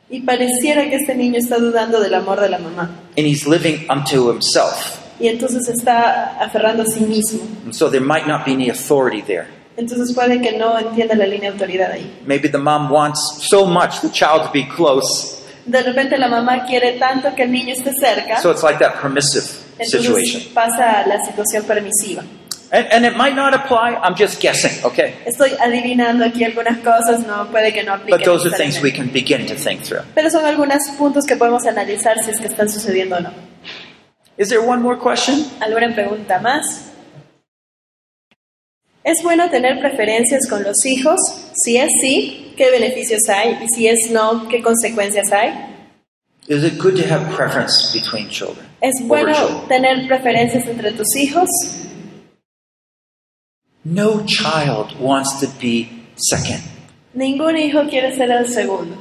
Y 0.09 0.21
pareciera 0.21 0.89
que 0.89 0.97
este 0.97 1.15
niño 1.15 1.39
está 1.39 1.59
dudando 1.59 1.99
del 1.99 2.15
amor 2.15 2.41
de 2.41 2.49
la 2.49 2.59
mamá. 2.59 2.91
And 3.17 3.27
he's 3.27 3.47
living 3.47 3.87
unto 3.91 4.31
himself. 4.31 5.01
Y 5.19 5.27
entonces 5.29 5.69
está 5.69 6.39
aferrando 6.39 6.85
a 6.85 6.87
sí 6.87 7.01
mismo. 7.01 7.41
And 7.65 7.75
so 7.75 7.91
there 7.91 8.05
might 8.05 8.29
not 8.29 8.45
be 8.45 8.53
any 8.53 8.71
authority 8.71 9.23
there. 9.23 9.49
Entonces 9.77 10.15
puede 10.15 10.41
que 10.41 10.57
no 10.59 10.79
entienda 10.79 11.15
la 11.15 11.27
línea 11.27 11.51
de 11.51 11.57
autoridad 11.57 11.93
ahí. 11.93 12.11
Maybe 12.27 12.49
the 12.49 12.59
mom 12.59 12.91
wants 12.91 13.21
so 13.51 13.65
much 13.67 14.01
the 14.01 14.11
child 14.11 14.43
to 14.45 14.51
be 14.53 14.67
close. 14.69 15.39
De 15.65 15.81
repente 15.83 16.19
la 16.19 16.29
mamá 16.29 16.65
quiere 16.67 16.93
tanto 16.99 17.35
que 17.35 17.45
el 17.45 17.53
niño 17.53 17.73
esté 17.75 17.93
cerca, 17.95 18.41
So 18.41 18.51
it's 18.51 18.63
like 18.63 18.79
that 18.81 19.01
permissive 19.01 19.45
entonces 19.79 20.05
situation. 20.07 20.43
pasa 20.55 21.07
la 21.07 21.25
situación 21.25 21.65
permisiva. 21.65 22.23
And, 22.73 22.87
and 22.91 23.05
it 23.05 23.17
might 23.17 23.35
not 23.37 23.53
apply, 23.55 23.95
I'm 24.03 24.15
just 24.17 24.41
guessing, 24.41 24.83
okay? 24.83 25.15
Estoy 25.27 25.51
adivinando 25.61 26.25
aquí 26.25 26.43
algunas 26.43 26.79
cosas, 26.79 27.27
no 27.27 27.47
puede 27.51 27.73
que 27.73 27.83
no 27.83 27.93
aplique. 27.93 28.17
But 28.17 28.25
those 28.25 28.47
are 28.47 28.57
things 28.57 28.81
we 28.83 28.91
can 28.91 29.09
begin 29.13 29.47
to 29.47 29.55
think 29.55 29.83
through. 29.83 30.03
Pero 30.15 30.31
son 30.31 30.45
algunos 30.47 30.79
puntos 30.99 31.27
que 31.27 31.37
podemos 31.37 31.67
analizar 31.67 32.17
si 32.25 32.31
es 32.31 32.41
que 32.41 32.47
están 32.47 32.71
sucediendo 32.71 33.17
o 33.17 33.21
no. 33.21 33.31
Is 34.39 34.49
there 34.49 34.61
one 34.67 34.81
more 34.83 34.99
question? 34.99 35.45
¿Alguna 35.61 35.95
pregunta 35.95 36.39
más? 36.41 36.92
¿Es 39.05 39.21
bueno 39.25 39.51
tener 39.51 39.81
preferencias 39.81 40.49
con 40.49 40.63
los 40.63 40.87
hijos? 40.87 41.19
Si 41.55 41.77
es 41.77 41.91
sí, 42.01 42.55
¿qué 42.57 42.71
beneficios 42.71 43.29
hay? 43.29 43.59
Y 43.63 43.69
si 43.69 43.89
es 43.89 44.11
no, 44.13 44.47
¿qué 44.49 44.63
consecuencias 44.63 45.33
hay? 45.33 45.51
Is 46.47 46.63
it 46.65 46.79
good 46.79 46.95
to 46.97 47.13
have 47.13 47.35
preference 47.35 47.93
between 47.93 48.29
children? 48.29 48.65
¿Es 48.81 48.95
bueno 49.07 49.33
children? 49.35 49.69
tener 49.69 50.07
preferencias 50.07 50.67
entre 50.69 50.93
tus 50.93 51.17
hijos? 51.17 51.49
No 53.85 54.25
child 54.25 54.95
wants 55.01 55.41
to 55.41 55.49
be 55.61 55.89
second. 56.15 56.63
Ningún 57.15 57.57
hijo 57.57 57.89
quiere 57.89 58.15
ser 58.15 58.31
el 58.31 58.49
segundo. 58.49 58.97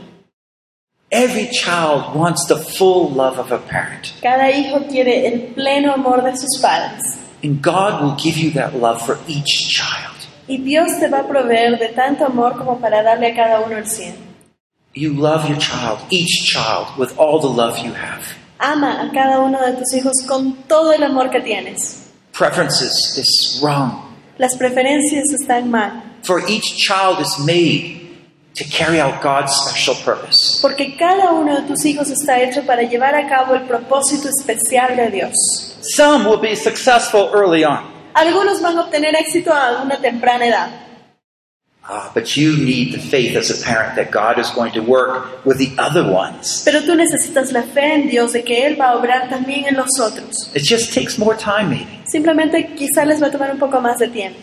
Every 1.12 1.48
child 1.52 2.16
wants 2.16 2.48
the 2.48 2.58
full 2.58 3.12
love 3.14 3.38
of 3.38 3.52
a 3.52 3.60
parent. 3.60 4.14
Cada 4.22 4.50
hijo 4.50 4.80
quiere 4.90 5.28
el 5.28 5.54
pleno 5.54 5.94
amor 5.94 6.24
de 6.24 6.36
sus 6.36 6.60
padres. 6.60 7.04
And 7.44 7.62
God 7.62 8.04
will 8.04 8.16
give 8.16 8.38
you 8.38 8.52
that 8.52 8.76
love 8.76 9.02
for 9.02 9.18
each 9.28 9.70
child. 9.70 10.16
Y 10.48 10.58
Dios 10.58 11.00
te 11.00 11.08
va 11.08 11.22
a 11.22 11.28
proveer 11.28 11.80
de 11.80 11.90
tanto 11.90 12.26
amor 12.26 12.58
como 12.58 12.80
para 12.80 13.02
darle 13.02 13.32
a 13.32 13.36
cada 13.36 13.62
uno 13.62 13.78
el 13.78 13.86
cien. 13.86 14.16
You 14.94 15.14
love 15.14 15.48
your 15.48 15.58
child, 15.58 16.00
each 16.10 16.52
child, 16.52 16.98
with 16.98 17.18
all 17.18 17.39
the 17.39 17.48
love 17.48 17.80
you 17.80 17.94
have. 17.94 18.36
Ama 18.60 19.02
a 19.02 19.12
cada 19.14 19.39
uno 19.39 19.60
de 19.66 19.78
tus 19.78 19.94
hijos 19.94 20.14
con 20.28 20.54
todo 20.68 20.92
el 20.92 21.04
amor 21.04 21.30
que 21.30 21.39
tienes. 21.42 22.10
Preferences 22.34 23.18
is 23.18 23.60
wrong. 23.64 24.04
Las 24.38 24.56
preferencias 24.56 25.32
están 25.34 25.72
mal. 25.72 26.04
For 26.24 26.42
each 26.48 26.78
child 26.78 27.20
is 27.22 27.39
made 27.39 28.01
to 28.56 28.64
carry 28.66 28.99
out 28.99 29.22
God's 29.22 29.54
special 29.54 29.95
purpose. 30.04 30.60
Porque 30.62 30.95
cada 30.97 31.32
uno 31.32 31.56
de 31.62 31.68
tus 31.68 31.86
hijos 31.86 32.10
está 32.10 32.41
hecho 32.41 32.66
para 32.66 32.84
llevar 32.84 33.16
a 33.16 33.28
cabo 33.28 33.56
el 33.56 33.62
propósito 33.68 34.30
especial 34.30 34.95
de 34.97 35.10
Dios. 35.10 35.34
Some 35.95 36.26
will 36.28 36.39
be 36.39 36.56
successful 36.56 37.30
early 37.34 37.64
on, 37.64 37.89
Algunos 38.14 38.62
van 38.62 38.78
a 38.78 38.82
obtener 38.82 39.16
éxito 39.16 39.54
a 39.54 39.82
una 39.84 39.97
temprana 40.02 40.45
edad, 40.45 40.70
Ah, 41.84 42.12
but 42.14 42.38
you 42.38 42.56
need 42.58 42.93
the 42.93 42.99
faith 42.99 43.36
as 43.36 43.49
a 43.49 43.66
parent 43.66 43.95
that 43.95 44.12
God 44.12 44.38
is 44.38 44.49
going 44.52 44.72
to 44.74 44.82
work 44.82 45.43
with 45.45 45.58
the 45.58 45.72
other 45.82 46.04
ones. 46.04 46.62
pero 46.64 46.82
tú 46.84 46.93
necesitas 46.95 47.52
la 47.52 47.64
fe 47.64 47.93
en 47.95 48.08
Dios 48.10 48.34
de 48.34 48.43
que 48.43 48.66
Él 48.68 48.80
va 48.80 48.89
a 48.91 48.97
obrar 48.97 49.30
también 49.30 49.66
en 49.66 49.76
los 49.76 49.99
otros. 49.99 50.52
It 50.54 50.64
just 50.64 50.93
takes 50.93 51.18
more 51.18 51.36
time, 51.36 51.70
maybe. 51.70 51.88
Simplemente 52.06 52.76
quizá 52.76 53.04
les 53.06 53.20
va 53.22 53.28
a 53.28 53.32
tomar 53.32 53.49
un 53.52 53.58
poco 53.58 53.80
más 53.82 53.97
de 53.97 54.10
tiempo. 54.10 54.38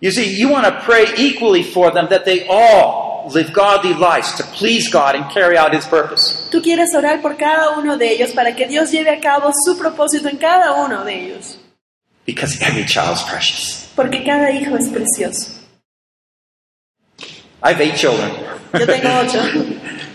You 0.00 0.10
see, 0.10 0.34
you 0.36 0.48
want 0.48 0.64
to 0.64 0.80
pray 0.84 1.04
equally 1.16 1.62
for 1.62 1.92
them 1.92 2.08
that 2.08 2.24
they 2.24 2.46
all 2.48 3.01
live 3.30 3.52
godly 3.52 3.94
lives 3.94 4.34
to 4.36 4.44
please 4.44 4.88
God 4.90 5.14
and 5.14 5.30
carry 5.32 5.56
out 5.56 5.74
His 5.74 5.86
purpose. 5.86 6.48
Tú 6.50 6.60
quieres 6.62 6.94
orar 6.94 7.20
por 7.22 7.36
cada 7.36 7.70
uno 7.78 7.96
de 7.96 8.12
ellos 8.12 8.32
para 8.32 8.54
que 8.54 8.66
Dios 8.66 8.90
lleve 8.90 9.10
a 9.10 9.20
cabo 9.20 9.50
su 9.64 9.76
propósito 9.78 10.28
en 10.28 10.36
cada 10.38 10.72
uno 10.84 11.04
de 11.04 11.14
ellos, 11.26 11.58
Because 12.26 12.60
every 12.62 12.84
child's 12.84 13.22
precious. 13.22 13.88
porque 13.96 14.22
cada 14.24 14.50
hijo 14.50 14.76
es 14.76 14.88
precioso. 14.88 15.60
I 17.64 17.70
have 17.72 17.80
eight 17.80 17.96
children. 17.96 18.30
Yo 18.74 18.86
tengo 18.86 19.08
ocho. 19.20 19.38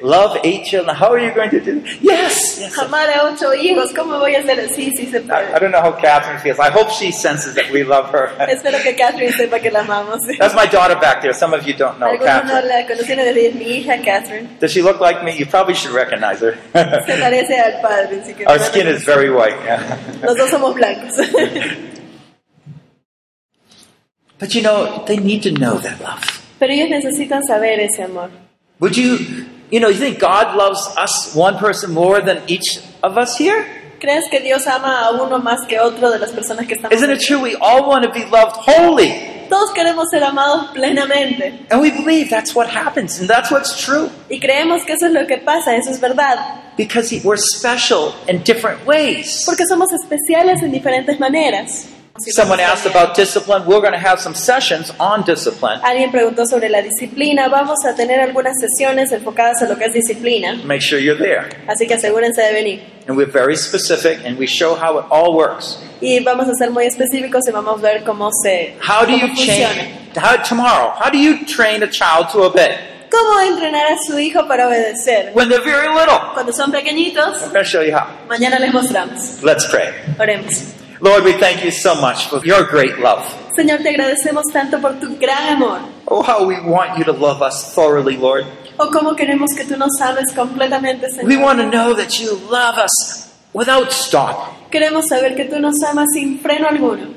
Love 0.00 0.38
eight 0.44 0.64
children. 0.64 0.94
How 0.96 1.12
are 1.12 1.18
you 1.18 1.32
going 1.34 1.50
to 1.50 1.60
do? 1.60 1.82
Yes. 2.00 2.58
yes. 2.58 2.78
Amar 2.78 3.08
a 3.10 3.24
ocho 3.30 3.52
hijos, 3.54 3.92
¿cómo 3.92 4.18
voy 4.18 4.34
a 4.34 4.40
hacer 4.40 4.58
así? 4.60 4.90
Sí 4.96 5.06
se 5.10 5.18
I, 5.18 5.54
I 5.54 5.58
don't 5.58 5.70
know 5.70 5.82
how 5.82 5.92
Catherine 5.92 6.38
feels. 6.40 6.58
I 6.58 6.70
hope 6.70 6.90
she 6.90 7.12
senses 7.12 7.54
that 7.56 7.70
we 7.70 7.84
love 7.84 8.10
her. 8.10 8.28
Espero 8.48 8.82
que 8.82 8.94
Catherine 8.96 9.32
sepa 9.32 9.60
que 9.60 9.70
la 9.70 9.80
amamos. 9.80 10.20
That's 10.38 10.54
my 10.54 10.66
daughter 10.66 10.96
back 10.98 11.20
there. 11.20 11.34
Some 11.34 11.52
of 11.52 11.66
you 11.66 11.74
don't 11.74 11.98
know 11.98 12.12
no 12.12 12.18
Catherine. 12.18 12.68
la 12.68 12.86
conocen 12.86 13.16
de 13.18 13.52
mi 13.52 13.80
hija 13.82 14.02
Catherine. 14.02 14.56
Does 14.60 14.72
she 14.72 14.80
look 14.82 15.00
like 15.00 15.22
me? 15.22 15.36
You 15.36 15.46
probably 15.46 15.74
should 15.74 15.94
recognize 15.94 16.40
her. 16.40 16.54
Se 16.72 17.16
parece 17.20 17.58
al 17.58 17.82
padre, 17.82 18.20
así 18.22 18.34
que 18.34 18.46
Our 18.46 18.58
skin 18.58 18.86
is 18.86 19.04
very 19.04 19.28
white. 19.30 19.56
Yeah. 19.64 19.98
los 20.22 20.36
dos 20.36 20.50
somos 20.50 20.74
blancos. 20.74 21.16
But 24.38 24.54
you 24.54 24.62
know, 24.62 25.04
they 25.06 25.16
need 25.16 25.42
to 25.44 25.50
know 25.50 25.78
that 25.78 26.00
love. 26.00 26.24
Pero 26.58 26.72
ellos 26.72 26.88
necesitan 26.88 27.42
saber 27.44 27.80
ese 27.80 28.00
amor. 28.00 28.30
Would 28.80 28.96
you, 28.96 29.46
you 29.70 29.80
know, 29.80 29.88
you 29.88 29.98
think 29.98 30.18
God 30.18 30.56
loves 30.56 30.80
us, 30.96 31.34
one 31.34 31.58
person, 31.58 31.92
more 31.92 32.20
than 32.20 32.42
each 32.46 32.78
of 33.02 33.16
us 33.18 33.36
here? 33.38 33.64
¿Crees 34.00 34.28
que 34.30 34.40
Dios 34.40 34.66
ama 34.66 35.06
a 35.06 35.10
uno 35.12 35.38
más 35.38 35.66
que 35.66 35.78
otro 35.80 36.10
de 36.10 36.18
las 36.18 36.30
personas 36.30 36.66
que 36.66 36.74
estamos 36.74 36.92
Isn't 36.92 37.10
it 37.10 37.20
true? 37.20 37.40
We 37.40 37.56
all 37.56 37.88
want 37.88 38.04
to 38.04 38.10
be 38.12 38.24
loved 38.26 38.56
wholly. 38.56 39.32
Todos 39.48 39.70
queremos 39.72 40.10
ser 40.10 40.22
amados 40.24 40.72
plenamente 40.74 41.66
And 41.70 41.80
we 41.80 41.90
believe 41.92 42.28
that's 42.28 42.54
what 42.54 42.68
happens, 42.68 43.20
and 43.20 43.28
that's 43.30 43.50
what's 43.50 43.76
true. 43.78 44.10
y 44.28 44.38
creemos 44.40 44.84
que 44.84 44.92
eso 44.94 45.06
es 45.06 45.12
lo 45.12 45.26
que 45.26 45.38
pasa, 45.38 45.76
eso 45.76 45.90
es 45.90 46.00
verdad, 46.00 46.36
Because 46.76 47.10
we're 47.24 47.36
special 47.38 48.12
in 48.28 48.42
different 48.42 48.84
ways. 48.86 49.44
porque 49.46 49.64
somos 49.66 49.88
especiales 49.92 50.62
en 50.62 50.72
diferentes 50.72 51.18
maneras. 51.20 51.86
Someone 52.18 52.60
asked 52.60 52.86
about 52.86 53.14
discipline. 53.14 53.64
We're 53.66 53.80
going 53.80 53.92
to 53.92 53.98
have 53.98 54.18
some 54.20 54.34
sessions 54.34 54.92
on 54.98 55.22
discipline. 55.24 55.80
Alguien 55.82 56.10
preguntó 56.10 56.46
sobre 56.46 56.68
la 56.68 56.80
disciplina, 56.82 57.48
vamos 57.48 57.84
a 57.84 57.94
tener 57.94 58.20
algunas 58.20 58.54
sesiones 58.58 59.12
enfocadas 59.12 59.60
en 59.62 59.68
lo 59.68 59.76
que 59.76 59.84
es 59.86 59.92
disciplina, 59.92 60.54
Make 60.64 60.80
sure 60.82 60.98
you're 61.00 61.18
there. 61.18 61.48
así 61.68 61.86
que 61.86 61.94
asegúrense 61.94 62.40
de 62.42 62.52
venir. 62.52 62.80
And 63.08 63.16
we're 63.16 63.30
very 63.30 63.56
specific, 63.56 64.18
and 64.24 64.38
we 64.38 64.46
show 64.46 64.74
how 64.74 64.98
it 64.98 65.04
all 65.10 65.34
works. 65.34 65.78
Y 66.00 66.20
vamos 66.20 66.48
a 66.48 66.54
ser 66.54 66.70
muy 66.70 66.86
específicos 66.86 67.46
y 67.48 67.52
vamos 67.52 67.78
a 67.78 67.82
ver 67.82 68.04
cómo 68.04 68.30
se 68.42 68.74
How 68.80 69.04
do 69.06 69.12
you 69.12 69.28
change? 69.34 69.94
How, 70.16 70.36
tomorrow, 70.42 70.92
how 70.98 71.10
do 71.10 71.18
you 71.18 71.44
train 71.46 71.82
a 71.82 71.86
child 71.90 72.30
to 72.32 72.42
obey? 72.42 72.76
¿Cómo 73.10 73.40
entrenar 73.40 73.86
a 73.92 73.96
su 74.04 74.18
hijo 74.18 74.46
para 74.48 74.66
obedecer? 74.66 75.30
When 75.34 75.48
they're 75.48 75.62
very 75.64 75.88
little. 75.88 76.18
Cuando 76.34 76.52
son 76.52 76.72
pequeñitos, 76.72 77.42
I'm 77.42 77.52
going 77.52 77.64
to 77.64 77.64
show 77.64 77.80
you 77.82 77.94
how. 77.96 78.06
mañana 78.28 78.58
les 78.58 78.72
mostramos. 78.74 79.42
Let's 79.42 79.66
pray. 79.66 79.92
Oremos. 80.18 80.72
Lord, 81.00 81.24
we 81.24 81.32
thank 81.34 81.62
you 81.62 81.70
so 81.70 81.94
much 82.00 82.28
for 82.28 82.44
your 82.44 82.64
great 82.64 82.98
love. 82.98 83.22
Señor, 83.54 83.82
te 83.82 83.90
agradecemos 83.90 84.44
tanto 84.52 84.80
por 84.80 84.94
tu 84.98 85.16
gran 85.16 85.56
amor. 85.56 85.80
Oh, 86.08 86.22
how 86.22 86.46
we 86.46 86.58
want 86.60 86.98
you 86.98 87.04
to 87.04 87.12
love 87.12 87.42
us 87.42 87.74
thoroughly, 87.74 88.16
Lord. 88.16 88.46
O 88.78 88.90
cómo 88.90 89.14
queremos 89.14 89.50
que 89.56 89.64
tú 89.64 89.76
nos 89.76 90.00
ames 90.00 90.32
completamente, 90.34 91.10
Señor. 91.10 91.28
We 91.28 91.36
want 91.36 91.58
to 91.60 91.66
know 91.66 91.94
that 91.94 92.18
you 92.18 92.34
love 92.50 92.78
us 92.78 93.32
without 93.52 93.92
stop. 93.92 94.70
Queremos 94.70 95.06
saber 95.08 95.36
que 95.36 95.44
tú 95.44 95.60
nos 95.60 95.82
amas 95.82 96.06
sin 96.12 96.40
freno 96.40 96.68
alguno. 96.68 97.14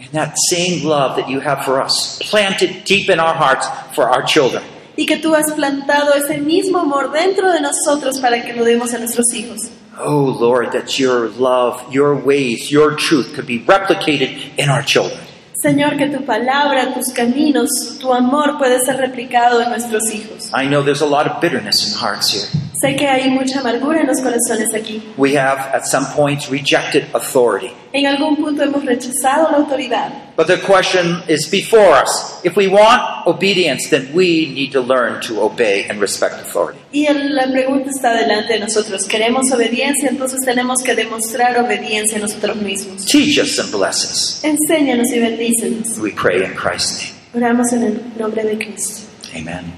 And 0.00 0.10
that 0.12 0.34
same 0.48 0.84
love 0.84 1.16
that 1.16 1.28
you 1.28 1.40
have 1.40 1.64
for 1.64 1.80
us, 1.80 2.18
planted 2.30 2.84
deep 2.84 3.10
in 3.10 3.20
our 3.20 3.34
hearts 3.34 3.68
for 3.94 4.08
our 4.08 4.24
children. 4.24 4.62
Y 4.96 5.06
que 5.06 5.18
tú 5.18 5.34
has 5.34 5.52
plantado 5.52 6.14
ese 6.14 6.38
mismo 6.38 6.78
amor 6.78 7.12
dentro 7.12 7.52
de 7.52 7.60
nosotros 7.60 8.18
para 8.18 8.42
que 8.44 8.54
lo 8.54 8.64
demos 8.64 8.92
a 8.92 8.98
nuestros 8.98 9.32
hijos. 9.34 9.70
Oh, 10.02 10.36
Lord, 10.38 10.72
that 10.72 10.98
your 10.98 11.28
love, 11.28 11.92
your 11.92 12.14
ways, 12.14 12.70
your 12.70 12.94
truth 12.96 13.34
could 13.34 13.46
be 13.46 13.60
replicated 13.60 14.58
in 14.58 14.68
our 14.68 14.82
children. 14.82 15.20
Señor, 15.62 15.98
que 15.98 16.08
tu 16.08 16.24
palabra, 16.24 16.94
tus 16.94 17.12
caminos, 17.12 17.98
tu 18.00 18.12
amor 18.12 18.56
puede 18.56 18.80
ser 18.80 18.96
replicado 18.96 19.60
en 19.60 19.68
nuestros 19.68 20.10
hijos. 20.10 20.50
I 20.54 20.66
know 20.66 20.82
there's 20.82 21.02
a 21.02 21.06
lot 21.06 21.26
of 21.26 21.40
bitterness 21.40 21.86
in 21.86 21.98
hearts 21.98 22.32
here. 22.32 22.69
Sé 22.80 22.96
que 22.96 23.06
hay 23.06 23.28
mucha 23.28 23.60
amargura 23.60 24.00
en 24.00 24.06
los 24.06 24.20
corazones 24.20 24.72
aquí. 24.74 25.02
We 25.18 25.36
have, 25.36 25.58
at 25.74 25.84
some 25.84 26.06
points, 26.16 26.48
rejected 26.48 27.04
authority. 27.12 27.72
En 27.92 28.06
algún 28.06 28.36
punto 28.36 28.62
hemos 28.62 28.84
rechazado 28.86 29.50
la 29.50 29.58
autoridad. 29.58 30.10
But 30.36 30.46
the 30.46 30.58
question 30.58 31.22
is 31.28 31.50
before 31.50 31.92
us. 32.02 32.40
If 32.42 32.56
we 32.56 32.68
want 32.68 33.26
obedience, 33.26 33.90
then 33.90 34.10
we 34.14 34.46
need 34.54 34.72
to 34.72 34.80
learn 34.80 35.20
to 35.26 35.42
obey 35.42 35.86
and 35.90 36.00
respect 36.00 36.36
authority. 36.40 36.78
Y 36.90 37.06
la 37.12 37.46
pregunta 37.52 37.90
está 37.90 38.14
delante 38.14 38.54
de 38.54 38.60
nosotros. 38.60 39.06
¿Queremos 39.06 39.52
obediencia? 39.52 40.08
Entonces 40.08 40.40
tenemos 40.42 40.82
que 40.82 40.94
demostrar 40.94 41.58
obediencia 41.60 42.16
a 42.16 42.20
nosotros 42.22 42.56
mismos. 42.56 43.04
Teach 43.04 43.38
us 43.38 43.58
and 43.58 43.70
bless 43.72 44.04
us. 44.04 44.42
Enséñanos 44.42 45.12
y 45.12 45.18
bendícenos. 45.18 45.98
We 45.98 46.12
pray 46.12 46.44
in 46.44 46.54
Christ's 46.54 47.12
name. 47.34 47.44
Oramos 47.44 47.72
en 47.74 47.82
el 47.82 48.00
nombre 48.18 48.42
de 48.42 48.56
Cristo. 48.56 49.02
Amen. 49.34 49.74